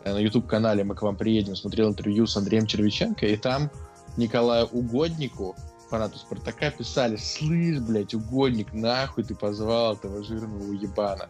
э, 0.04 0.12
на 0.12 0.18
YouTube-канале 0.18 0.84
«Мы 0.84 0.94
к 0.94 1.02
вам 1.02 1.16
приедем» 1.16 1.54
смотрел 1.54 1.90
интервью 1.90 2.26
с 2.26 2.36
Андреем 2.36 2.66
Червиченко, 2.66 3.26
и 3.26 3.36
там 3.36 3.70
Николаю 4.16 4.66
Угоднику, 4.66 5.54
фанату 5.90 6.18
Спартака, 6.18 6.70
писали 6.70 7.16
«Слышь, 7.16 7.78
блядь, 7.78 8.14
Угодник, 8.14 8.72
нахуй 8.72 9.24
ты 9.24 9.34
позвал 9.34 9.94
этого 9.94 10.24
жирного 10.24 10.62
уебана?» 10.64 11.28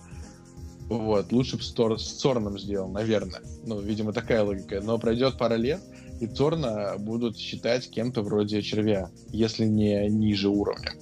Вот, 0.98 1.32
лучше 1.32 1.56
бы 1.56 1.62
Стор 1.62 1.98
с 1.98 2.04
Цорном 2.04 2.58
сделал, 2.58 2.88
наверное. 2.88 3.40
Ну, 3.64 3.80
видимо, 3.80 4.12
такая 4.12 4.44
логика. 4.44 4.80
Но 4.82 4.98
пройдет 4.98 5.38
пара 5.38 5.54
лет, 5.54 5.80
и 6.20 6.26
Цорна 6.26 6.96
будут 6.98 7.38
считать 7.38 7.88
кем-то 7.88 8.20
вроде 8.20 8.60
червя, 8.60 9.10
если 9.30 9.64
не 9.64 10.06
ниже 10.10 10.50
уровня. 10.50 10.92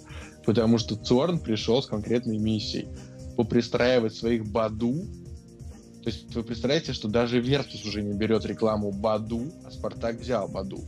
Потому 0.47 0.79
что 0.79 0.95
Цорн 0.95 1.41
пришел 1.41 1.83
с 1.83 1.87
конкретной 1.87 2.39
миссией. 2.39 2.89
Попристраивать 3.37 4.15
своих 4.15 4.47
Баду. 4.47 4.95
То 6.05 6.11
есть 6.11 6.33
вы 6.35 6.45
представляете, 6.45 6.93
что 6.93 7.09
даже 7.09 7.41
Вертус 7.41 7.85
уже 7.85 8.03
не 8.03 8.13
берет 8.17 8.47
рекламу 8.47 8.93
Баду, 8.93 9.51
а 9.65 9.73
Спартак 9.73 10.21
взял 10.21 10.49
Баду. 10.49 10.85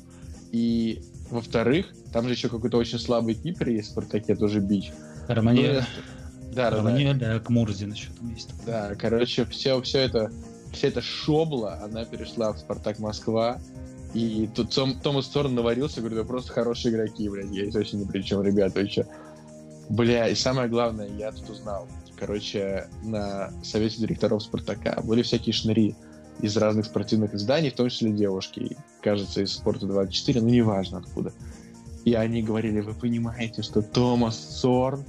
И 0.52 1.02
во-вторых, 1.28 1.92
там 2.12 2.28
же 2.28 2.34
еще 2.34 2.48
какой-то 2.48 2.76
очень 2.76 3.00
слабый 3.00 3.34
кипер 3.34 3.68
есть 3.70 3.88
в 3.88 3.92
Спартаке, 3.92 4.36
тоже 4.36 4.60
бич. 4.60 4.92
Романье. 5.26 5.80
Ну, 5.80 6.21
да, 6.52 6.70
да, 6.70 6.76
Романье, 6.76 7.14
да, 7.14 7.38
к 7.38 7.48
Мурзин 7.50 7.92
еще 7.92 8.10
там 8.18 8.30
есть. 8.30 8.50
Да, 8.66 8.94
короче, 8.94 9.44
все, 9.46 9.80
все 9.80 10.00
это, 10.00 10.30
вся 10.72 10.88
эта 10.88 11.00
шобла, 11.00 11.80
она 11.82 12.04
перешла 12.04 12.52
в 12.52 12.58
Спартак 12.58 12.98
Москва. 12.98 13.58
И 14.14 14.48
тут 14.54 14.74
Том, 14.74 15.00
Томас 15.00 15.26
Торн 15.28 15.54
наварился, 15.54 16.00
говорит, 16.00 16.18
вы 16.18 16.24
просто 16.26 16.52
хорошие 16.52 16.92
игроки, 16.92 17.28
блядь, 17.30 17.50
я 17.50 17.62
здесь 17.62 17.74
вообще 17.74 17.96
ни 17.96 18.04
при 18.04 18.20
чем, 18.20 18.42
ребята, 18.42 18.80
вы 18.80 18.88
что? 18.88 19.06
Бля, 19.88 20.28
и 20.28 20.34
самое 20.34 20.68
главное, 20.68 21.08
я 21.08 21.32
тут 21.32 21.48
узнал. 21.48 21.88
Короче, 22.18 22.88
на 23.02 23.50
совете 23.64 23.98
директоров 23.98 24.42
Спартака 24.42 25.00
были 25.02 25.22
всякие 25.22 25.54
шныри 25.54 25.96
из 26.40 26.56
разных 26.56 26.86
спортивных 26.86 27.34
изданий, 27.34 27.70
в 27.70 27.74
том 27.74 27.88
числе 27.88 28.10
девушки, 28.10 28.76
кажется, 29.00 29.42
из 29.42 29.52
Спорта 29.52 29.86
24, 29.86 30.42
ну 30.42 30.48
неважно 30.48 30.98
откуда. 30.98 31.32
И 32.04 32.14
они 32.14 32.42
говорили, 32.42 32.80
вы 32.80 32.94
понимаете, 32.94 33.62
что 33.62 33.80
Томас 33.80 34.38
Сорн 34.60 35.04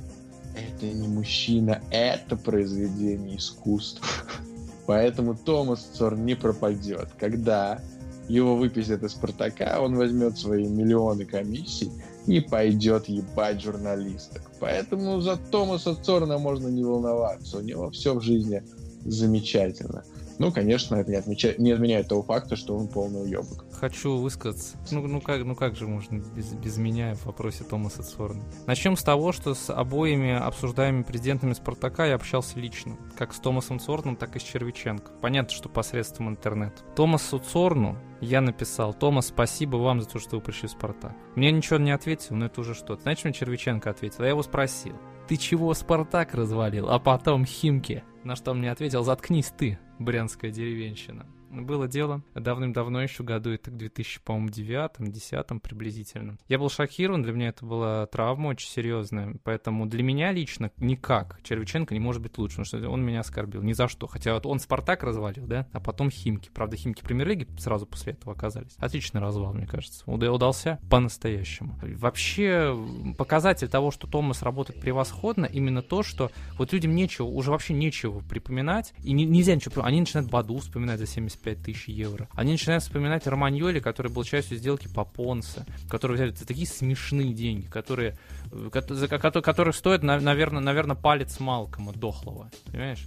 это 0.55 0.85
не 0.85 1.07
мужчина, 1.07 1.81
это 1.91 2.35
произведение 2.35 3.37
искусства. 3.37 4.05
Поэтому 4.85 5.35
Томас 5.35 5.81
Цорн 5.93 6.25
не 6.25 6.35
пропадет. 6.35 7.09
Когда 7.17 7.79
его 8.27 8.55
выписят 8.55 9.03
из 9.03 9.11
Спартака, 9.11 9.79
он 9.81 9.95
возьмет 9.95 10.37
свои 10.37 10.67
миллионы 10.67 11.25
комиссий 11.25 11.91
и 12.27 12.39
пойдет 12.39 13.07
ебать 13.07 13.61
журналисток. 13.61 14.51
Поэтому 14.59 15.19
за 15.21 15.37
Томаса 15.37 15.95
Цорна 15.95 16.37
можно 16.37 16.67
не 16.67 16.83
волноваться. 16.83 17.57
У 17.57 17.61
него 17.61 17.89
все 17.91 18.13
в 18.13 18.21
жизни 18.21 18.63
замечательно. 19.05 20.03
Ну, 20.39 20.51
конечно, 20.51 20.95
это 20.95 21.11
не, 21.11 21.17
отмечает, 21.17 21.59
не 21.59 21.71
отменяет 21.71 22.07
того 22.07 22.23
факта, 22.23 22.55
что 22.55 22.75
он 22.75 22.87
полный 22.87 23.23
уебок. 23.23 23.65
Хочу 23.71 24.17
высказаться. 24.17 24.77
Ну, 24.91 25.07
ну, 25.07 25.21
как, 25.21 25.43
ну 25.43 25.55
как 25.55 25.75
же 25.75 25.87
можно 25.87 26.17
без, 26.35 26.53
без 26.53 26.77
меня 26.77 27.15
в 27.15 27.25
вопросе 27.25 27.63
Томаса 27.63 28.03
Цорна? 28.03 28.43
Начнем 28.65 28.97
с 28.97 29.03
того, 29.03 29.31
что 29.31 29.53
с 29.53 29.69
обоими 29.69 30.33
обсуждаемыми 30.33 31.03
президентами 31.03 31.53
Спартака 31.53 32.05
я 32.05 32.15
общался 32.15 32.59
лично. 32.59 32.97
Как 33.17 33.33
с 33.33 33.39
Томасом 33.39 33.79
Цорном, 33.79 34.15
так 34.15 34.35
и 34.35 34.39
с 34.39 34.43
Червиченко. 34.43 35.11
Понятно, 35.21 35.53
что 35.53 35.69
посредством 35.69 36.29
интернета. 36.29 36.83
Томасу 36.95 37.39
Цорну 37.39 37.97
я 38.21 38.41
написал, 38.41 38.93
Томас, 38.93 39.27
спасибо 39.27 39.77
вам 39.77 40.01
за 40.01 40.07
то, 40.07 40.19
что 40.19 40.37
вы 40.37 40.41
пришли 40.41 40.67
в 40.67 40.71
Спартак. 40.71 41.15
Мне 41.35 41.51
ничего 41.51 41.77
не 41.77 41.91
ответил, 41.91 42.35
но 42.35 42.45
это 42.45 42.61
уже 42.61 42.73
что-то. 42.73 43.01
Знаете, 43.01 43.21
мне 43.25 43.33
Червиченко 43.33 43.89
ответил? 43.89 44.23
Я 44.23 44.29
его 44.29 44.43
спросил, 44.43 44.95
ты 45.27 45.37
чего 45.37 45.73
Спартак 45.73 46.33
развалил, 46.33 46.89
а 46.89 46.99
потом 46.99 47.45
Химки? 47.45 48.03
На 48.23 48.35
что 48.35 48.51
он 48.51 48.59
мне 48.59 48.71
ответил, 48.71 49.03
заткнись 49.03 49.51
ты, 49.57 49.79
брянская 49.99 50.51
деревенщина. 50.51 51.25
Было 51.61 51.87
дело 51.87 52.23
давным-давно 52.33 53.03
еще 53.03 53.23
году, 53.23 53.51
это 53.51 53.69
к 53.69 53.77
2009 53.77 55.11
10 55.11 55.61
приблизительно. 55.61 56.37
Я 56.47 56.57
был 56.57 56.69
шокирован, 56.69 57.21
для 57.21 57.31
меня 57.31 57.49
это 57.49 57.65
была 57.65 58.05
травма 58.07 58.49
очень 58.49 58.69
серьезная, 58.69 59.35
поэтому 59.43 59.85
для 59.85 60.03
меня 60.03 60.31
лично 60.31 60.71
никак 60.77 61.39
Червиченко 61.43 61.93
не 61.93 61.99
может 61.99 62.21
быть 62.21 62.37
лучше, 62.37 62.57
потому 62.57 62.65
что 62.65 62.89
он 62.89 63.05
меня 63.05 63.19
оскорбил, 63.19 63.61
ни 63.61 63.73
за 63.73 63.87
что. 63.87 64.07
Хотя 64.07 64.33
вот 64.33 64.45
он 64.45 64.59
Спартак 64.59 65.03
развалил, 65.03 65.45
да, 65.45 65.67
а 65.73 65.79
потом 65.79 66.09
Химки. 66.09 66.49
Правда, 66.53 66.75
Химки 66.75 67.03
премьер-лиги 67.03 67.47
сразу 67.59 67.85
после 67.85 68.13
этого 68.13 68.33
оказались. 68.33 68.73
Отличный 68.77 69.21
развал, 69.21 69.53
мне 69.53 69.67
кажется. 69.67 70.03
Удался 70.09 70.79
по-настоящему. 70.89 71.79
Вообще, 71.81 72.75
показатель 73.17 73.67
того, 73.67 73.91
что 73.91 74.07
Томас 74.07 74.41
работает 74.41 74.81
превосходно, 74.81 75.45
именно 75.45 75.81
то, 75.81 76.01
что 76.01 76.31
вот 76.57 76.73
людям 76.73 76.95
нечего, 76.95 77.27
уже 77.27 77.51
вообще 77.51 77.73
нечего 77.73 78.19
припоминать, 78.21 78.93
и 79.03 79.13
не, 79.13 79.25
нельзя 79.25 79.55
ничего, 79.55 79.83
они 79.83 79.99
начинают 79.99 80.29
Баду 80.31 80.57
вспоминать 80.57 80.99
за 80.99 81.05
75 81.05 81.42
75 81.43 81.61
тысяч 81.61 81.87
евро. 81.87 82.27
Они 82.33 82.53
начинают 82.53 82.83
вспоминать 82.83 83.27
Романьоли, 83.27 83.79
который 83.79 84.11
был 84.11 84.23
частью 84.23 84.57
сделки 84.57 84.87
по 84.87 85.03
Понсе, 85.03 85.65
которые 85.89 86.15
взяли 86.15 86.31
за 86.31 86.47
такие 86.47 86.67
смешные 86.67 87.33
деньги, 87.33 87.67
которые, 87.67 88.17
э, 88.51 88.69
которые, 88.71 89.43
которые 89.43 89.73
стоят, 89.73 90.03
наверное, 90.03 90.61
наверное, 90.61 90.95
палец 90.95 91.39
Малкома 91.39 91.93
дохлого, 91.93 92.49
понимаешь? 92.71 93.05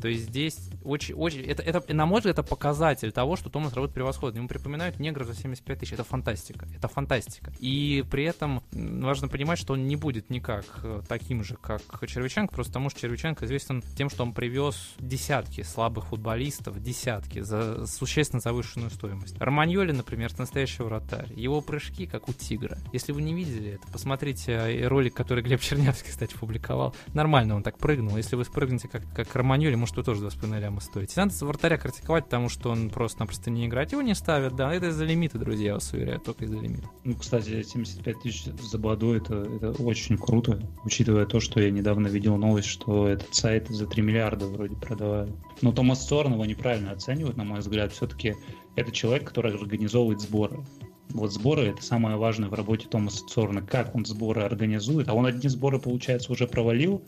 То 0.00 0.08
есть 0.08 0.24
здесь 0.24 0.70
очень, 0.84 1.14
очень, 1.14 1.42
это, 1.42 1.62
это, 1.62 1.92
на 1.92 2.06
мой 2.06 2.20
взгляд, 2.20 2.38
это 2.38 2.48
показатель 2.48 3.12
того, 3.12 3.36
что 3.36 3.50
Томас 3.50 3.72
работает 3.72 3.94
превосходно. 3.94 4.38
Ему 4.38 4.48
припоминают 4.48 4.98
негров 4.98 5.26
за 5.26 5.34
75 5.34 5.78
тысяч. 5.78 5.92
Это 5.92 6.04
фантастика. 6.04 6.66
Это 6.76 6.88
фантастика. 6.88 7.52
И 7.58 8.04
при 8.10 8.24
этом 8.24 8.62
важно 8.72 9.28
понимать, 9.28 9.58
что 9.58 9.74
он 9.74 9.86
не 9.86 9.96
будет 9.96 10.30
никак 10.30 10.64
э, 10.82 11.02
таким 11.08 11.42
же, 11.42 11.56
как 11.56 11.82
Червяченко, 12.06 12.54
просто 12.54 12.72
потому 12.72 12.90
что 12.90 13.00
Червяченко 13.00 13.44
известен 13.44 13.82
тем, 13.96 14.08
что 14.10 14.22
он 14.22 14.32
привез 14.32 14.94
десятки 14.98 15.62
слабых 15.62 16.06
футболистов, 16.06 16.80
десятки, 16.82 17.40
за 17.40 17.86
существенно 17.86 18.40
завышенную 18.40 18.90
стоимость. 18.90 19.40
Романьоли, 19.40 19.92
например, 19.92 20.30
настоящий 20.38 20.82
вратарь. 20.82 21.32
Его 21.34 21.60
прыжки, 21.60 22.06
как 22.06 22.28
у 22.28 22.32
тигра. 22.32 22.78
Если 22.92 23.12
вы 23.12 23.22
не 23.22 23.34
видели 23.34 23.72
это, 23.72 23.86
посмотрите 23.92 24.52
э, 24.52 24.86
ролик, 24.86 25.14
который 25.14 25.42
Глеб 25.42 25.60
Чернявский, 25.60 26.10
кстати, 26.10 26.34
публиковал. 26.34 26.94
Нормально 27.14 27.56
он 27.56 27.62
так 27.62 27.78
прыгнул. 27.78 28.16
Если 28.16 28.36
вы 28.36 28.44
спрыгнете 28.44 28.88
как, 28.88 29.02
как 29.14 29.34
Романьоли, 29.34 29.74
вы 29.96 30.04
тоже 30.04 30.24
2,5 30.24 30.60
ляма 30.60 30.80
стоите. 30.80 31.14
Надо 31.16 31.34
вратаря 31.44 31.76
критиковать, 31.76 32.24
потому 32.24 32.48
что 32.48 32.70
он 32.70 32.90
просто-напросто 32.90 33.50
не 33.50 33.66
играть. 33.66 33.92
Его 33.92 34.02
не 34.02 34.14
ставят, 34.14 34.56
да. 34.56 34.72
Это 34.72 34.88
из-за 34.88 35.04
лимита, 35.04 35.38
друзья, 35.38 35.68
я 35.68 35.74
вас 35.74 35.92
уверяю, 35.92 36.20
только 36.20 36.44
из-за 36.44 36.56
лимита. 36.56 36.88
Ну, 37.04 37.14
кстати, 37.14 37.62
75 37.62 38.20
тысяч 38.20 38.44
за 38.44 38.78
Баду 38.78 39.12
это, 39.12 39.34
это 39.34 39.70
очень 39.82 40.18
круто, 40.18 40.60
учитывая 40.84 41.26
то, 41.26 41.40
что 41.40 41.60
я 41.60 41.70
недавно 41.70 42.08
видел 42.08 42.36
новость, 42.36 42.68
что 42.68 43.08
этот 43.08 43.34
сайт 43.34 43.68
за 43.68 43.86
3 43.86 44.02
миллиарда 44.02 44.46
вроде 44.46 44.76
продавают. 44.76 45.32
Но 45.62 45.72
Томас 45.72 46.06
Сорн 46.06 46.34
его 46.34 46.44
неправильно 46.44 46.92
оценивают, 46.92 47.36
на 47.36 47.44
мой 47.44 47.60
взгляд. 47.60 47.92
Все-таки 47.92 48.34
это 48.76 48.92
человек, 48.92 49.26
который 49.26 49.54
организовывает 49.54 50.20
сборы. 50.20 50.64
Вот 51.10 51.32
сборы 51.32 51.68
это 51.68 51.82
самое 51.82 52.16
важное 52.16 52.48
в 52.48 52.54
работе 52.54 52.86
Томаса 52.86 53.26
Цорна. 53.26 53.62
Как 53.62 53.94
он 53.94 54.04
сборы 54.04 54.42
организует. 54.42 55.08
А 55.08 55.14
он 55.14 55.26
одни 55.26 55.48
сборы, 55.48 55.78
получается, 55.78 56.30
уже 56.32 56.46
провалил, 56.46 57.02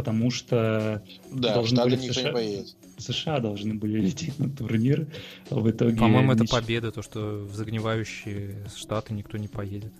потому 0.00 0.30
что 0.30 1.02
да, 1.30 1.54
должны 1.54 1.82
были 1.82 1.96
в 1.96 2.02
США, 2.02 2.32
США 2.96 3.38
должны 3.40 3.74
были 3.74 4.00
лететь 4.00 4.38
на 4.38 4.48
турнир. 4.48 5.06
В 5.50 5.70
итоге... 5.70 5.98
По-моему, 5.98 6.32
это 6.32 6.46
победа, 6.46 6.90
то, 6.90 7.02
что 7.02 7.44
в 7.44 7.54
загнивающие 7.54 8.66
штаты 8.74 9.12
никто 9.12 9.36
не 9.36 9.46
поедет. 9.46 9.92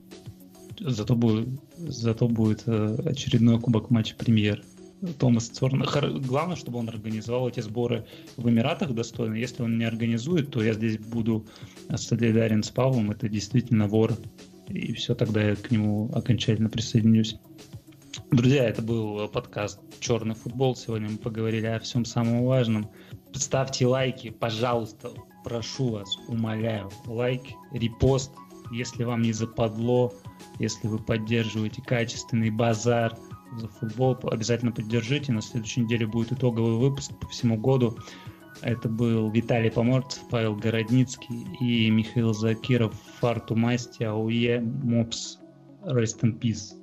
Зато 0.79 1.15
будет, 1.15 1.49
зато 1.77 2.29
будет 2.29 2.63
э, 2.65 2.97
очередной 3.05 3.61
кубок 3.61 3.91
матча 3.91 4.17
премьер. 4.17 4.63
Томас 5.19 5.49
Цорн. 5.49 5.85
Главное, 6.23 6.57
чтобы 6.57 6.79
он 6.79 6.89
организовал 6.89 7.49
эти 7.51 7.61
сборы 7.61 8.07
в 8.39 8.49
Эмиратах 8.49 8.95
достойно. 8.95 9.35
Если 9.35 9.63
он 9.63 9.77
не 9.77 9.85
организует, 9.85 10.51
то 10.51 10.63
я 10.63 10.73
здесь 10.73 10.97
буду 10.97 11.47
солидарен 11.95 12.63
с 12.63 12.71
Павлом. 12.71 13.11
Это 13.11 13.29
действительно 13.29 13.87
вор. 13.87 14.15
И 14.69 14.95
все, 14.95 15.15
тогда 15.15 15.43
я 15.43 15.57
к 15.57 15.71
нему 15.71 16.11
окончательно 16.15 16.71
присоединюсь. 16.71 17.37
Друзья, 18.31 18.69
это 18.69 18.83
был 18.83 19.29
подкаст 19.29 19.81
«Черный 20.01 20.35
футбол». 20.35 20.77
Сегодня 20.77 21.11
мы 21.11 21.19
поговорили 21.19 21.67
о 21.67 21.81
всем 21.81 22.05
самом 22.05 22.45
важном. 22.45 22.91
Ставьте 23.33 23.87
лайки, 23.87 24.31
пожалуйста, 24.31 25.11
прошу 25.45 25.91
вас, 25.91 26.17
умоляю. 26.29 26.91
Лайк, 27.07 27.43
репост, 27.73 28.33
если 28.73 29.05
вам 29.05 29.23
не 29.23 29.33
западло, 29.33 30.13
если 30.59 30.89
вы 30.89 30.99
поддерживаете 30.99 31.83
качественный 31.83 32.51
базар– 32.51 33.17
за 33.57 33.69
футбол. 33.69 34.17
Обязательно 34.23 34.73
поддержите. 34.73 35.33
На 35.33 35.43
следующей 35.43 35.83
неделе 35.83 36.07
будет 36.07 36.33
итоговый 36.33 36.77
выпуск 36.77 37.13
по 37.21 37.29
всему 37.29 37.57
году. 37.57 37.97
Это 38.63 38.89
был 38.89 39.31
Виталий 39.31 39.71
Поморцев, 39.71 40.23
Павел 40.31 40.55
Городницкий 40.55 41.47
и 41.61 41.91
Михаил 41.91 42.35
Закиров, 42.35 42.95
Фарту 43.21 43.57
Масти, 43.57 44.03
АУЕ, 44.03 44.61
МОПС. 44.61 45.39
Rest 45.83 46.21
in 46.23 46.39
peace. 46.39 46.80